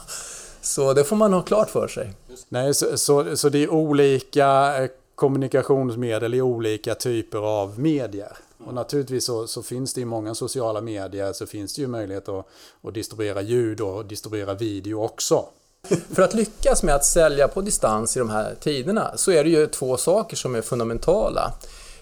så 0.60 0.92
det 0.92 1.04
får 1.04 1.16
man 1.16 1.32
ha 1.32 1.42
klart 1.42 1.70
för 1.70 1.88
sig. 1.88 2.12
Nej, 2.48 2.74
så, 2.74 2.98
så, 2.98 3.36
så 3.36 3.48
det 3.48 3.62
är 3.62 3.70
olika 3.70 4.74
kommunikationsmedel 5.14 6.34
i 6.34 6.42
olika 6.42 6.94
typer 6.94 7.38
av 7.38 7.78
medier. 7.80 8.32
Och 8.58 8.74
naturligtvis 8.74 9.24
så, 9.24 9.46
så, 9.46 9.62
finns 9.62 9.94
det 9.94 10.00
i 10.00 10.04
många 10.04 10.34
sociala 10.34 10.80
medier 10.80 11.32
så 11.32 11.46
finns 11.46 11.74
det 11.74 11.82
ju 11.82 11.88
möjlighet 11.88 12.28
att, 12.28 12.46
att 12.82 12.94
distribuera 12.94 13.42
ljud 13.42 13.80
och 13.80 14.06
distribuera 14.06 14.54
video 14.54 15.04
också. 15.04 15.44
För 16.14 16.22
att 16.22 16.34
lyckas 16.34 16.82
med 16.82 16.94
att 16.94 17.04
sälja 17.04 17.48
på 17.48 17.60
distans 17.60 18.16
i 18.16 18.18
de 18.18 18.30
här 18.30 18.54
tiderna 18.60 19.16
så 19.16 19.30
är 19.32 19.44
det 19.44 19.50
ju 19.50 19.66
två 19.66 19.96
saker 19.96 20.36
som 20.36 20.54
är 20.54 20.62
fundamentala. 20.62 21.52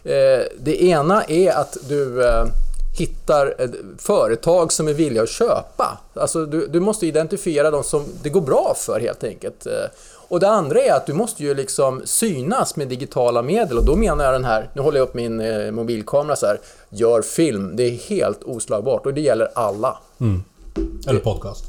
Eh, 0.04 0.42
det 0.58 0.82
ena 0.82 1.24
är 1.24 1.52
att 1.52 1.76
du 1.88 2.24
eh, 2.26 2.44
hittar 2.98 3.70
företag 3.98 4.72
som 4.72 4.88
är 4.88 4.94
villiga 4.94 5.22
att 5.22 5.28
köpa. 5.28 5.98
Alltså 6.14 6.46
du, 6.46 6.66
du 6.66 6.80
måste 6.80 7.06
identifiera 7.06 7.70
de 7.70 7.84
som 7.84 8.04
det 8.22 8.28
går 8.28 8.40
bra 8.40 8.74
för 8.76 9.00
helt 9.00 9.24
enkelt. 9.24 9.66
Eh, 9.66 9.72
och 10.28 10.40
det 10.40 10.48
andra 10.48 10.80
är 10.80 10.92
att 10.92 11.06
du 11.06 11.12
måste 11.12 11.42
ju 11.42 11.54
liksom 11.54 12.02
synas 12.04 12.76
med 12.76 12.88
digitala 12.88 13.42
medel 13.42 13.78
och 13.78 13.84
då 13.84 13.96
menar 13.96 14.24
jag 14.24 14.34
den 14.34 14.44
här, 14.44 14.70
nu 14.74 14.82
håller 14.82 14.98
jag 14.98 15.08
upp 15.08 15.14
min 15.14 15.40
eh, 15.40 15.70
mobilkamera 15.70 16.37
så 16.37 16.46
här, 16.46 16.60
gör 16.88 17.22
film. 17.22 17.76
Det 17.76 17.82
är 17.82 17.90
helt 17.90 18.42
oslagbart 18.42 19.06
och 19.06 19.14
det 19.14 19.20
gäller 19.20 19.48
alla. 19.54 19.98
Mm. 20.20 20.44
Eller 21.06 21.20
podcast. 21.20 21.64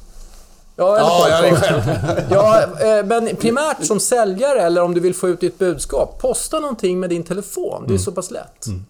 Ja, 0.75 0.97
eller 0.97 1.49
ja, 1.49 1.49
podcast. 1.49 1.89
ja, 2.31 2.61
eh, 2.61 3.05
men 3.05 3.35
primärt 3.35 3.85
som 3.85 3.99
säljare 3.99 4.61
eller 4.61 4.81
om 4.81 4.93
du 4.93 4.99
vill 4.99 5.15
få 5.15 5.29
ut 5.29 5.39
ditt 5.39 5.59
budskap, 5.59 6.21
posta 6.21 6.59
någonting 6.59 6.99
med 6.99 7.09
din 7.09 7.23
telefon. 7.23 7.81
Det 7.81 7.87
är 7.87 7.89
mm. 7.89 7.99
så 7.99 8.11
pass 8.11 8.31
lätt. 8.31 8.67
Mm. 8.67 8.85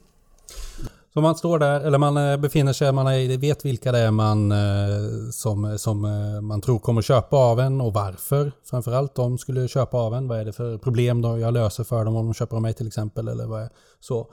Så 1.15 1.21
man 1.21 1.36
står 1.36 1.60
där, 1.60 1.82
eller 1.82 1.97
man 1.97 2.17
eh, 2.17 2.38
befinner 2.38 2.73
sig, 2.73 2.91
man 2.91 3.06
vet 3.39 3.65
vilka 3.65 3.91
det 3.91 3.99
är 3.99 4.12
man, 4.12 4.51
eh, 4.51 5.30
som, 5.32 5.80
som 5.80 6.06
eh, 6.06 6.41
man 6.41 6.62
tror 6.62 6.80
kommer 6.80 7.01
köpa 7.01 7.38
av 7.38 7.60
en 7.60 7.82
och 7.82 7.93
varför. 7.93 8.51
Framförallt 8.63 9.15
de 9.15 9.38
skulle 9.38 9.67
köpa 9.67 9.97
av 9.97 10.13
en. 10.13 10.28
Vad 10.28 10.39
är 10.39 10.45
det 10.45 10.54
för 10.54 10.78
problem 10.78 11.21
då 11.21 11.39
jag 11.39 11.54
löser 11.54 11.84
för 11.84 12.06
dem 12.06 12.15
om 12.15 12.25
de 12.25 12.34
köper 12.34 12.56
av 12.56 12.62
mig 12.62 12.73
till 12.73 12.88
exempel? 12.88 13.28
Eller 13.28 13.45
vad 13.45 13.62
är, 13.62 13.69
så. 13.99 14.28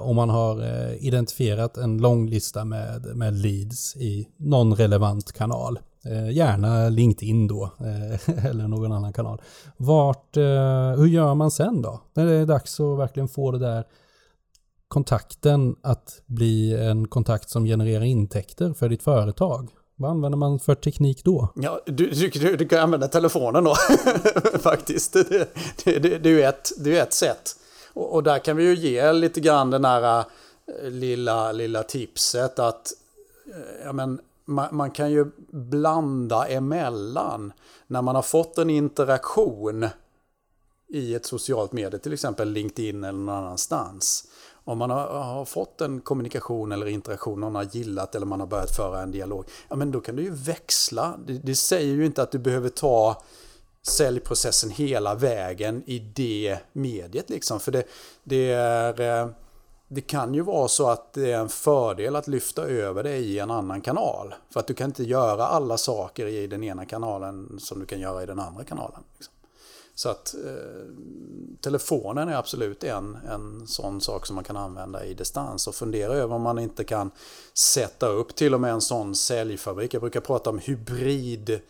Om 0.00 0.16
man 0.16 0.30
har 0.30 0.62
identifierat 0.98 1.76
en 1.76 1.98
lång 1.98 2.28
lista 2.28 2.64
med, 2.64 3.16
med 3.16 3.34
leads 3.34 3.96
i 3.96 4.28
någon 4.36 4.74
relevant 4.74 5.32
kanal. 5.32 5.78
Gärna 6.32 6.88
LinkedIn 6.88 7.46
då, 7.46 7.70
eller 8.44 8.68
någon 8.68 8.92
annan 8.92 9.12
kanal. 9.12 9.40
Vart, 9.76 10.36
hur 10.96 11.06
gör 11.06 11.34
man 11.34 11.50
sen 11.50 11.82
då? 11.82 12.00
När 12.14 12.26
det 12.26 12.34
är 12.34 12.46
dags 12.46 12.80
att 12.80 12.98
verkligen 12.98 13.28
få 13.28 13.50
det 13.50 13.58
där 13.58 13.84
kontakten 14.88 15.76
att 15.82 16.22
bli 16.26 16.74
en 16.74 17.08
kontakt 17.08 17.50
som 17.50 17.64
genererar 17.64 18.04
intäkter 18.04 18.72
för 18.72 18.88
ditt 18.88 19.02
företag? 19.02 19.70
Vad 19.96 20.10
använder 20.10 20.36
man 20.36 20.58
för 20.58 20.74
teknik 20.74 21.24
då? 21.24 21.48
Ja, 21.54 21.80
du, 21.86 22.10
du, 22.10 22.56
du 22.56 22.68
kan 22.68 22.78
använda 22.78 23.08
telefonen 23.08 23.64
då, 23.64 23.74
faktiskt. 24.58 25.12
Det, 25.12 25.54
det, 25.84 25.98
det, 25.98 26.18
det, 26.18 26.28
är 26.28 26.32
ju 26.32 26.42
ett, 26.42 26.70
det 26.78 26.98
är 26.98 27.02
ett 27.02 27.12
sätt. 27.12 27.56
Och, 27.92 28.14
och, 28.14 28.22
där 28.22 28.38
kan 28.38 28.56
vi 28.56 28.64
ju 28.64 28.74
ge 28.74 29.12
lite 29.12 29.40
grann 29.40 29.70
den 29.70 29.84
här 29.84 30.18
eh, 30.18 30.90
lilla, 30.90 31.52
lilla 31.52 31.82
tipset 31.82 32.58
att 32.58 32.92
eh, 33.46 33.84
ja, 33.84 33.92
men, 33.92 34.20
man, 34.44 34.68
man, 34.76 34.90
kan 34.90 35.10
ju 35.10 35.26
blanda 35.50 36.46
emellan. 36.46 37.52
När 37.86 38.02
man 38.02 38.14
har 38.14 38.22
fått 38.22 38.58
en 38.58 38.70
interaktion 38.70 39.86
i 40.88 41.14
ett 41.14 41.26
socialt 41.26 41.72
medie, 41.72 41.98
till 41.98 42.12
exempel 42.12 42.52
LinkedIn 42.52 43.04
eller 43.04 43.18
någon 43.18 43.34
annanstans 43.34 44.28
om 44.68 44.78
man 44.78 44.90
har, 44.90 45.06
har, 45.06 45.44
fått 45.44 45.80
en 45.80 46.00
kommunikation 46.00 46.72
eller 46.72 46.86
interaktion, 46.86 47.40
någon 47.40 47.54
har 47.54 47.68
gillat 47.72 48.14
eller 48.14 48.26
man 48.26 48.40
har 48.40 48.46
börjat 48.46 48.76
föra 48.76 49.02
en 49.02 49.10
dialog, 49.10 49.44
ja 49.68 49.76
men 49.76 49.90
då 49.90 50.00
kan 50.00 50.16
du 50.16 50.22
ju 50.22 50.30
växla. 50.30 51.14
Det, 51.26 51.32
det 51.32 51.54
säger 51.54 51.94
ju 51.94 52.06
inte 52.06 52.22
att 52.22 52.32
du 52.32 52.38
behöver 52.38 52.68
ta 52.68 53.22
säljprocessen 53.82 54.70
hela 54.70 55.14
vägen 55.14 55.82
i 55.86 55.98
det 55.98 56.58
mediet 56.72 57.30
liksom. 57.30 57.60
För 57.60 57.72
det, 57.72 57.84
det, 58.24 58.52
är, 58.52 59.00
eh, 59.00 59.28
det 59.88 60.00
kan 60.00 60.34
ju 60.34 60.40
vara 60.40 60.68
så 60.68 60.88
att 60.88 61.12
det 61.12 61.32
är 61.32 61.38
en 61.38 61.48
fördel 61.48 62.16
att 62.16 62.28
lyfta 62.28 62.62
över 62.62 63.02
det 63.02 63.16
i 63.16 63.38
en 63.38 63.50
annan 63.50 63.80
kanal. 63.80 64.34
För 64.52 64.60
att 64.60 64.66
du 64.66 64.74
kan 64.74 64.90
inte 64.90 65.04
göra 65.04 65.46
alla 65.46 65.78
saker 65.78 66.26
i 66.26 66.46
den 66.46 66.64
ena 66.64 66.84
kanalen 66.84 67.60
som 67.60 67.80
du 67.80 67.86
kan 67.86 68.00
göra 68.00 68.22
i 68.22 68.26
den 68.26 68.40
andra 68.40 68.64
kanalen. 68.64 69.00
Liksom. 69.14 69.34
Så 69.98 70.08
att 70.08 70.34
eh, 70.34 70.92
telefonen 71.60 72.28
är 72.28 72.36
absolut 72.36 72.84
en, 72.84 73.18
en 73.28 73.66
sån 73.66 74.00
sak 74.00 74.26
som 74.26 74.34
man 74.34 74.44
kan 74.44 74.56
använda 74.56 75.04
i 75.04 75.14
distans 75.14 75.66
och 75.66 75.74
fundera 75.74 76.12
över 76.12 76.34
om 76.34 76.42
man 76.42 76.58
inte 76.58 76.84
kan 76.84 77.10
sätta 77.54 78.08
upp 78.08 78.34
till 78.34 78.54
och 78.54 78.60
med 78.60 78.72
en 78.72 78.80
sån 78.80 79.14
säljfabrik. 79.14 79.94
Jag 79.94 80.00
brukar 80.00 80.20
prata 80.20 80.50
om 80.50 80.58
hybrid, 80.58 81.60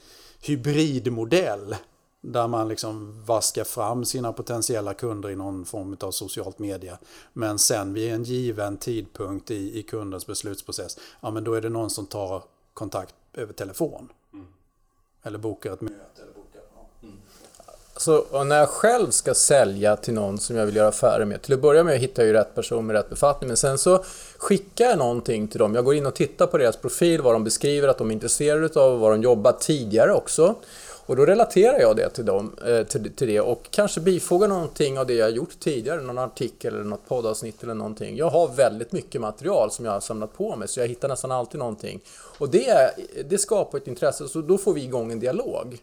hybridmodell. 0.41 1.77
Där 2.21 2.49
man 2.49 2.69
liksom 2.69 3.25
vaskar 3.25 3.65
fram 3.65 4.05
sina 4.05 4.33
potentiella 4.33 4.95
kunder 4.95 5.31
i 5.31 5.37
någon 5.37 5.65
form 5.65 5.97
av 6.01 6.11
socialt 6.11 6.59
media. 6.59 6.99
Men 7.33 7.59
sen 7.59 7.95
vid 7.95 8.13
en 8.13 8.23
given 8.23 8.77
tidpunkt 8.77 9.51
i, 9.51 9.79
i 9.79 9.83
kundens 9.83 10.27
beslutsprocess, 10.27 10.99
ja 11.21 11.31
men 11.31 11.45
då 11.45 11.55
är 11.55 11.61
det 11.61 11.69
någon 11.69 11.91
som 11.91 12.07
tar 12.07 12.43
kontakt 12.75 13.15
över 13.33 13.53
telefon. 13.53 14.09
Mm. 14.33 14.47
Eller 15.23 15.39
bokar 15.39 15.73
ett 15.73 15.81
möte. 15.81 16.23
Eller 16.23 16.33
bokar, 16.33 16.63
ja. 16.75 16.89
mm. 17.03 17.19
Så 17.99 18.45
när 18.45 18.59
jag 18.59 18.69
själv 18.69 19.11
ska 19.11 19.35
sälja 19.35 19.97
till 19.97 20.15
någon 20.15 20.39
som 20.39 20.57
jag 20.57 20.67
vill 20.67 20.77
göra 20.77 20.89
affärer 20.89 21.25
med, 21.25 21.43
till 21.43 21.55
att 21.55 21.61
börja 21.61 21.85
med 21.85 21.99
hittar 21.99 22.23
jag 22.23 22.27
ju 22.27 22.33
rätt 22.33 22.55
person 22.55 22.87
med 22.87 22.97
rätt 22.97 23.11
befattning, 23.11 23.49
men 23.49 23.57
sen 23.57 23.79
så 23.79 24.05
skickar 24.39 24.85
jag 24.85 24.99
någonting 24.99 25.49
till 25.49 25.59
dem. 25.59 25.75
Jag 25.75 25.85
går 25.85 25.95
in 25.95 26.07
och 26.07 26.15
tittar 26.15 26.47
på 26.47 26.59
deras 26.59 26.77
profil, 26.77 27.23
vad 27.23 27.35
de 27.35 27.45
beskriver 27.45 27.89
att 27.89 27.99
de 27.99 28.11
är 28.11 28.15
intresserade 28.15 28.81
av, 28.81 28.99
vad 28.99 29.13
de 29.13 29.23
jobbat 29.23 29.61
tidigare 29.61 30.15
också. 30.15 30.55
Och 31.07 31.17
då 31.17 31.27
relaterar 31.27 31.81
jag 31.81 31.97
det 31.97 32.11
till, 32.11 32.25
dem, 32.25 32.57
eh, 32.67 32.83
till, 32.83 33.13
till 33.13 33.29
det 33.29 33.41
och 33.41 33.63
kanske 33.71 34.01
bifogar 34.01 34.49
någonting 34.49 34.99
av 34.99 35.07
det 35.07 35.15
jag 35.15 35.31
gjort 35.31 35.61
tidigare, 35.61 36.01
någon 36.01 36.19
artikel 36.19 36.75
eller 36.75 36.85
något 36.85 37.09
poddavsnitt 37.09 37.63
eller 37.63 37.75
någonting. 37.75 38.17
Jag 38.17 38.31
har 38.31 38.49
väldigt 38.49 38.93
mycket 38.93 39.21
material 39.21 39.71
som 39.71 39.85
jag 39.85 39.93
har 39.93 40.01
samlat 40.01 40.37
på 40.37 40.57
mig 40.57 40.69
så 40.69 40.81
jag 40.81 40.89
hittar 40.89 41.09
nästan 41.09 41.33
alltid 41.33 41.59
någonting. 41.59 42.01
Och 42.39 42.49
det, 42.49 42.91
det 43.29 43.39
skapar 43.39 43.79
ett 43.79 43.89
intresse, 43.89 44.29
så 44.29 44.41
då 44.41 44.59
får 44.59 44.73
vi 44.73 44.85
igång 44.85 45.13
en 45.13 45.21
dialog. 45.21 45.79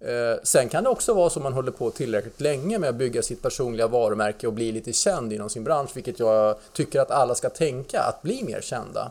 Eh, 0.00 0.40
sen 0.42 0.68
kan 0.68 0.84
det 0.84 0.90
också 0.90 1.14
vara 1.14 1.30
så 1.30 1.40
man 1.40 1.52
håller 1.52 1.72
på 1.72 1.90
tillräckligt 1.90 2.40
länge 2.40 2.78
med 2.78 2.88
att 2.88 2.94
bygga 2.94 3.22
sitt 3.22 3.42
personliga 3.42 3.86
varumärke 3.86 4.46
och 4.46 4.52
bli 4.52 4.72
lite 4.72 4.92
känd 4.92 5.32
inom 5.32 5.50
sin 5.50 5.64
bransch, 5.64 5.90
vilket 5.94 6.18
jag 6.18 6.56
tycker 6.72 7.00
att 7.00 7.10
alla 7.10 7.34
ska 7.34 7.50
tänka, 7.50 8.00
att 8.00 8.22
bli 8.22 8.44
mer 8.44 8.60
kända. 8.60 9.10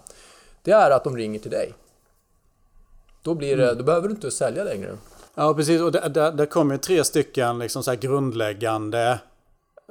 Det 0.62 0.72
är 0.72 0.92
att 0.92 1.04
de 1.04 1.18
ringer 1.18 1.40
till 1.40 1.52
dig. 1.52 1.74
Då, 3.22 3.34
blir 3.34 3.58
det, 3.58 3.64
mm. 3.64 3.78
då 3.78 3.84
behöver 3.84 4.08
du 4.08 4.14
inte 4.14 4.32
sälja 4.32 4.64
längre. 4.64 4.98
Ja, 5.36 5.54
precis. 5.54 5.82
Och 5.82 5.92
där, 5.92 6.10
där, 6.10 6.32
där 6.32 6.46
kommer 6.46 6.78
tre 6.78 7.04
stycken 7.04 7.60
liksom 7.60 7.84
så 7.84 7.96
grundläggande 7.96 9.20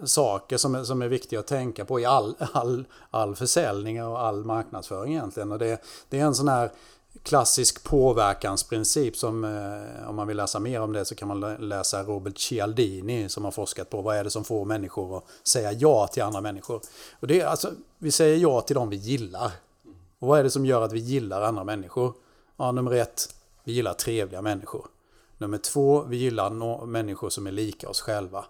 saker 0.05 0.57
som 0.57 0.75
är, 0.75 0.85
som 0.85 1.03
är 1.03 1.09
viktiga 1.09 1.41
att 1.41 1.47
tänka 1.47 1.85
på 1.85 2.01
i 2.01 2.05
all, 2.05 2.35
all, 2.53 2.85
all 3.11 3.37
försäljning 3.37 4.05
och 4.05 4.21
all 4.21 4.45
marknadsföring 4.45 5.13
egentligen. 5.13 5.53
Och 5.53 5.59
det, 5.59 5.83
det 6.09 6.21
är 6.21 6.25
en 6.25 6.35
sån 6.35 6.49
här 6.49 6.71
klassisk 7.23 7.85
påverkansprincip 7.85 9.17
som 9.17 9.45
eh, 9.45 10.09
om 10.09 10.17
man 10.17 10.27
vill 10.27 10.37
läsa 10.37 10.61
mer 10.61 10.81
om 10.81 10.93
det 10.93 11.05
så 11.05 11.15
kan 11.15 11.29
man 11.29 11.41
läsa 11.69 12.03
Robert 12.03 12.39
Cialdini 12.39 13.29
som 13.29 13.45
har 13.45 13.51
forskat 13.51 13.91
på 13.91 14.03
vad 14.03 14.17
är 14.17 14.25
det 14.25 14.31
som 14.31 14.45
får 14.45 14.65
människor 14.65 15.17
att 15.17 15.25
säga 15.45 15.73
ja 15.73 16.07
till 16.07 16.23
andra 16.23 16.41
människor. 16.41 16.81
Och 17.21 17.27
det 17.27 17.41
är 17.41 17.47
alltså, 17.47 17.71
vi 17.99 18.11
säger 18.11 18.37
ja 18.37 18.61
till 18.61 18.75
dem 18.75 18.91
vi 18.91 18.97
gillar. 18.97 19.51
Och 20.19 20.29
vad 20.29 20.39
är 20.39 20.45
det 20.45 20.51
som 20.51 20.67
gör 20.67 20.83
att 20.83 20.93
vi 20.93 20.99
gillar 20.99 21.43
andra 21.43 21.65
människor? 21.65 22.15
Ja, 22.57 22.73
nummer 22.73 22.93
ett, 22.93 23.35
vi 23.65 23.73
gillar 23.73 23.95
trevliga 23.95 24.43
människor. 24.43 24.87
Nummer 25.39 25.59
två, 25.59 26.03
vi 26.03 26.17
gillar 26.17 26.51
no 26.51 26.87
människor 26.87 27.31
som 27.31 27.47
är 27.47 27.53
lika 27.53 27.89
oss 27.89 28.01
själva. 28.01 28.45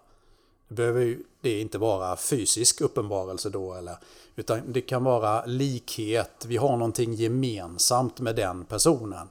Behöver 0.73 1.01
ju 1.01 1.23
det 1.41 1.61
inte 1.61 1.77
vara 1.77 2.17
fysisk 2.17 2.81
uppenbarelse 2.81 3.49
då 3.49 3.73
eller 3.73 3.97
utan 4.35 4.73
det 4.73 4.81
kan 4.81 5.03
vara 5.03 5.45
likhet, 5.45 6.45
vi 6.47 6.57
har 6.57 6.77
någonting 6.77 7.13
gemensamt 7.13 8.19
med 8.19 8.35
den 8.35 8.65
personen. 8.65 9.29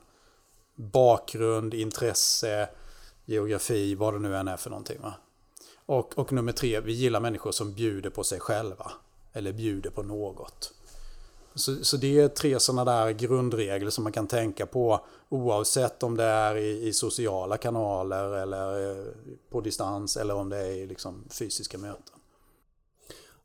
Bakgrund, 0.75 1.73
intresse, 1.73 2.69
geografi, 3.25 3.95
vad 3.95 4.13
det 4.13 4.19
nu 4.19 4.37
än 4.37 4.47
är 4.47 4.57
för 4.57 4.69
någonting. 4.69 5.01
Va? 5.01 5.13
Och, 5.85 6.17
och 6.17 6.31
nummer 6.31 6.51
tre, 6.51 6.79
vi 6.79 6.91
gillar 6.91 7.19
människor 7.19 7.51
som 7.51 7.73
bjuder 7.73 8.09
på 8.09 8.23
sig 8.23 8.39
själva. 8.39 8.91
Eller 9.33 9.53
bjuder 9.53 9.89
på 9.89 10.03
något. 10.03 10.73
Så, 11.55 11.75
så 11.83 11.97
det 11.97 12.19
är 12.19 12.27
tre 12.27 12.59
sådana 12.59 12.91
där 12.91 13.11
grundregler 13.11 13.89
som 13.89 14.03
man 14.03 14.13
kan 14.13 14.27
tänka 14.27 14.65
på 14.65 14.99
oavsett 15.29 16.03
om 16.03 16.17
det 16.17 16.23
är 16.23 16.55
i, 16.55 16.87
i 16.87 16.93
sociala 16.93 17.57
kanaler 17.57 18.37
eller 18.37 18.89
eh, 18.89 19.05
på 19.51 19.61
distans 19.61 20.17
eller 20.17 20.35
om 20.35 20.49
det 20.49 20.57
är 20.57 20.71
i 20.71 20.87
liksom 20.87 21.23
fysiska 21.39 21.77
möten. 21.77 22.15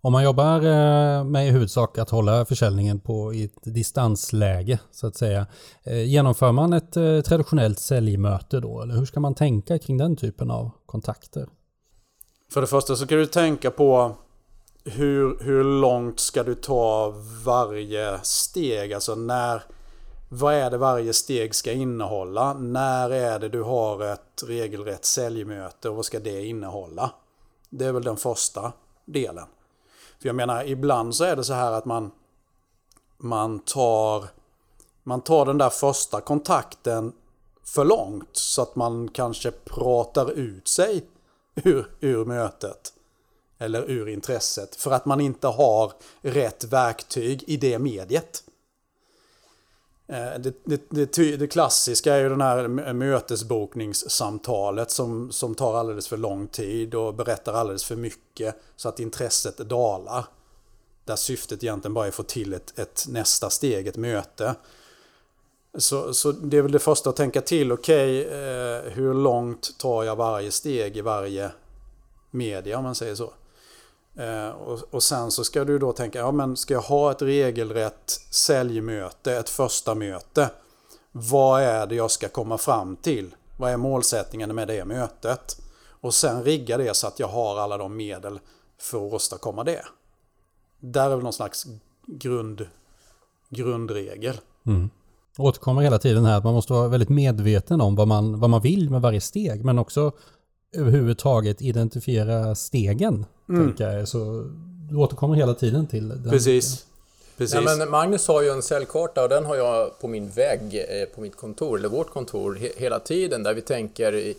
Om 0.01 0.13
man 0.13 0.25
jobbar 0.25 0.57
eh, 0.57 1.25
med 1.25 1.49
i 1.49 1.51
huvudsak 1.51 1.99
att 1.99 2.11
hålla 2.11 2.45
försäljningen 2.45 3.01
på 3.01 3.35
i 3.35 3.45
ett 3.45 3.75
distansläge 3.75 4.79
så 4.91 5.07
att 5.07 5.17
säga. 5.17 5.47
Eh, 5.83 6.03
genomför 6.03 6.53
man 6.53 6.73
ett 6.73 6.93
traditionellt 7.25 7.79
säljmöte 7.79 8.61
då 8.61 8.83
eller 8.83 8.95
hur 8.95 9.05
ska 9.05 9.21
man 9.21 9.35
tänka 9.35 9.79
kring 9.79 9.97
den 9.97 10.17
typen 10.17 10.51
av 10.51 10.71
kontakter? 10.87 11.49
För 12.53 12.61
det 12.61 12.67
första 12.67 12.97
så 12.97 13.07
kan 13.07 13.19
du 13.19 13.27
tänka 13.27 13.71
på 13.71 14.17
hur, 14.85 15.39
hur 15.41 15.65
långt 15.65 16.21
ska 16.21 16.43
du 16.43 16.55
ta 16.55 17.15
varje 17.45 18.21
steg? 18.23 18.93
Alltså 18.93 19.15
när... 19.15 19.63
Vad 20.31 20.55
är 20.55 20.71
det 20.71 20.79
varje 20.79 21.13
steg 21.13 21.55
ska 21.55 21.73
innehålla? 21.73 22.55
När 22.55 23.11
är 23.11 23.39
det 23.39 23.49
du 23.49 23.63
har 23.63 24.05
ett 24.05 24.45
regelrätt 24.47 25.05
säljmöte 25.05 25.89
och 25.89 25.97
vad 25.97 26.05
ska 26.05 26.21
det 26.21 26.45
innehålla? 26.45 27.11
Det 27.71 27.85
är 27.85 27.93
väl 27.93 28.03
den 28.03 28.17
första 28.17 28.73
delen. 29.05 29.47
För 30.21 30.29
jag 30.29 30.37
menar, 30.37 30.65
ibland 30.65 31.15
så 31.15 31.25
är 31.25 31.37
det 31.37 31.45
så 31.45 31.53
här 31.53 31.73
att 31.73 31.85
man, 31.85 32.11
man, 33.17 33.59
tar, 33.59 34.25
man 35.03 35.21
tar 35.21 35.47
den 35.47 35.59
där 35.59 35.71
första 35.71 36.21
kontakten 36.21 37.13
för 37.65 37.85
långt 37.85 38.37
så 38.37 38.63
att 38.63 38.77
man 38.77 39.09
kanske 39.09 39.51
pratar 39.51 40.31
ut 40.31 40.69
sig 40.69 41.07
ur, 41.55 41.91
ur 42.01 42.25
mötet 42.25 42.93
eller 43.59 43.91
ur 43.91 44.09
intresset 44.09 44.77
för 44.77 44.91
att 44.91 45.07
man 45.07 45.21
inte 45.21 45.47
har 45.47 45.93
rätt 46.21 46.65
verktyg 46.65 47.45
i 47.47 47.57
det 47.57 47.79
mediet. 47.79 48.43
Eh, 50.07 50.39
det, 50.39 50.55
det, 50.65 50.91
det, 50.91 51.37
det, 51.37 51.47
klassiska 51.47 52.15
är 52.15 52.21
ju 52.21 52.29
den 52.29 52.41
här 52.41 52.69
mötesbokningssamtalet 52.93 54.91
som, 54.91 55.33
som 55.33 55.55
tar 55.55 55.77
alldeles 55.77 56.09
för 56.09 56.17
lång 56.17 56.47
tid 56.47 56.95
och 56.95 57.15
berättar 57.15 57.53
alldeles 57.53 57.85
för 57.85 57.97
mycket 57.97 58.55
så 58.77 58.89
att 58.89 59.01
intresset 59.01 59.57
dalar. 59.57 60.25
Där 61.05 61.17
syftet 61.17 61.63
egentligen 61.65 61.95
bara 61.95 62.05
är 62.05 62.09
att 62.09 62.15
få 62.15 62.23
till 62.23 62.53
ett, 62.55 62.79
ett 62.79 63.07
nästa 63.09 63.51
steg, 63.51 63.87
ett 63.87 63.97
möte. 63.97 64.55
Så, 65.79 66.15
så 66.15 66.33
det 66.33 66.57
är 66.57 66.63
väl 66.63 66.73
det 66.73 66.79
första 66.79 67.11
att 67.11 67.17
tänka 67.17 67.41
till, 67.41 67.73
okej, 67.73 68.27
okay, 68.27 68.39
eh, 68.39 68.83
hur 68.83 69.15
långt 69.15 69.79
tar 69.79 70.05
jag 70.05 70.17
varje 70.17 70.51
steg 70.51 70.97
i 70.97 71.01
varje 71.01 71.51
media 72.31 72.79
om 72.79 72.85
man 72.85 72.95
säger 72.95 73.15
så. 73.15 73.33
Eh, 74.19 74.49
och, 74.49 74.79
och, 74.91 75.03
sen 75.03 75.31
så 75.31 75.45
ska 75.45 75.65
du 75.65 75.79
då 75.79 75.93
tänka, 75.93 76.19
ja 76.19 76.33
men 76.33 76.57
ska 76.57 76.75
jag 76.75 76.81
ha 76.81 77.11
ett 77.11 77.23
regelrätt 77.23 78.21
säljmöte, 78.31 79.37
ett 79.37 79.49
första 79.49 79.95
möte? 79.95 80.51
Vad 81.13 81.63
är 81.63 81.87
det 81.87 81.95
jag 81.95 82.11
ska 82.11 82.29
komma 82.29 82.59
fram 82.59 82.97
till? 82.97 83.35
Vad 83.57 83.71
är 83.71 83.77
målsättningen 83.77 84.55
med 84.55 84.69
det 84.69 84.85
mötet? 84.85 85.61
Och 86.01 86.15
sen 86.15 86.45
rigga 86.45 86.77
det 86.77 86.97
så 86.97 87.07
att 87.07 87.19
jag 87.19 87.29
har 87.29 87.59
alla 87.59 87.77
de 87.77 87.97
medel 87.97 88.41
för 88.81 89.07
att 89.07 89.13
åstadkomma 89.13 89.65
det. 89.65 89.85
Där 90.81 91.05
är 91.05 91.15
väl 91.15 91.25
någon 91.25 91.33
slags 91.33 91.67
grund, 92.07 92.67
grundregel. 93.49 94.41
Mm. 94.67 94.91
Återkommer 95.39 95.83
hela 95.83 95.99
tiden 95.99 96.25
här 96.25 96.39
att 96.39 96.45
man 96.45 96.55
måste 96.55 96.73
vara 96.73 96.89
väldigt 96.89 97.09
medveten 97.09 97.81
om 97.81 97.97
vad 97.97 98.09
man, 98.09 98.41
vad 98.41 98.51
man 98.51 98.61
vill 98.61 98.91
med 98.91 99.01
varje 99.01 99.21
steg, 99.21 99.65
men 99.65 99.79
också 99.79 100.13
överhuvudtaget 100.73 101.63
identifiera 101.63 102.55
stegen. 102.55 103.27
Mm. 103.49 103.67
Tänker 103.67 103.91
jag. 103.91 104.09
Så 104.09 104.51
du 104.91 104.97
återkommer 104.97 105.35
hela 105.35 105.55
tiden 105.55 105.87
till 105.87 106.09
den. 106.09 106.31
Precis. 106.31 106.85
Precis. 107.37 107.55
Ja, 107.55 107.77
men 107.77 107.91
Magnus 107.91 108.29
har 108.29 108.43
ju 108.43 108.49
en 108.49 108.63
säljkarta 108.63 109.23
och 109.23 109.29
den 109.29 109.45
har 109.45 109.57
jag 109.57 109.99
på 110.01 110.09
min 110.09 110.29
vägg 110.29 110.87
eh, 110.89 111.05
på 111.15 111.21
mitt 111.21 111.37
kontor, 111.37 111.79
eller 111.79 111.89
vårt 111.89 112.11
kontor, 112.11 112.59
hela 112.77 112.99
tiden 112.99 113.43
där 113.43 113.55
vi 113.55 113.61
tänker 113.61 114.35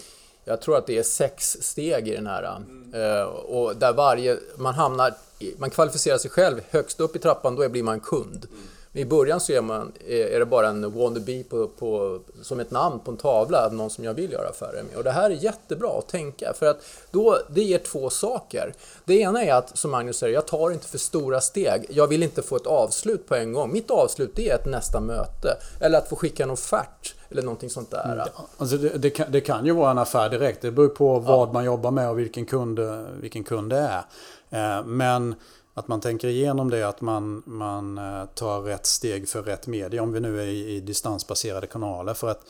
jag 0.50 0.62
tror 0.62 0.78
att 0.78 0.88
det 0.88 0.98
är 0.98 1.04
sex 1.04 1.58
steg 1.62 2.08
i 2.08 2.16
den 2.16 2.28
här. 2.28 2.56
Mm. 2.56 3.28
Och 3.28 3.76
där 3.76 3.94
varje, 3.94 4.38
man 4.58 4.74
hamnar, 4.74 5.14
man 5.58 5.70
kvalificerar 5.70 6.18
sig 6.18 6.32
själv 6.32 6.62
högst 6.70 7.00
upp 7.00 7.16
i 7.16 7.20
trappan, 7.20 7.56
då 7.56 7.70
blir 7.70 7.84
man 7.84 8.00
kund. 8.00 8.48
Mm. 8.52 8.64
I 8.94 9.06
början 9.06 9.40
så 9.40 9.52
är, 9.52 9.62
man, 9.62 9.92
är 10.08 10.40
det 10.40 10.46
bara 10.46 10.68
en 10.68 10.94
wannabe 10.94 11.44
på, 11.44 11.68
på, 11.68 12.20
som 12.42 12.60
ett 12.60 12.72
namn 12.72 13.00
på 13.00 13.12
en 13.12 13.18
tavla, 13.18 13.70
någon 13.70 13.90
som 13.90 14.04
jag 14.04 14.14
vill 14.14 14.32
göra 14.32 14.50
affärer 14.50 14.84
med. 14.84 14.98
Och 14.98 15.04
det 15.04 15.12
här 15.12 15.30
är 15.30 15.36
jättebra 15.36 15.90
att 16.00 16.08
tänka 16.08 16.54
för 16.54 16.66
att 16.66 16.82
då, 17.12 17.38
det 17.50 17.62
ger 17.62 17.78
två 17.78 18.10
saker. 18.10 18.74
Det 19.06 19.14
ena 19.14 19.44
är 19.44 19.54
att, 19.54 19.78
som 19.78 19.92
Magnus 19.92 20.18
säger, 20.18 20.34
jag 20.34 20.48
tar 20.48 20.72
inte 20.72 20.88
för 20.88 20.98
stora 20.98 21.42
steg. 21.42 21.86
Jag 21.90 22.08
vill 22.08 22.24
inte 22.24 22.42
få 22.42 22.56
ett 22.56 22.68
avslut 22.68 23.28
på 23.28 23.36
en 23.36 23.54
gång. 23.54 23.72
Mitt 23.72 23.92
avslut 23.92 24.40
är 24.40 24.56
ett 24.56 24.66
nästa 24.66 25.00
möte 25.00 25.58
eller 25.82 25.98
att 25.98 26.10
få 26.10 26.16
skicka 26.16 26.44
en 26.44 26.52
offert 26.52 27.16
eller 27.30 27.42
någonting 27.42 27.70
sånt 27.70 27.92
där. 27.92 28.14
Mm. 28.14 28.28
Alltså 28.58 28.78
det, 28.78 28.90
det, 28.90 29.10
kan, 29.10 29.32
det, 29.32 29.42
kan, 29.42 29.66
ju 29.66 29.72
vara 29.72 29.92
en 29.92 29.98
affär 29.98 30.30
direkt. 30.30 30.62
Det 30.62 30.72
beror 30.72 30.88
på 30.88 31.20
vad 31.20 31.50
ja. 31.50 31.54
man 31.54 31.66
jobbar 31.66 31.92
med 31.92 32.10
och 32.10 32.20
vilken 32.20 32.46
kund, 32.46 32.80
vilken 33.22 33.44
kund 33.44 33.70
det 33.70 33.78
är. 33.78 34.04
Eh, 34.50 34.86
men 34.86 35.36
att 35.74 35.88
man 35.88 36.02
tänker 36.02 36.28
igenom 36.28 36.70
det, 36.70 36.84
att 36.84 37.02
man, 37.02 37.44
man 37.46 37.98
eh, 37.98 38.26
tar 38.26 38.62
rätt 38.62 38.86
steg 38.86 39.30
för 39.30 39.44
rätt 39.44 39.68
media, 39.68 40.04
om 40.04 40.12
vi 40.12 40.20
nu 40.20 40.42
är 40.42 40.46
i, 40.46 40.76
i 40.76 40.80
distansbaserade 40.80 41.68
kanaler. 41.68 42.14
För 42.14 42.30
att 42.30 42.42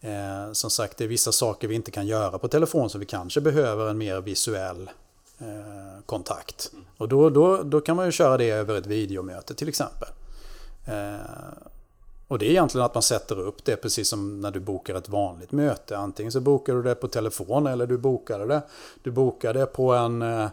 eh, 0.00 0.52
som 0.52 0.70
sagt, 0.70 0.96
det 0.98 1.04
är 1.04 1.08
vissa 1.08 1.32
saker 1.32 1.68
vi 1.68 1.74
inte 1.74 1.90
kan 1.90 2.06
göra 2.06 2.38
på 2.38 2.48
telefon, 2.48 2.90
så 2.90 2.98
vi 2.98 3.06
kanske 3.06 3.40
behöver 3.40 3.90
en 3.90 3.98
mer 3.98 4.20
visuell 4.20 4.90
eh, 5.38 6.02
kontakt. 6.06 6.72
Och 6.96 7.08
då, 7.08 7.30
då, 7.30 7.62
då 7.62 7.80
kan 7.80 7.96
man 7.96 8.06
ju 8.06 8.12
köra 8.12 8.36
det 8.36 8.50
över 8.50 8.78
ett 8.78 8.86
videomöte 8.86 9.54
till 9.54 9.68
exempel. 9.68 10.08
Eh, 10.86 11.16
Och 12.28 12.38
det 12.38 12.46
är 12.46 12.50
egentligen 12.50 12.84
att 12.84 12.94
man 12.94 13.02
sätter 13.02 13.38
upp 13.40 13.64
det 13.64 13.76
precis 13.76 14.08
som 14.08 14.40
när 14.40 14.50
du 14.50 14.60
bokar 14.60 14.94
ett 14.94 15.08
vanligt 15.08 15.52
möte. 15.52 15.96
Antingen 15.96 16.32
så 16.32 16.40
bokar 16.40 16.74
du 16.74 16.82
det 16.82 16.94
på 16.94 17.08
telefon 17.08 17.66
eller 17.66 17.86
du 17.86 17.98
bokar 17.98 18.46
det. 18.46 18.62
Du 19.02 19.10
bokar 19.10 19.54
det 19.54 19.66
på 19.66 19.92
en 19.92 20.22
eh, 20.22 20.48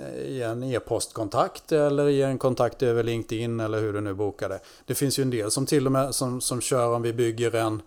Eh, 0.00 0.18
i 0.18 0.42
en 0.42 0.62
e-postkontakt 0.62 1.72
eller 1.72 2.08
i 2.08 2.22
en 2.22 2.38
kontakt 2.38 2.82
över 2.82 3.02
LinkedIn 3.02 3.60
eller 3.60 3.80
hur 3.80 3.92
du 3.92 4.00
nu 4.00 4.14
bokar 4.14 4.48
det. 4.48 4.60
Det 4.86 4.94
finns 4.94 5.18
ju 5.18 5.22
en 5.22 5.30
del 5.30 5.50
som 5.50 5.66
till 5.66 5.86
och 5.86 5.92
med 5.92 6.14
som, 6.14 6.40
som 6.40 6.60
kör 6.60 6.94
om 6.94 7.02
vi 7.02 7.12
bygger 7.12 7.54
en, 7.54 7.82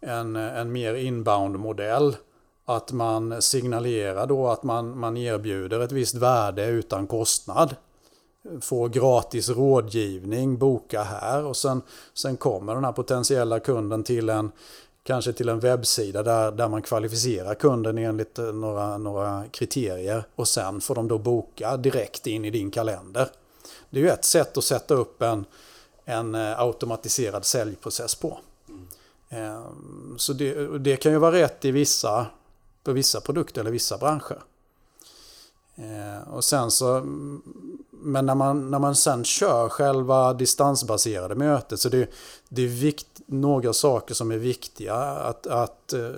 en, 0.00 0.36
en 0.36 0.72
mer 0.72 0.94
inbound-modell. 0.94 2.16
Att 2.64 2.92
man 2.92 3.42
signalerar 3.42 4.26
då 4.26 4.48
att 4.48 4.62
man, 4.62 4.98
man 4.98 5.16
erbjuder 5.16 5.80
ett 5.80 5.92
visst 5.92 6.14
värde 6.14 6.66
utan 6.66 7.06
kostnad. 7.06 7.76
Får 8.60 8.88
gratis 8.88 9.48
rådgivning, 9.48 10.58
boka 10.58 11.02
här 11.02 11.44
och 11.44 11.56
sen, 11.56 11.82
sen 12.14 12.36
kommer 12.36 12.74
den 12.74 12.84
här 12.84 12.92
potentiella 12.92 13.60
kunden 13.60 14.04
till 14.04 14.28
en, 14.28 14.50
kanske 15.06 15.32
till 15.32 15.48
en 15.48 15.60
webbsida 15.60 16.22
där, 16.22 16.52
där 16.52 16.68
man 16.68 16.82
kvalificerar 16.82 17.54
kunden 17.54 17.98
enligt 17.98 18.38
eh, 18.38 18.44
några, 18.44 18.98
några 18.98 19.44
kriterier 19.50 20.24
och 20.34 20.48
sen 20.48 20.80
får 20.80 20.94
de 20.94 21.08
då 21.08 21.18
boka 21.18 21.76
direkt 21.76 22.26
in 22.26 22.44
i 22.44 22.50
din 22.50 22.70
kalender. 22.70 23.28
Det 23.90 23.98
är 23.98 24.02
ju 24.04 24.10
ett 24.10 24.24
sätt 24.24 24.56
att 24.56 24.64
sätta 24.64 24.94
upp 24.94 25.22
en, 25.22 25.44
en 26.04 26.34
eh, 26.34 26.60
automatiserad 26.60 27.44
säljprocess 27.44 28.14
på. 28.14 28.38
Mm. 29.30 30.18
Så 30.18 30.32
det, 30.32 30.78
det, 30.78 30.96
kan 30.96 31.12
ju 31.12 31.18
vara 31.18 31.36
rätt 31.36 31.64
i 31.64 31.70
vissa, 31.70 32.26
på 32.84 32.92
vissa 32.92 33.20
produkter 33.20 33.60
eller 33.60 33.70
vissa 33.70 33.98
branscher. 33.98 34.42
Ehm, 35.76 36.22
och 36.22 36.44
sen 36.44 36.70
så, 36.70 36.94
mm, 36.96 37.42
men 38.06 38.26
när 38.26 38.34
man, 38.34 38.70
när 38.70 38.78
man 38.78 38.94
sen 38.94 39.24
kör 39.24 39.68
själva 39.68 40.32
distansbaserade 40.32 41.34
mötet 41.34 41.80
så 41.80 41.88
det, 41.88 42.10
det 42.48 42.62
är 42.62 42.68
vikt, 42.68 43.06
några 43.26 43.72
saker 43.72 44.14
som 44.14 44.30
är 44.30 44.36
viktiga. 44.36 44.94
Att, 44.94 45.46
att, 45.46 45.92
eh, 45.92 46.10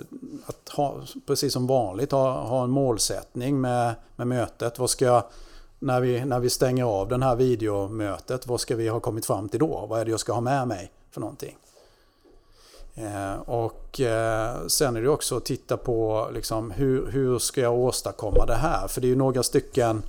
att 0.45 0.69
ha, 0.69 0.95
precis 1.27 1.53
som 1.53 1.67
vanligt, 1.67 2.11
ha, 2.11 2.41
ha 2.41 2.63
en 2.63 2.69
målsättning 2.69 3.61
med, 3.61 3.95
med 4.15 4.27
mötet. 4.27 4.79
Vad 4.79 4.89
ska 4.89 5.23
när 5.79 6.01
vi, 6.01 6.25
när 6.25 6.39
vi 6.39 6.49
stänger 6.49 6.83
av 6.83 7.07
den 7.07 7.23
här 7.23 7.35
videomötet, 7.35 8.47
vad 8.47 8.59
ska 8.59 8.75
vi 8.75 8.87
ha 8.87 8.99
kommit 8.99 9.25
fram 9.25 9.49
till 9.49 9.59
då? 9.59 9.85
Vad 9.89 10.01
är 10.01 10.05
det 10.05 10.11
jag 10.11 10.19
ska 10.19 10.33
ha 10.33 10.41
med 10.41 10.67
mig 10.67 10.91
för 11.11 11.21
någonting? 11.21 11.57
Eh, 12.95 13.33
och 13.45 14.01
eh, 14.01 14.67
sen 14.67 14.95
är 14.95 15.01
det 15.01 15.09
också 15.09 15.37
att 15.37 15.45
titta 15.45 15.77
på 15.77 16.29
liksom, 16.33 16.71
hur, 16.71 17.11
hur 17.11 17.39
ska 17.39 17.61
jag 17.61 17.73
åstadkomma 17.73 18.45
det 18.45 18.55
här? 18.55 18.87
För 18.87 19.01
det 19.01 19.07
är 19.07 19.09
ju 19.09 19.15
några 19.15 19.43
stycken 19.43 20.03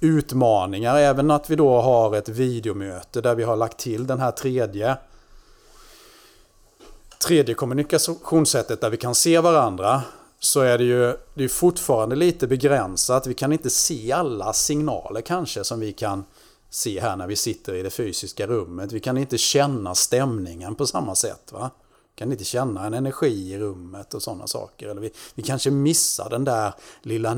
utmaningar. 0.00 0.96
Även 0.96 1.30
att 1.30 1.50
vi 1.50 1.56
då 1.56 1.80
har 1.80 2.16
ett 2.16 2.28
videomöte 2.28 3.20
där 3.20 3.34
vi 3.34 3.42
har 3.42 3.56
lagt 3.56 3.78
till 3.78 4.06
den 4.06 4.20
här 4.20 4.30
tredje 4.30 4.96
tredje 7.26 7.54
kommunikationssättet 7.54 8.80
där 8.80 8.90
vi 8.90 8.96
kan 8.96 9.14
se 9.14 9.40
varandra 9.40 10.02
så 10.40 10.60
är 10.60 10.78
det 10.78 10.84
ju 10.84 11.16
det 11.34 11.44
är 11.44 11.48
fortfarande 11.48 12.16
lite 12.16 12.46
begränsat. 12.46 13.26
Vi 13.26 13.34
kan 13.34 13.52
inte 13.52 13.70
se 13.70 14.12
alla 14.12 14.52
signaler 14.52 15.20
kanske 15.20 15.64
som 15.64 15.80
vi 15.80 15.92
kan 15.92 16.24
se 16.70 17.00
här 17.00 17.16
när 17.16 17.26
vi 17.26 17.36
sitter 17.36 17.74
i 17.74 17.82
det 17.82 17.90
fysiska 17.90 18.46
rummet. 18.46 18.92
Vi 18.92 19.00
kan 19.00 19.18
inte 19.18 19.38
känna 19.38 19.94
stämningen 19.94 20.74
på 20.74 20.86
samma 20.86 21.14
sätt. 21.14 21.52
Va? 21.52 21.70
Vi 22.14 22.18
kan 22.18 22.32
inte 22.32 22.44
känna 22.44 22.86
en 22.86 22.94
energi 22.94 23.52
i 23.52 23.58
rummet 23.58 24.14
och 24.14 24.22
sådana 24.22 24.46
saker. 24.46 24.88
Eller 24.88 25.00
vi, 25.00 25.10
vi 25.34 25.42
kanske 25.42 25.70
missar 25.70 26.30
den 26.30 26.44
där 26.44 26.74
lilla 27.02 27.34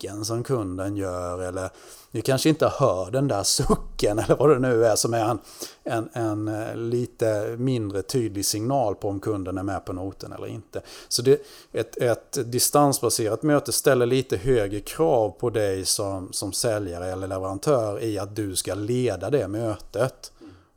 blicken 0.00 0.24
som 0.24 0.42
kunden 0.42 0.96
gör. 0.96 1.42
Eller 1.42 1.70
ni 2.10 2.22
kanske 2.22 2.48
inte 2.48 2.68
hör 2.68 3.10
den 3.10 3.28
där 3.28 3.42
sucken 3.42 4.18
eller 4.24 4.36
vad 4.36 4.50
det 4.50 4.58
nu 4.58 4.84
är 4.84 4.96
som 4.96 5.14
är 5.14 5.24
en, 5.24 5.38
en, 5.84 6.08
en 6.12 6.48
eh, 6.48 6.76
lite 6.76 7.56
mindre 7.58 8.02
tydlig 8.02 8.46
signal 8.46 8.94
på 8.94 9.08
om 9.08 9.20
kunden 9.20 9.58
är 9.58 9.62
med 9.62 9.84
på 9.84 9.92
noten 9.92 10.32
eller 10.32 10.46
inte. 10.46 10.82
Så 11.08 11.22
det, 11.22 11.42
ett, 11.72 11.96
ett 11.96 12.38
distansbaserat 12.52 13.42
möte 13.42 13.72
ställer 13.72 14.06
lite 14.06 14.36
högre 14.36 14.80
krav 14.80 15.30
på 15.30 15.50
dig 15.50 15.84
som, 15.84 16.32
som 16.32 16.52
säljare 16.52 17.12
eller 17.12 17.26
leverantör 17.26 18.02
i 18.02 18.18
att 18.18 18.36
du 18.36 18.56
ska 18.56 18.74
leda 18.74 19.30
det 19.30 19.48
mötet 19.48 20.32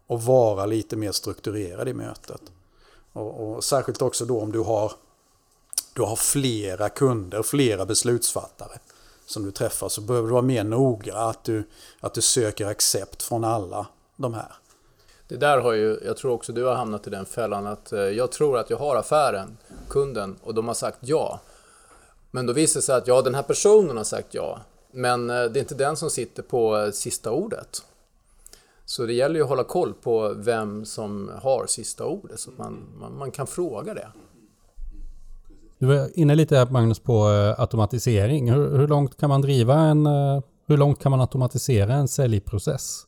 och 0.08 0.24
vara 0.24 0.66
lite 0.66 0.96
mer 0.96 1.12
strukturerad 1.12 1.88
i 1.88 1.94
mötet. 1.94 2.42
Och, 3.14 3.48
och 3.48 3.64
särskilt 3.64 4.02
också 4.02 4.26
då 4.26 4.42
om 4.42 4.52
du 4.52 4.60
har, 4.60 4.92
du 5.94 6.02
har 6.02 6.16
flera 6.16 6.90
kunder, 6.90 7.44
flera 7.44 7.86
beslutsfattare 7.86 8.80
som 9.26 9.46
du 9.46 9.52
träffar 9.52 9.90
så 9.90 10.02
behöver 10.02 10.28
du 10.28 10.32
vara 10.32 10.42
mer 10.42 10.64
noga 10.64 11.16
att 11.18 11.44
du, 11.44 11.64
att 12.00 12.14
du 12.14 12.22
söker 12.22 12.68
accept 12.68 13.24
från 13.24 13.44
alla 13.44 13.88
de 14.16 14.34
här. 14.34 14.56
Det 15.28 15.38
där 15.38 15.58
har 15.58 15.74
ju, 15.74 16.00
jag 16.06 16.18
tror 16.18 16.32
också 16.32 16.54
du 16.54 16.64
har 16.64 16.76
hamnat 16.76 17.08
i 17.08 17.10
den 17.10 17.26
fällan 17.26 17.68
att 17.68 17.92
eh, 17.92 18.00
jag 18.00 18.32
tror 18.32 18.58
att 18.58 18.70
jag 18.70 18.78
har 18.78 18.96
affären, 18.96 19.58
kunden, 19.90 20.36
och 20.44 20.54
de 20.54 20.68
har 20.68 20.76
sagt 20.76 20.98
ja. 21.02 21.40
Men 22.32 22.46
då 22.46 22.54
visar 22.54 22.80
det 22.80 22.86
sig 22.86 22.96
att 22.96 23.08
ja, 23.08 23.22
den 23.22 23.36
här 23.36 23.44
personen 23.44 23.98
har 23.98 24.04
sagt 24.04 24.34
ja. 24.34 24.60
Men 24.92 25.30
eh, 25.30 25.44
det 25.44 25.60
är 25.60 25.62
inte 25.62 25.76
den 25.76 25.98
som 25.98 26.10
sitter 26.10 26.44
på 26.44 26.78
eh, 26.78 26.92
sista 26.92 27.32
ordet. 27.32 27.84
Så 28.86 29.06
det 29.06 29.14
gäller 29.14 29.36
ju 29.36 29.42
att 29.42 29.50
hålla 29.50 29.64
koll 29.64 29.94
på 29.94 30.34
vem 30.38 30.86
som 30.86 31.32
har 31.42 31.66
sista 31.68 32.06
ordet 32.06 32.40
så 32.40 32.52
att 32.52 32.58
man, 32.58 32.80
man, 33.00 33.18
man 33.18 33.32
kan 33.32 33.48
fråga 33.48 33.94
det. 33.94 34.08
Du 35.84 35.88
var 35.88 36.20
inne 36.20 36.36
lite 36.36 36.68
Magnus 36.70 37.00
på 37.00 37.30
eh, 37.30 37.60
automatisering. 37.60 38.52
Hur, 38.52 38.78
hur, 38.78 38.88
långt 38.88 39.18
kan 39.18 39.30
man 39.30 39.42
driva 39.42 39.76
en... 39.76 40.06
Eh, 40.06 40.42
hur 40.68 40.78
långt 40.78 41.00
kan 41.00 41.12
man 41.12 41.22
automatisera 41.22 41.94
en 41.94 42.08
säljprocess? 42.08 43.02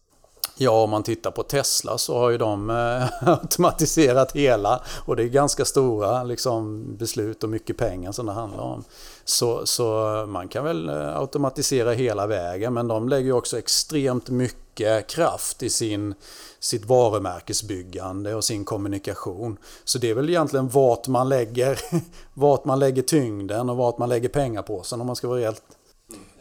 Ja, 0.57 0.83
om 0.83 0.89
man 0.89 1.03
tittar 1.03 1.31
på 1.31 1.43
Tesla 1.43 1.97
så 1.97 2.19
har 2.19 2.29
ju 2.29 2.37
de 2.37 2.69
eh, 2.69 3.29
automatiserat 3.29 4.31
hela 4.31 4.81
och 5.05 5.15
det 5.15 5.23
är 5.23 5.27
ganska 5.27 5.65
stora 5.65 6.23
liksom, 6.23 6.85
beslut 6.97 7.43
och 7.43 7.49
mycket 7.49 7.77
pengar 7.77 8.11
som 8.11 8.25
det 8.25 8.31
handlar 8.31 8.63
om. 8.63 8.83
Så, 9.25 9.65
så 9.65 9.85
man 10.27 10.47
kan 10.47 10.63
väl 10.63 10.89
eh, 10.89 11.17
automatisera 11.17 11.91
hela 11.91 12.27
vägen 12.27 12.73
men 12.73 12.87
de 12.87 13.09
lägger 13.09 13.31
också 13.31 13.59
extremt 13.59 14.29
mycket 14.29 15.07
kraft 15.07 15.63
i 15.63 15.69
sin 15.69 16.15
sitt 16.59 16.85
varumärkesbyggande 16.85 18.35
och 18.35 18.43
sin 18.43 18.65
kommunikation. 18.65 19.57
Så 19.83 19.97
det 19.97 20.09
är 20.09 20.13
väl 20.13 20.29
egentligen 20.29 20.69
vart 20.69 21.07
man 21.07 21.29
lägger, 21.29 21.79
vart 22.33 22.65
man 22.65 22.79
lägger 22.79 23.01
tyngden 23.01 23.69
och 23.69 23.77
vart 23.77 23.97
man 23.97 24.09
lägger 24.09 24.29
pengar 24.29 24.61
på 24.61 24.83
sen 24.83 25.01
om 25.01 25.07
man 25.07 25.15
ska 25.15 25.27
vara 25.27 25.39
helt... 25.39 25.63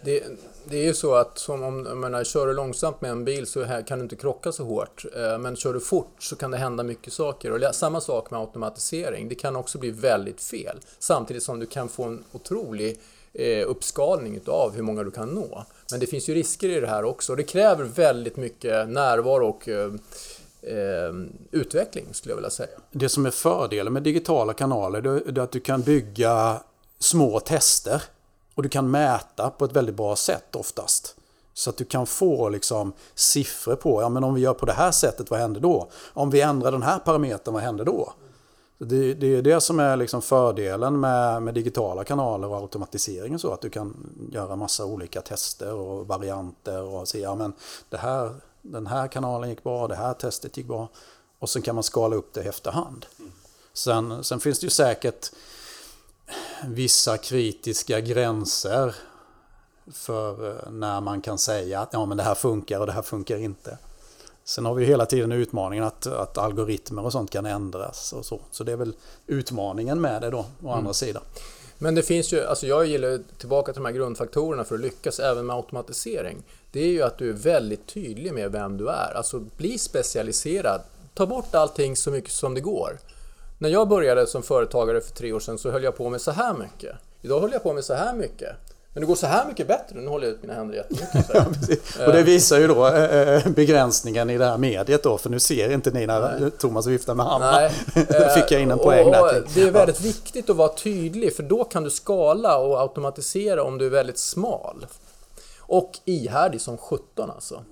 Det, 0.05 0.23
det 0.65 0.77
är 0.77 0.85
ju 0.85 0.95
så 0.95 1.15
att 1.15 1.39
som 1.39 1.63
om, 1.63 1.87
jag 1.87 1.97
menar, 1.97 2.25
kör 2.25 2.47
du 2.47 2.55
långsamt 2.55 3.01
med 3.01 3.11
en 3.11 3.25
bil 3.25 3.47
så 3.47 3.67
kan 3.87 3.99
du 3.99 4.03
inte 4.03 4.17
krocka 4.17 4.53
så 4.53 4.65
hårt. 4.65 5.05
Eh, 5.17 5.39
men 5.39 5.57
kör 5.57 5.75
du 5.75 5.81
fort 5.81 6.17
så 6.19 6.37
kan 6.37 6.51
det 6.51 6.57
hända 6.57 6.83
mycket 6.83 7.13
saker. 7.13 7.53
Och 7.53 7.75
samma 7.75 8.01
sak 8.01 8.31
med 8.31 8.41
automatisering. 8.41 9.29
Det 9.29 9.35
kan 9.35 9.57
också 9.57 9.79
bli 9.79 9.91
väldigt 9.91 10.43
fel. 10.43 10.79
Samtidigt 10.99 11.43
som 11.43 11.59
du 11.59 11.67
kan 11.67 11.89
få 11.89 12.05
en 12.05 12.25
otrolig 12.33 12.99
eh, 13.33 13.69
uppskalning 13.69 14.41
av 14.47 14.75
hur 14.75 14.83
många 14.83 15.03
du 15.03 15.11
kan 15.11 15.29
nå. 15.29 15.65
Men 15.91 16.01
det 16.01 16.07
finns 16.07 16.29
ju 16.29 16.35
risker 16.35 16.69
i 16.69 16.81
det 16.81 16.87
här 16.87 17.05
också. 17.05 17.35
Det 17.35 17.43
kräver 17.43 17.85
väldigt 17.85 18.37
mycket 18.37 18.89
närvaro 18.89 19.49
och 19.49 19.69
eh, 19.69 19.93
utveckling 21.51 22.07
skulle 22.13 22.33
jag 22.33 22.37
vilja 22.37 22.51
säga. 22.51 22.79
Det 22.91 23.09
som 23.09 23.27
är 23.27 23.31
fördelen 23.31 23.93
med 23.93 24.03
digitala 24.03 24.53
kanaler 24.53 25.01
det 25.01 25.41
är 25.41 25.45
att 25.45 25.53
du 25.53 25.61
kan 25.61 25.83
bygga 25.83 26.61
små 26.99 27.41
tester. 27.41 28.03
Och 28.55 28.63
du 28.63 28.69
kan 28.69 28.91
mäta 28.91 29.51
på 29.51 29.65
ett 29.65 29.73
väldigt 29.73 29.95
bra 29.95 30.17
sätt 30.17 30.57
oftast. 30.57 31.17
Så 31.55 31.71
att 31.71 31.77
du 31.77 31.85
kan 31.85 32.07
få 32.07 32.49
liksom 32.49 32.93
siffror 33.15 33.77
på, 33.77 34.03
ja 34.03 34.09
men 34.09 34.25
om 34.25 34.35
vi 34.35 34.41
gör 34.41 34.55
på 34.55 34.67
det 34.67 34.73
här 34.73 34.91
sättet, 34.91 35.31
vad 35.31 35.41
händer 35.41 35.61
då? 35.61 35.89
Om 36.13 36.31
vi 36.31 36.41
ändrar 36.41 36.73
den 36.73 36.83
här 36.83 36.99
parametern, 36.99 37.55
vad 37.55 37.63
händer 37.63 37.85
då? 37.85 38.13
Det, 38.79 39.15
det 39.15 39.27
är 39.27 39.43
det 39.43 39.61
som 39.61 39.81
är 39.81 39.97
liksom 39.97 40.23
fördelen 40.23 41.01
med, 41.01 41.43
med, 41.43 41.55
digitala 41.55 42.05
kanaler 42.05 42.49
och 42.49 42.57
automatisering 42.57 43.35
och 43.35 43.41
så. 43.41 43.53
Att 43.53 43.61
du 43.61 43.71
kan 43.71 44.11
göra 44.33 44.57
massa 44.57 44.85
olika 44.85 45.21
tester 45.21 45.75
och 45.75 46.07
varianter 46.07 46.83
och 46.83 47.09
se 47.09 47.21
ja, 47.21 47.35
men 47.35 47.53
det 47.89 47.97
här, 47.97 48.35
den 48.63 48.87
här 48.87 49.09
kanalen 49.09 49.51
gick 49.51 49.63
bra, 49.63 49.89
det 49.89 49.95
här 49.95 50.15
testet 50.15 50.57
gick 50.57 50.67
bra. 50.67 50.89
Och 51.39 51.49
sen 51.51 51.63
kan 51.63 51.75
man 51.75 51.85
skala 51.85 52.17
upp 52.17 52.33
det 52.33 52.43
i 52.43 52.49
efterhand. 52.49 53.07
Sen, 53.73 54.25
sen 54.25 54.41
finns 54.41 54.61
det 54.61 54.67
ju 54.67 54.71
säkert 54.71 55.31
vissa 56.67 57.19
kritiska 57.19 58.01
gränser 58.01 58.95
för 59.93 60.49
eh, 60.49 60.71
när 60.71 61.01
man 61.01 61.21
kan 61.21 61.39
säga 61.39 61.81
att 61.81 61.93
ja, 61.93 62.07
men 62.07 62.17
det 62.17 62.23
här 62.23 62.35
funkar 62.35 62.81
och 62.81 62.87
det 62.87 62.93
här 62.93 63.03
funkar 63.03 63.37
inte. 63.37 63.79
Sen 64.45 64.65
har 64.65 64.75
vi 64.75 64.85
hela 64.85 65.07
tiden 65.07 65.33
utmaningen 65.33 65.85
att, 65.85 66.07
att 66.07 66.39
algoritmer 66.39 67.05
och 67.05 67.13
sånt 67.13 67.31
kan 67.31 67.47
ändras 67.47 68.13
och 68.13 68.27
så. 68.27 68.41
Så 68.51 68.65
det 68.65 68.73
är 68.73 68.77
väl 68.77 68.95
utmaningen 69.27 70.01
med 70.01 70.23
det 70.23 70.31
då, 70.31 70.39
å 70.39 70.69
andra 70.69 70.79
mm. 70.79 70.95
sidan. 70.95 71.23
Men 71.79 71.95
det 71.95 72.03
finns 72.03 72.33
ju, 72.33 72.45
alltså 72.45 72.67
jag 72.67 72.87
gillar 72.87 73.21
tillbaka 73.39 73.73
till 73.73 73.83
de 73.83 73.87
här 73.87 73.93
grundfaktorerna 73.93 74.65
för 74.65 74.75
att 74.75 74.81
lyckas 74.81 75.19
även 75.19 75.47
med 75.47 75.57
automatisering. 75.57 76.43
Det 76.73 76.81
är 76.81 76.89
ju 76.89 77.03
att 77.03 77.19
du 77.19 77.29
är 77.29 77.33
väldigt 77.33 77.87
tydlig 77.87 78.33
med 78.33 78.53
vem 78.53 78.77
du 78.77 78.89
är. 78.89 79.13
Alltså 79.17 79.41
bli 79.41 79.79
specialiserad. 79.79 80.81
Ta 81.15 81.27
bort 81.27 81.55
allting 81.55 81.97
så 81.97 82.11
mycket 82.11 82.33
som 82.33 82.55
det 82.55 82.61
går. 82.61 82.99
När 83.59 83.69
jag 83.69 83.89
började 83.89 84.27
som 84.27 84.43
företagare 84.43 85.01
för 85.01 85.11
tre 85.15 85.33
år 85.33 85.41
sedan 85.41 85.59
så 85.59 85.71
höll 85.71 85.85
jag 85.85 85.97
på 85.97 86.11
med 86.11 86.21
så 86.21 86.31
här 86.31 86.55
mycket. 86.55 86.97
Idag 87.23 87.41
håller 87.41 87.55
jag 87.55 87.63
på 87.63 87.73
med 87.73 87.85
så 87.85 87.95
här 87.95 88.15
mycket. 88.15 88.57
Men 88.95 89.01
det 89.01 89.07
går 89.07 89.15
så 89.15 89.27
här 89.27 89.47
mycket 89.49 89.69
bättre. 89.69 90.01
Nu 90.01 90.09
håller 90.09 90.27
jag 90.27 90.35
ut 90.35 90.43
mina 90.43 90.55
händer 90.55 90.75
jättemycket. 90.75 91.81
ja, 91.99 92.07
och 92.07 92.13
det 92.13 92.23
visar 92.23 92.59
ju 92.59 92.67
då 92.67 92.87
äh, 92.87 93.49
begränsningen 93.49 94.31
i 94.31 94.39
det 94.39 94.45
här 94.45 94.59
mediet 94.59 95.03
då. 95.03 95.19
För 95.19 95.31
nu 95.31 95.41
ser 95.41 95.71
inte 95.71 95.91
ni 95.91 96.07
när 96.07 96.41
Nej. 96.41 96.51
Thomas 96.51 96.87
viftar 96.87 97.15
med 97.15 97.27
handen. 97.27 97.71
Fick 98.35 98.51
jag 98.51 98.61
in 98.61 98.71
en 98.71 98.79
poäng 98.79 99.11
där. 99.11 99.45
Det 99.55 99.63
är 99.63 99.71
väldigt 99.71 100.01
ja. 100.01 100.07
viktigt 100.07 100.51
att 100.51 100.57
vara 100.57 100.69
tydlig. 100.69 101.37
För 101.37 101.43
då 101.43 101.65
kan 101.65 101.85
du 101.85 101.91
skala 101.91 102.59
och 102.59 102.81
automatisera 102.81 103.63
om 103.63 103.79
du 103.79 103.87
är 103.87 103.91
väldigt 103.91 104.19
smal. 104.19 104.87
Och 105.61 105.93
ihärdig 106.05 106.61
som 106.61 106.79
17 106.79 107.31
alltså. 107.31 107.65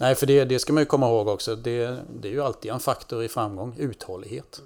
Nej, 0.00 0.14
för 0.14 0.26
det, 0.26 0.44
det 0.44 0.58
ska 0.58 0.72
man 0.72 0.82
ju 0.82 0.86
komma 0.86 1.06
ihåg 1.06 1.28
också. 1.28 1.56
Det, 1.56 1.96
det 2.20 2.28
är 2.28 2.32
ju 2.32 2.42
alltid 2.42 2.70
en 2.70 2.80
faktor 2.80 3.24
i 3.24 3.28
framgång, 3.28 3.74
uthållighet. 3.78 4.60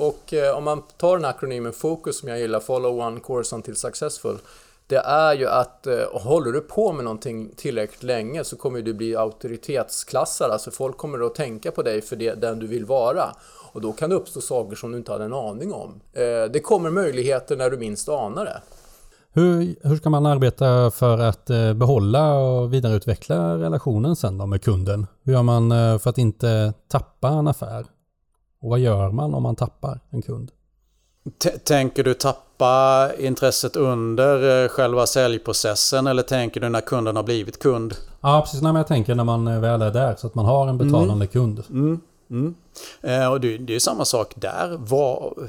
Och 0.00 0.34
eh, 0.34 0.56
om 0.56 0.64
man 0.64 0.82
tar 0.96 1.16
den 1.16 1.24
här 1.24 1.30
akronymen 1.30 1.72
FOCUS 1.72 2.20
som 2.20 2.28
jag 2.28 2.38
gillar, 2.38 2.60
Follow 2.60 3.00
One 3.00 3.20
Course 3.20 3.56
Until 3.56 3.76
Successful. 3.76 4.38
Det 4.86 4.96
är 4.96 5.34
ju 5.34 5.46
att 5.46 5.86
eh, 5.86 5.98
håller 6.12 6.52
du 6.52 6.60
på 6.60 6.92
med 6.92 7.04
någonting 7.04 7.50
tillräckligt 7.56 8.02
länge 8.02 8.44
så 8.44 8.56
kommer 8.56 8.82
du 8.82 8.94
bli 8.94 9.16
auktoritetsklassad. 9.16 10.50
Alltså 10.50 10.70
folk 10.70 10.96
kommer 10.96 11.26
att 11.26 11.34
tänka 11.34 11.70
på 11.70 11.82
dig 11.82 12.02
för 12.02 12.16
det, 12.16 12.34
den 12.34 12.58
du 12.58 12.66
vill 12.66 12.84
vara. 12.84 13.24
Och 13.72 13.80
då 13.80 13.92
kan 13.92 14.10
det 14.10 14.16
uppstå 14.16 14.40
saker 14.40 14.76
som 14.76 14.92
du 14.92 14.98
inte 14.98 15.12
hade 15.12 15.24
en 15.24 15.32
aning 15.32 15.72
om. 15.72 16.00
Eh, 16.12 16.22
det 16.52 16.60
kommer 16.60 16.90
möjligheter 16.90 17.56
när 17.56 17.70
du 17.70 17.76
minst 17.76 18.08
anar 18.08 18.44
det. 18.44 18.60
Hur, 19.32 19.76
hur 19.88 19.96
ska 19.96 20.10
man 20.10 20.26
arbeta 20.26 20.90
för 20.90 21.18
att 21.18 21.50
eh, 21.50 21.74
behålla 21.74 22.34
och 22.34 22.72
vidareutveckla 22.72 23.58
relationen 23.58 24.16
sen 24.16 24.38
då 24.38 24.46
med 24.46 24.62
kunden? 24.62 25.06
Hur 25.22 25.32
gör 25.32 25.42
man 25.42 25.72
eh, 25.72 25.98
för 25.98 26.10
att 26.10 26.18
inte 26.18 26.72
tappa 26.88 27.28
en 27.28 27.48
affär? 27.48 27.86
Och 28.60 28.70
vad 28.70 28.78
gör 28.78 29.10
man 29.10 29.34
om 29.34 29.42
man 29.42 29.56
tappar 29.56 30.00
en 30.10 30.22
kund? 30.22 30.50
Tänker 31.64 32.04
du 32.04 32.14
tappa 32.14 33.10
intresset 33.18 33.76
under 33.76 34.64
eh, 34.64 34.68
själva 34.68 35.06
säljprocessen 35.06 36.06
eller 36.06 36.22
tänker 36.22 36.60
du 36.60 36.68
när 36.68 36.80
kunden 36.80 37.16
har 37.16 37.22
blivit 37.22 37.58
kund? 37.58 37.96
Ja, 38.20 38.40
precis. 38.40 38.62
Nej, 38.62 38.72
jag 38.74 38.86
tänker 38.86 39.14
när 39.14 39.24
man 39.24 39.60
väl 39.60 39.82
är 39.82 39.90
där 39.90 40.16
så 40.16 40.26
att 40.26 40.34
man 40.34 40.44
har 40.44 40.68
en 40.68 40.78
betalande 40.78 41.12
mm. 41.12 41.26
kund. 41.28 41.62
Mm. 41.70 42.00
Mm. 42.30 42.54
Eh, 43.00 43.32
och 43.32 43.40
det, 43.40 43.58
det 43.58 43.74
är 43.74 43.78
samma 43.78 44.04
sak 44.04 44.32
där. 44.36 44.76
Vad, 44.78 45.48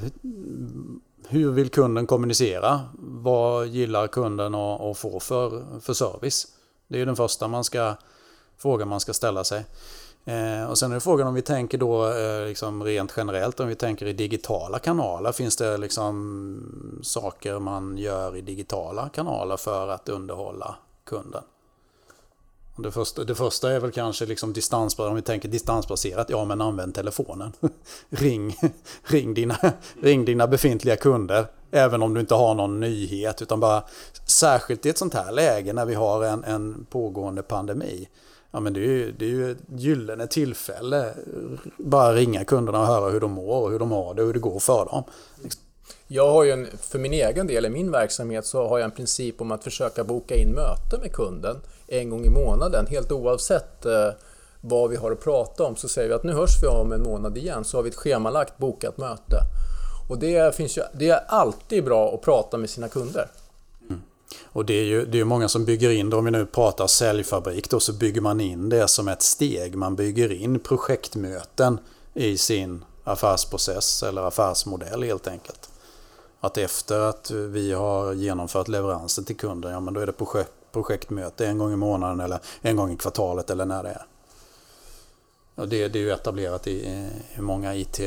hur 1.28 1.52
vill 1.52 1.68
kunden 1.68 2.06
kommunicera? 2.06 2.80
Vad 2.98 3.66
gillar 3.66 4.06
kunden 4.06 4.54
att, 4.54 4.98
få 4.98 5.20
för, 5.20 5.62
för 5.80 5.92
service? 5.92 6.46
Det 6.88 7.00
är 7.00 7.06
den 7.06 7.16
första 7.16 7.48
man 7.48 7.64
ska, 7.64 7.94
frågan 8.58 8.88
man 8.88 9.00
ska 9.00 9.12
ställa 9.12 9.44
sig. 9.44 9.64
Eh, 10.24 10.70
och 10.70 10.78
sen 10.78 10.92
är 10.92 11.00
frågan 11.00 11.26
om 11.26 11.34
vi 11.34 11.42
tänker 11.42 11.78
då 11.78 12.08
eh, 12.08 12.46
liksom 12.46 12.84
rent 12.84 13.12
generellt, 13.16 13.60
om 13.60 13.68
vi 13.68 13.74
tänker 13.74 14.06
i 14.06 14.12
digitala 14.12 14.78
kanaler. 14.78 15.32
Finns 15.32 15.56
det 15.56 15.76
liksom 15.76 17.00
saker 17.02 17.58
man 17.58 17.98
gör 17.98 18.36
i 18.36 18.40
digitala 18.40 19.08
kanaler 19.08 19.56
för 19.56 19.88
att 19.88 20.08
underhålla 20.08 20.74
kunden? 21.04 21.42
Det 22.76 22.90
första, 22.90 23.24
det 23.24 23.34
första 23.34 23.72
är 23.72 23.80
väl 23.80 23.92
kanske 23.92 24.26
liksom 24.26 24.52
distansbaserat, 24.52 25.10
om 25.10 25.16
vi 25.16 25.22
tänker 25.22 25.48
distansbaserat, 25.48 26.30
ja 26.30 26.44
men 26.44 26.60
använd 26.60 26.94
telefonen. 26.94 27.52
ring, 28.10 28.56
ring, 29.02 29.34
dina, 29.34 29.56
ring 30.02 30.24
dina 30.24 30.46
befintliga 30.46 30.96
kunder, 30.96 31.46
även 31.70 32.02
om 32.02 32.14
du 32.14 32.20
inte 32.20 32.34
har 32.34 32.54
någon 32.54 32.80
nyhet, 32.80 33.42
utan 33.42 33.60
bara 33.60 33.82
särskilt 34.26 34.86
i 34.86 34.88
ett 34.88 34.98
sånt 34.98 35.14
här 35.14 35.32
läge 35.32 35.72
när 35.72 35.86
vi 35.86 35.94
har 35.94 36.24
en, 36.24 36.44
en 36.44 36.86
pågående 36.90 37.42
pandemi. 37.42 38.08
Ja 38.52 38.60
men 38.60 38.72
det 38.72 38.80
är 38.80 38.84
ju, 38.84 39.12
det 39.12 39.24
är 39.24 39.28
ju 39.28 39.50
ett 39.50 39.58
gyllene 39.76 40.26
tillfälle. 40.26 41.14
Bara 41.76 42.14
ringa 42.14 42.44
kunderna 42.44 42.80
och 42.80 42.86
höra 42.86 43.10
hur 43.10 43.20
de 43.20 43.30
mår 43.30 43.62
och 43.62 43.70
hur 43.70 43.78
de 43.78 43.90
har 43.90 44.14
det 44.14 44.22
och 44.22 44.26
hur 44.26 44.34
det 44.34 44.40
går 44.40 44.58
för 44.58 44.84
dem. 44.84 45.04
Jag 46.06 46.32
har 46.32 46.44
ju 46.44 46.50
en, 46.50 46.66
för 46.80 46.98
min 46.98 47.12
egen 47.12 47.46
del 47.46 47.66
i 47.66 47.68
min 47.68 47.90
verksamhet 47.90 48.46
så 48.46 48.68
har 48.68 48.78
jag 48.78 48.84
en 48.84 48.90
princip 48.90 49.40
om 49.40 49.52
att 49.52 49.64
försöka 49.64 50.04
boka 50.04 50.36
in 50.36 50.52
möte 50.52 50.98
med 51.00 51.12
kunden 51.12 51.56
en 51.86 52.10
gång 52.10 52.24
i 52.24 52.30
månaden. 52.30 52.86
Helt 52.86 53.12
oavsett 53.12 53.86
eh, 53.86 54.08
vad 54.60 54.90
vi 54.90 54.96
har 54.96 55.12
att 55.12 55.24
prata 55.24 55.64
om 55.64 55.76
så 55.76 55.88
säger 55.88 56.08
vi 56.08 56.14
att 56.14 56.24
nu 56.24 56.32
hörs 56.32 56.62
vi 56.62 56.66
om 56.66 56.92
en 56.92 57.02
månad 57.02 57.38
igen 57.38 57.64
så 57.64 57.78
har 57.78 57.82
vi 57.82 57.88
ett 57.90 57.96
schemalagt 57.96 58.58
bokat 58.58 58.98
möte. 58.98 59.36
Och 60.08 60.18
det, 60.18 60.56
finns 60.56 60.78
ju, 60.78 60.82
det 60.92 61.08
är 61.08 61.24
alltid 61.26 61.84
bra 61.84 62.14
att 62.14 62.22
prata 62.22 62.56
med 62.56 62.70
sina 62.70 62.88
kunder. 62.88 63.28
Och 64.44 64.64
det 64.64 64.74
är 64.74 64.84
ju 64.84 65.04
det 65.04 65.20
är 65.20 65.24
många 65.24 65.48
som 65.48 65.64
bygger 65.64 65.90
in 65.90 66.10
det, 66.10 66.16
om 66.16 66.24
vi 66.24 66.30
nu 66.30 66.46
pratar 66.46 66.86
säljfabrik 66.86 67.70
då, 67.70 67.80
så 67.80 67.92
bygger 67.92 68.20
man 68.20 68.40
in 68.40 68.68
det 68.68 68.88
som 68.88 69.08
ett 69.08 69.22
steg. 69.22 69.74
Man 69.74 69.96
bygger 69.96 70.32
in 70.32 70.58
projektmöten 70.58 71.78
i 72.14 72.38
sin 72.38 72.84
affärsprocess 73.04 74.02
eller 74.02 74.22
affärsmodell 74.22 75.02
helt 75.02 75.26
enkelt. 75.26 75.70
Att 76.40 76.58
efter 76.58 77.00
att 77.00 77.30
vi 77.30 77.72
har 77.72 78.12
genomfört 78.12 78.68
leveransen 78.68 79.24
till 79.24 79.36
kunden, 79.36 79.72
ja 79.72 79.80
men 79.80 79.94
då 79.94 80.00
är 80.00 80.06
det 80.06 80.12
projekt, 80.12 80.52
projektmöte 80.72 81.46
en 81.46 81.58
gång 81.58 81.72
i 81.72 81.76
månaden 81.76 82.20
eller 82.20 82.38
en 82.60 82.76
gång 82.76 82.92
i 82.92 82.96
kvartalet 82.96 83.50
eller 83.50 83.64
när 83.64 83.82
det 83.82 83.88
är. 83.88 84.06
Och 85.54 85.68
det, 85.68 85.88
det 85.88 85.98
är 85.98 86.02
ju 86.02 86.10
etablerat 86.10 86.66
i, 86.66 87.08
i 87.36 87.40
många 87.40 87.74
IT, 87.74 88.00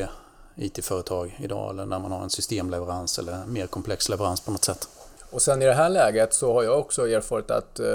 IT-företag 0.55 1.37
idag 1.39 1.69
eller 1.69 1.85
när 1.85 1.99
man 1.99 2.11
har 2.11 2.23
en 2.23 2.29
systemleverans 2.29 3.19
eller 3.19 3.45
mer 3.45 3.67
komplex 3.67 4.09
leverans 4.09 4.41
på 4.41 4.51
något 4.51 4.63
sätt. 4.63 4.89
Och 5.35 5.41
sen 5.41 5.61
i 5.61 5.65
det 5.65 5.73
här 5.73 5.89
läget 5.89 6.33
så 6.33 6.53
har 6.53 6.63
jag 6.63 6.79
också 6.79 7.07
erfarit 7.07 7.51
att 7.51 7.79
eh, 7.79 7.87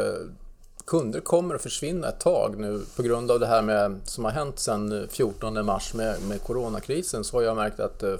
kunder 0.85 1.21
kommer 1.21 1.55
att 1.55 1.63
försvinna 1.63 2.09
ett 2.09 2.21
tag 2.21 2.59
nu 2.59 2.81
på 2.97 3.03
grund 3.03 3.31
av 3.31 3.41
det 3.41 3.47
här 3.47 3.63
med, 3.63 4.01
som 4.05 4.25
har 4.25 4.33
hänt 4.33 4.59
sedan 4.59 5.09
14 5.11 5.67
mars 5.67 5.95
med, 5.95 6.23
med 6.29 6.43
coronakrisen 6.43 7.25
så 7.25 7.37
har 7.37 7.43
jag 7.43 7.57
märkt 7.57 7.81
att 7.81 8.03
eh, 8.03 8.17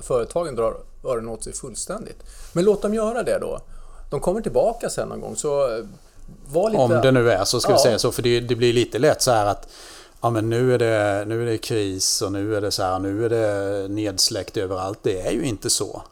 företagen 0.00 0.54
drar 0.54 0.76
öronen 1.04 1.28
åt 1.28 1.44
sig 1.44 1.52
fullständigt. 1.52 2.16
Men 2.52 2.64
låt 2.64 2.82
dem 2.82 2.94
göra 2.94 3.22
det 3.22 3.38
då. 3.38 3.60
De 4.10 4.20
kommer 4.20 4.40
tillbaka 4.40 4.90
sen 4.90 5.08
någon 5.08 5.20
gång 5.20 5.36
så 5.36 5.76
eh, 5.76 5.84
var 6.46 6.70
lite... 6.70 6.82
Om 6.82 6.90
det 6.90 7.12
nu 7.12 7.30
är 7.30 7.44
så 7.44 7.60
ska 7.60 7.70
ja. 7.70 7.76
vi 7.76 7.82
säga 7.82 7.98
så 7.98 8.12
för 8.12 8.22
det, 8.22 8.40
det, 8.40 8.56
blir 8.56 8.72
lite 8.72 8.98
lätt 8.98 9.22
så 9.22 9.30
här 9.30 9.46
att 9.46 9.68
Ja 10.20 10.30
men 10.30 10.50
nu 10.50 10.74
är, 10.74 10.78
det, 10.78 11.24
nu 11.26 11.42
är 11.42 11.46
det 11.46 11.58
kris 11.58 12.22
och 12.22 12.32
nu 12.32 12.56
är 12.56 12.60
det 12.60 12.70
så 12.70 12.82
här, 12.82 12.98
nu 12.98 13.24
är 13.24 13.28
det 13.28 13.88
nedsläckt 13.88 14.56
överallt. 14.56 14.98
Det 15.02 15.20
är 15.20 15.32
ju 15.32 15.44
inte 15.44 15.70
så. 15.70 16.02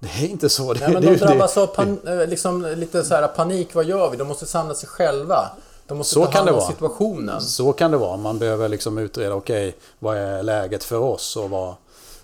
Det 0.00 0.08
är 0.08 0.26
inte 0.26 0.48
så. 0.48 0.72
Det, 0.72 0.80
Nej, 0.80 0.92
men 0.92 1.02
de 1.02 1.16
drabbas 1.16 1.56
av 1.56 1.66
pan, 1.66 2.00
eh, 2.06 2.26
liksom, 2.26 2.66
lite 2.76 3.04
så 3.04 3.14
här 3.14 3.28
panik. 3.28 3.74
Vad 3.74 3.84
gör 3.84 4.10
vi? 4.10 4.16
De 4.16 4.28
måste 4.28 4.46
samla 4.46 4.74
sig 4.74 4.88
själva. 4.88 5.50
De 5.86 5.98
måste 5.98 6.14
så 6.14 6.26
ta 6.26 6.38
hand 6.38 6.50
om 6.50 6.60
situationen. 6.60 7.40
Så 7.40 7.72
kan 7.72 7.90
det 7.90 7.96
vara. 7.96 8.16
Man 8.16 8.38
behöver 8.38 8.68
liksom 8.68 8.98
utreda, 8.98 9.34
okej, 9.34 9.68
okay, 9.68 9.80
vad 9.98 10.16
är 10.16 10.42
läget 10.42 10.84
för 10.84 10.98
oss 10.98 11.36
och 11.36 11.50
vad, 11.50 11.74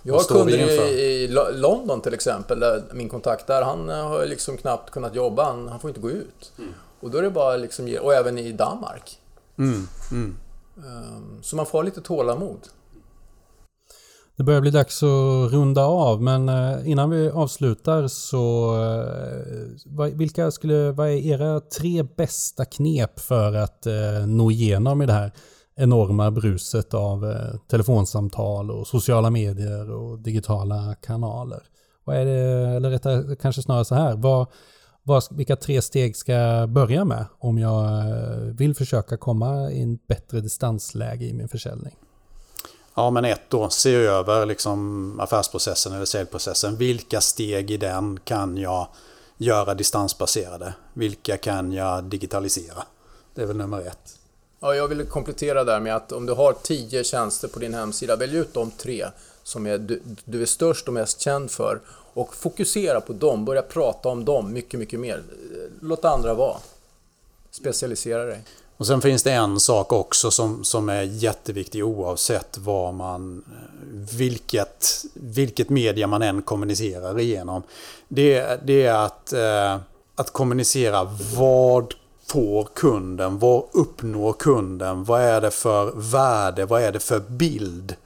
jag 0.03 0.15
har 0.15 0.25
kunder 0.25 0.81
i, 0.81 1.29
London 1.53 2.01
till 2.01 2.15
exempel, 2.15 2.61
där 2.61 2.83
min 2.93 3.09
kontakt 3.09 3.47
där, 3.47 3.63
han 3.63 3.91
eh, 3.91 4.09
har 4.09 4.27
liksom 4.27 4.57
knappt 4.57 4.91
kunnat 4.91 5.15
jobba, 5.15 5.45
han, 5.45 5.69
han 5.69 5.81
får 5.81 5.91
inte 5.91 6.01
gå 6.01 6.11
ut. 6.11 6.53
Mm. 6.59 6.75
Och 7.01 7.11
då 7.11 7.19
är 7.19 7.23
det 7.23 7.31
bara 7.31 7.57
liksom, 7.57 7.99
och 8.03 8.15
även 8.15 8.39
i 8.39 8.53
Danmark. 8.53 9.19
Mm. 9.59 9.89
Mm. 10.11 10.37
Ehm, 10.77 11.43
så 11.43 11.57
man 11.57 11.67
får 11.67 11.79
ha 11.79 11.83
lite 11.83 12.01
tålamod. 12.01 12.59
Det 14.37 14.45
börjar 14.45 14.61
bli 14.61 14.71
dags 14.71 15.03
att 15.03 15.53
runda 15.53 15.85
av 15.85 16.23
men 16.23 16.49
eh, 16.49 16.91
innan 16.91 17.11
vi 17.11 17.31
avslutar 17.31 18.09
så 18.09 18.75
eh, 19.97 20.07
vilka 20.15 20.51
skulle, 20.51 20.93
vad 20.93 21.09
är 21.09 21.13
era 21.13 21.61
tre 21.61 22.03
bästa 22.03 22.65
knep 22.65 23.21
för 23.21 23.53
att 23.55 23.87
eh, 23.87 24.27
nå 24.27 24.51
igenom 24.51 25.03
i 25.03 25.07
det 25.07 25.13
här 25.13 25.33
enorma 25.77 26.31
bruset 26.31 26.95
av 26.95 27.35
telefonsamtal 27.71 28.71
och 28.71 28.87
sociala 28.87 29.31
medier 29.31 29.91
och 29.91 30.19
digitala 30.19 30.95
kanaler. 31.03 31.63
Vad 32.05 32.17
är 32.17 32.25
det, 32.25 32.77
eller 32.77 32.91
rättare, 32.91 33.37
kanske 33.37 33.63
snarare 33.63 33.85
så 33.85 33.95
här, 33.95 34.17
vad, 34.17 34.47
vad, 35.03 35.23
vilka 35.31 35.57
tre 35.57 35.83
steg 35.83 36.17
ska 36.17 36.33
jag 36.33 36.69
börja 36.69 37.05
med 37.05 37.27
om 37.39 37.59
jag 37.59 38.05
vill 38.53 38.75
försöka 38.75 39.17
komma 39.17 39.71
i 39.71 39.83
en 39.83 39.99
bättre 40.09 40.41
distansläge 40.41 41.25
i 41.25 41.33
min 41.33 41.49
försäljning? 41.49 41.97
Ja, 42.95 43.11
men 43.11 43.25
ett 43.25 43.43
då, 43.49 43.71
se 43.71 43.95
över 43.95 44.47
liksom 44.47 45.21
affärsprocessen 45.21 45.93
eller 45.93 46.05
säljprocessen. 46.05 46.77
Vilka 46.77 47.21
steg 47.21 47.71
i 47.71 47.77
den 47.77 48.21
kan 48.25 48.57
jag 48.57 48.89
göra 49.37 49.75
distansbaserade? 49.75 50.75
Vilka 50.93 51.37
kan 51.37 51.73
jag 51.73 52.05
digitalisera? 52.05 52.83
Det 53.35 53.43
är 53.43 53.47
väl 53.47 53.57
nummer 53.57 53.81
ett. 53.81 54.19
Ja, 54.61 54.75
jag 54.75 54.89
vill 54.89 55.07
komplettera 55.07 55.65
där 55.65 55.81
med 55.81 55.97
att 55.97 56.13
om 56.13 56.27
du 56.27 56.33
har 56.33 56.53
tio 56.53 57.05
tjänster 57.05 57.49
på 57.49 57.59
din 57.59 57.75
hemsida, 57.75 58.17
välj 58.17 58.37
ut 58.37 58.55
de 58.55 58.71
tre 58.71 59.07
som 59.43 59.67
är, 59.67 59.79
du, 59.79 60.03
du 60.25 60.43
är 60.43 60.47
störst 60.47 60.89
och 60.89 60.95
mest 60.95 61.21
känd 61.21 61.51
för 61.51 61.81
och 62.15 62.35
fokusera 62.35 63.01
på 63.01 63.13
dem, 63.13 63.45
börja 63.45 63.63
prata 63.63 64.09
om 64.09 64.25
dem 64.25 64.53
mycket, 64.53 64.81
mycket 64.81 65.01
mer. 65.01 65.23
Låt 65.81 66.05
andra 66.05 66.35
vara. 66.35 66.57
Specialisera 67.51 68.25
dig. 68.25 68.45
Och 68.77 68.87
sen 68.87 69.01
finns 69.01 69.23
det 69.23 69.33
en 69.33 69.61
sak 69.61 69.93
också 69.93 70.31
som, 70.31 70.65
som 70.65 70.89
är 70.89 71.03
jätteviktig 71.03 71.85
oavsett 71.85 72.59
vad 72.59 72.95
man, 72.95 73.45
eh, 73.47 74.17
vilket, 74.17 75.05
vilket 75.15 75.69
media 75.69 76.07
man 76.07 76.23
än 76.23 76.43
kommunicerar 76.43 77.21
igenom. 77.21 77.63
Det, 78.09 78.61
det 78.67 78.87
är 78.87 78.95
att, 78.95 79.33
eh, 79.33 79.79
att 80.15 80.31
kommunicera 80.33 81.05
vad 81.37 81.95
får 82.27 82.69
kunden? 82.75 83.39
Vad 83.39 83.65
uppnår 83.73 84.33
kunden? 84.33 85.05
Vad 85.05 85.21
är 85.21 85.41
det 85.41 85.51
för 85.51 85.93
värde? 85.97 86.67
Vad 86.67 86.83
är 86.83 86.93
det 86.93 87.01
för 87.01 87.21
bild 87.21 87.97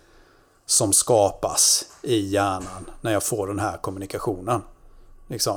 som 0.67 0.93
skapas 0.93 1.85
i 2.03 2.29
hjärnan 2.29 2.91
när 3.01 3.13
jag 3.13 3.23
får 3.23 3.47
den 3.47 3.59
här 3.59 3.77
kommunikationen? 3.77 4.63
Liksom. 5.27 5.57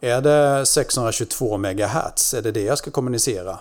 Är 0.00 0.20
det 0.20 0.66
622 0.66 1.58
MHz? 1.58 2.34
Är 2.34 2.42
det 2.42 2.52
det 2.52 2.62
jag 2.62 2.78
ska 2.78 2.90
kommunicera? 2.90 3.58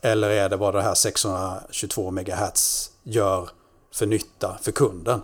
Eller 0.00 0.30
är 0.30 0.48
det 0.48 0.56
vad 0.56 0.74
det 0.74 0.82
här 0.82 0.94
622 0.94 2.10
MHz 2.10 2.90
gör 3.02 3.48
för 3.92 4.06
nytta 4.06 4.58
för 4.62 4.72
kunden? 4.72 5.22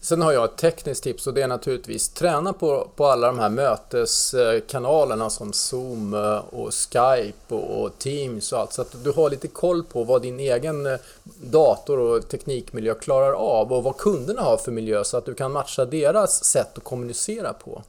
Sen 0.00 0.22
har 0.22 0.32
jag 0.32 0.44
ett 0.44 0.56
tekniskt 0.56 1.04
tips 1.04 1.26
och 1.26 1.34
det 1.34 1.42
är 1.42 1.48
naturligtvis 1.48 2.08
träna 2.08 2.52
på, 2.52 2.88
på 2.96 3.06
alla 3.06 3.26
de 3.26 3.38
här 3.38 3.48
möteskanalerna 3.48 5.30
som 5.30 5.52
Zoom 5.52 6.14
eh, 6.14 6.36
och 6.36 6.74
Skype 6.74 7.54
och, 7.54 7.82
och, 7.82 7.98
Teams 7.98 8.52
och 8.52 8.58
allt. 8.58 8.72
Så 8.72 8.82
att 8.82 9.04
du 9.04 9.12
har 9.12 9.30
lite 9.30 9.48
koll 9.48 9.82
på 9.82 10.04
vad 10.04 10.22
din 10.22 10.40
egen 10.40 10.86
eh, 10.86 10.98
dator 11.42 11.98
och 11.98 12.28
teknikmiljö 12.28 12.94
klarar 12.94 13.32
av 13.32 13.72
och 13.72 13.82
vad 13.82 13.96
kunderna 13.96 14.42
har 14.42 14.56
för 14.56 14.72
miljö 14.72 15.04
så 15.04 15.16
att 15.16 15.26
du 15.26 15.34
kan 15.34 15.52
matcha 15.52 15.84
deras 15.84 16.44
sätt 16.44 16.78
att 16.78 16.84
kommunicera 16.84 17.52
på. 17.52 17.82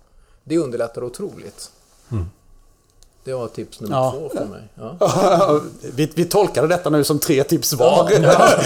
Det 0.43 0.57
underlättar 0.57 1.03
otroligt. 1.03 1.71
Mm. 2.11 2.25
Det 3.27 3.33
var 3.33 3.47
tips 3.47 3.79
nummer 3.79 3.95
ja. 3.95 4.11
två 4.11 4.29
för 4.29 4.45
mig. 4.45 4.61
Ja. 4.75 5.61
vi, 5.95 6.11
vi 6.15 6.25
tolkade 6.25 6.67
detta 6.67 6.89
nu 6.89 7.03
som 7.03 7.19
tre 7.19 7.43
tips 7.43 7.73
var. 7.73 8.09
Ja, 8.11 8.57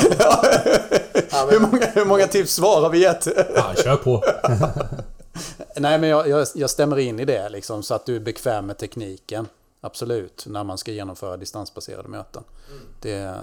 ja. 1.32 1.47
hur, 1.51 1.59
många, 1.59 1.86
hur 1.86 2.05
många 2.05 2.28
tips 2.28 2.59
var 2.59 2.82
har 2.82 2.89
vi 2.89 2.99
gett? 2.99 3.28
ja, 3.55 3.74
kör 3.84 3.95
på. 3.95 4.24
Nej, 5.76 5.99
men 5.99 6.09
jag, 6.09 6.28
jag, 6.28 6.47
jag, 6.55 6.70
stämmer 6.70 6.99
in 6.99 7.20
i 7.20 7.26
det 7.26 7.49
liksom, 7.49 7.84
så 7.84 7.93
att 7.93 8.05
du 8.05 8.16
är 8.16 8.20
bekväm 8.20 8.66
med 8.66 8.78
tekniken. 8.78 9.47
Absolut, 9.82 10.45
när 10.47 10.64
man 10.64 10.78
ska 10.78 10.91
genomföra 10.91 11.38
distansbaserade 11.38 12.09
möten. 12.09 12.43
Mm. 12.72 12.84
Det, 13.01 13.36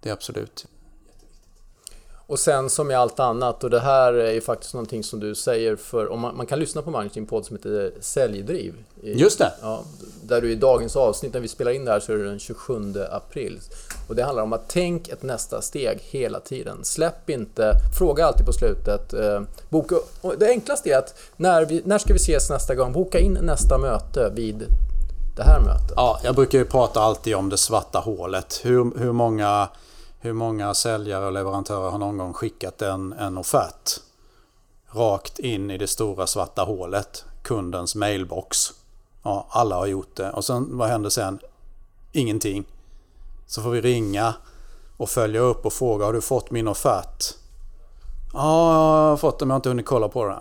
det 0.00 0.08
är 0.08 0.12
absolut. 0.12 0.66
Och 2.26 2.38
sen 2.38 2.70
som 2.70 2.90
i 2.90 2.94
allt 2.94 3.20
annat, 3.20 3.64
och 3.64 3.70
det 3.70 3.80
här 3.80 4.12
är 4.12 4.32
ju 4.32 4.40
faktiskt 4.40 4.74
någonting 4.74 5.04
som 5.04 5.20
du 5.20 5.34
säger 5.34 5.76
för, 5.76 6.12
om 6.12 6.20
man, 6.20 6.36
man 6.36 6.46
kan 6.46 6.58
lyssna 6.58 6.82
på 6.82 6.90
Magnus 6.90 7.28
podd 7.28 7.46
som 7.46 7.56
heter 7.56 7.92
Säljdriv. 8.00 8.74
Just 9.02 9.38
det! 9.38 9.52
Ja, 9.62 9.82
där 10.22 10.40
du 10.40 10.52
i 10.52 10.54
dagens 10.54 10.96
avsnitt, 10.96 11.34
när 11.34 11.40
vi 11.40 11.48
spelar 11.48 11.70
in 11.70 11.84
det 11.84 11.90
här, 11.90 12.00
så 12.00 12.12
är 12.12 12.16
det 12.16 12.24
den 12.24 12.38
27 12.38 12.94
april. 13.10 13.60
Och 14.08 14.14
det 14.14 14.22
handlar 14.22 14.42
om 14.42 14.52
att 14.52 14.68
tänk 14.68 15.08
ett 15.08 15.22
nästa 15.22 15.62
steg 15.62 15.98
hela 16.02 16.40
tiden. 16.40 16.84
Släpp 16.84 17.30
inte, 17.30 17.72
fråga 17.98 18.26
alltid 18.26 18.46
på 18.46 18.52
slutet. 18.52 19.12
Eh, 19.12 19.42
boka, 19.68 19.96
det 20.38 20.48
enklaste 20.48 20.90
är 20.90 20.98
att 20.98 21.18
när, 21.36 21.64
vi, 21.64 21.82
när 21.84 21.98
ska 21.98 22.12
vi 22.12 22.20
ses 22.20 22.50
nästa 22.50 22.74
gång? 22.74 22.92
Boka 22.92 23.18
in 23.18 23.38
nästa 23.42 23.78
möte 23.78 24.30
vid 24.34 24.66
det 25.36 25.42
här 25.42 25.60
mötet. 25.60 25.92
Ja, 25.96 26.20
jag 26.24 26.34
brukar 26.34 26.58
ju 26.58 26.64
prata 26.64 27.00
alltid 27.00 27.34
om 27.34 27.48
det 27.48 27.58
svarta 27.58 27.98
hålet. 27.98 28.60
Hur, 28.62 28.98
hur 28.98 29.12
många 29.12 29.68
hur 30.24 30.32
många 30.32 30.74
säljare 30.74 31.26
och 31.26 31.32
leverantörer 31.32 31.90
har 31.90 31.98
någon 31.98 32.18
gång 32.18 32.32
skickat 32.32 32.82
en, 32.82 33.12
en 33.12 33.38
offert 33.38 34.00
rakt 34.90 35.38
in 35.38 35.70
i 35.70 35.78
det 35.78 35.86
stora 35.86 36.26
svarta 36.26 36.62
hålet, 36.62 37.24
kundens 37.42 37.94
mailbox. 37.94 38.72
Ja, 39.22 39.46
alla 39.50 39.76
har 39.76 39.86
gjort 39.86 40.16
det. 40.16 40.30
Och 40.30 40.44
sen, 40.44 40.78
vad 40.78 40.88
händer 40.88 41.10
sen? 41.10 41.38
Ingenting. 42.12 42.64
Så 43.46 43.62
får 43.62 43.70
vi 43.70 43.80
ringa 43.80 44.34
och 44.96 45.10
följa 45.10 45.40
upp 45.40 45.66
och 45.66 45.72
fråga, 45.72 46.04
har 46.04 46.12
du 46.12 46.20
fått 46.20 46.50
min 46.50 46.68
offert? 46.68 47.24
Ja, 48.32 48.72
jag 48.72 49.10
har 49.10 49.16
fått 49.16 49.38
den 49.38 49.48
men 49.48 49.52
jag 49.52 49.54
har 49.54 49.58
inte 49.58 49.68
hunnit 49.68 49.86
kolla 49.86 50.08
på 50.08 50.24
den. 50.24 50.40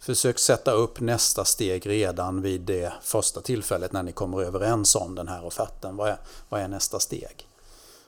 Försök 0.00 0.38
sätta 0.38 0.72
upp 0.72 1.00
nästa 1.00 1.44
steg 1.44 1.88
redan 1.88 2.42
vid 2.42 2.60
det 2.60 2.92
första 3.02 3.40
tillfället 3.40 3.92
när 3.92 4.02
ni 4.02 4.12
kommer 4.12 4.42
överens 4.42 4.94
om 4.94 5.14
den 5.14 5.28
här 5.28 5.44
offerten. 5.44 5.96
Vad 5.96 6.08
är, 6.08 6.16
vad 6.48 6.60
är 6.60 6.68
nästa 6.68 7.00
steg? 7.00 7.48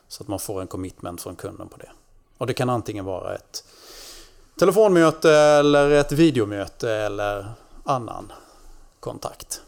Så 0.07 0.23
att 0.23 0.27
man 0.27 0.39
får 0.39 0.61
en 0.61 0.67
commitment 0.67 1.21
från 1.21 1.35
kunden 1.35 1.67
på 1.67 1.77
det. 1.77 1.89
Och 2.37 2.47
det 2.47 2.53
kan 2.53 2.69
antingen 2.69 3.05
vara 3.05 3.35
ett 3.35 3.63
telefonmöte 4.59 5.31
eller 5.31 5.91
ett 5.91 6.11
videomöte 6.11 6.91
eller 6.91 7.45
annan 7.83 8.31
kontakt. 8.99 9.61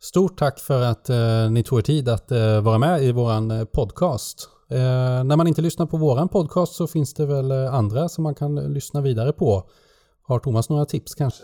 Stort 0.00 0.38
tack 0.38 0.60
för 0.60 0.82
att 0.82 1.08
eh, 1.08 1.50
ni 1.50 1.62
tog 1.62 1.78
er 1.78 1.82
tid 1.82 2.08
att 2.08 2.30
eh, 2.30 2.60
vara 2.60 2.78
med 2.78 3.02
i 3.02 3.12
våran 3.12 3.50
eh, 3.50 3.64
podcast. 3.64 4.48
Eh, 4.70 5.24
när 5.24 5.36
man 5.36 5.48
inte 5.48 5.62
lyssnar 5.62 5.86
på 5.86 5.96
våran 5.96 6.28
podcast 6.28 6.74
så 6.74 6.86
finns 6.86 7.14
det 7.14 7.26
väl 7.26 7.50
eh, 7.50 7.74
andra 7.74 8.08
som 8.08 8.24
man 8.24 8.34
kan 8.34 8.54
lyssna 8.54 9.00
vidare 9.00 9.32
på. 9.32 9.64
Har 10.22 10.38
Thomas 10.38 10.68
några 10.68 10.84
tips 10.84 11.14
kanske? 11.14 11.42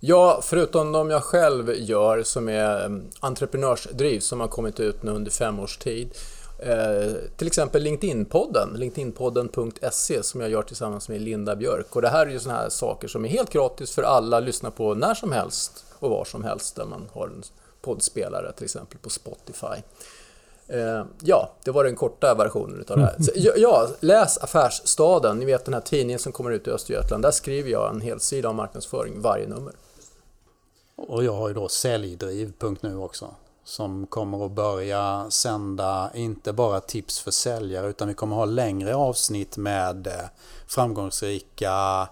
Ja, 0.00 0.40
förutom 0.42 0.92
de 0.92 1.10
jag 1.10 1.22
själv 1.22 1.74
gör 1.76 2.22
som 2.22 2.48
är 2.48 2.84
mm, 2.84 3.04
entreprenörsdriv 3.20 4.20
som 4.20 4.40
har 4.40 4.48
kommit 4.48 4.80
ut 4.80 5.02
nu 5.02 5.10
under 5.10 5.30
fem 5.30 5.60
års 5.60 5.78
tid 5.78 6.10
Eh, 6.58 7.12
till 7.36 7.46
exempel 7.46 7.82
LinkedIn-podden, 7.82 8.76
linkedinpodden.se 8.76 10.22
som 10.22 10.40
jag 10.40 10.50
gör 10.50 10.62
tillsammans 10.62 11.08
med 11.08 11.20
Linda 11.20 11.56
Björk. 11.56 11.96
Och 11.96 12.02
det 12.02 12.08
här 12.08 12.26
är 12.26 12.30
ju 12.30 12.38
sådana 12.38 12.60
här 12.60 12.68
saker 12.68 13.08
som 13.08 13.24
är 13.24 13.28
helt 13.28 13.50
gratis 13.50 13.94
för 13.94 14.02
alla 14.02 14.36
att 14.36 14.44
lyssna 14.44 14.70
på 14.70 14.94
när 14.94 15.14
som 15.14 15.32
helst 15.32 15.84
och 15.98 16.10
var 16.10 16.24
som 16.24 16.44
helst 16.44 16.76
där 16.76 16.84
man 16.84 17.08
har 17.12 17.26
en 17.26 17.42
poddspelare, 17.80 18.52
till 18.52 18.64
exempel 18.64 18.98
på 18.98 19.10
Spotify. 19.10 19.82
Eh, 20.68 21.04
ja, 21.22 21.50
det 21.64 21.70
var 21.70 21.84
den 21.84 21.96
korta 21.96 22.34
versionen 22.34 22.80
utav 22.80 22.96
det 22.96 23.04
här. 23.04 23.22
Så, 23.22 23.32
ja, 23.56 23.88
läs 24.00 24.38
Affärsstaden, 24.38 25.38
ni 25.38 25.44
vet 25.44 25.64
den 25.64 25.74
här 25.74 25.80
tidningen 25.80 26.18
som 26.18 26.32
kommer 26.32 26.50
ut 26.50 26.66
i 26.66 26.70
Östergötland. 26.70 27.22
Där 27.22 27.30
skriver 27.30 27.70
jag 27.70 27.94
en 27.94 28.00
hel 28.00 28.20
sida 28.20 28.48
om 28.48 28.56
marknadsföring 28.56 29.20
varje 29.20 29.46
nummer. 29.46 29.72
Och 30.96 31.24
jag 31.24 31.32
har 31.32 31.48
ju 31.48 31.54
då 31.54 31.68
säljdriv.nu 31.68 32.96
också 32.96 33.34
som 33.68 34.06
kommer 34.06 34.46
att 34.46 34.52
börja 34.52 35.26
sända 35.30 36.10
inte 36.14 36.52
bara 36.52 36.80
tips 36.80 37.20
för 37.20 37.30
säljare 37.30 37.88
utan 37.88 38.08
vi 38.08 38.14
kommer 38.14 38.36
ha 38.36 38.44
längre 38.44 38.94
avsnitt 38.94 39.56
med 39.56 40.06
eh, 40.06 40.12
framgångsrika 40.66 42.08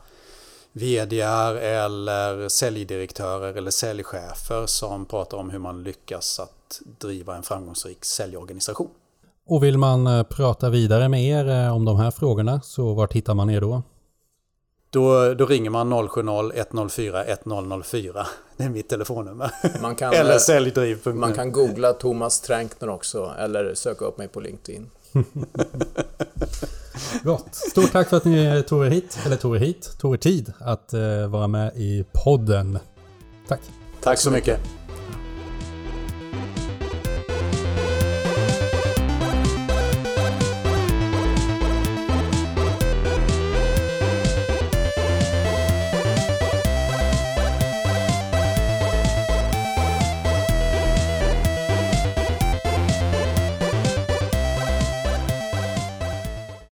VDR 0.73 1.57
eller 1.57 2.49
säljdirektörer 2.49 3.55
eller 3.55 3.71
säljchefer 3.71 4.67
som 4.67 5.07
pratar 5.07 5.39
om 5.39 5.51
hur 5.51 5.59
man 5.59 5.83
lyckas 5.83 6.41
att 6.41 6.81
driva 7.01 7.37
en 7.37 7.43
framgångsrik 7.43 8.05
säljorganisation. 8.05 8.91
Och 9.47 9.65
vill 9.65 9.79
man 9.79 10.07
eh, 10.07 10.23
prata 10.23 10.71
vidare 10.71 11.09
med 11.09 11.25
er 11.25 11.49
eh, 11.49 11.77
om 11.77 11.85
de 11.85 11.97
här 11.97 12.11
frågorna 12.11 12.61
så 12.61 12.95
vart 12.95 13.13
hittar 13.13 13.35
man 13.35 13.51
er 13.51 13.61
då? 13.61 13.83
Då, 14.91 15.35
då 15.35 15.47
ringer 15.47 15.71
man 15.71 15.93
070-104 15.93 17.25
1004. 17.25 18.27
Det 18.57 18.65
är 18.65 18.69
mitt 18.69 18.89
telefonnummer. 18.89 19.51
Man 19.83 19.95
kan, 19.95 20.13
eller 20.15 20.33
eh, 20.33 20.39
säljdriv. 20.39 21.07
Man 21.07 21.33
kan 21.33 21.53
googla 21.53 21.93
Thomas 21.93 22.41
Tränkner 22.41 22.89
också 22.89 23.35
eller 23.39 23.75
söka 23.75 24.05
upp 24.05 24.19
mig 24.19 24.29
på 24.29 24.41
LinkedIn. 24.41 24.91
Gott. 27.23 27.55
Stort 27.55 27.93
tack 27.93 28.09
för 28.09 28.17
att 28.17 28.25
ni 28.25 28.63
tog 28.69 28.87
er 28.87 28.91
hit, 28.91 29.19
eller 29.27 29.37
tog 29.37 29.57
er 29.57 29.61
hit, 29.61 29.99
tog 29.99 30.15
er 30.15 30.19
tid 30.19 30.53
att 30.59 30.95
uh, 30.95 31.27
vara 31.27 31.47
med 31.47 31.73
i 31.77 32.05
podden. 32.25 32.79
Tack. 33.49 33.61
Tack 34.01 34.19
så 34.19 34.31
mycket. 34.31 34.61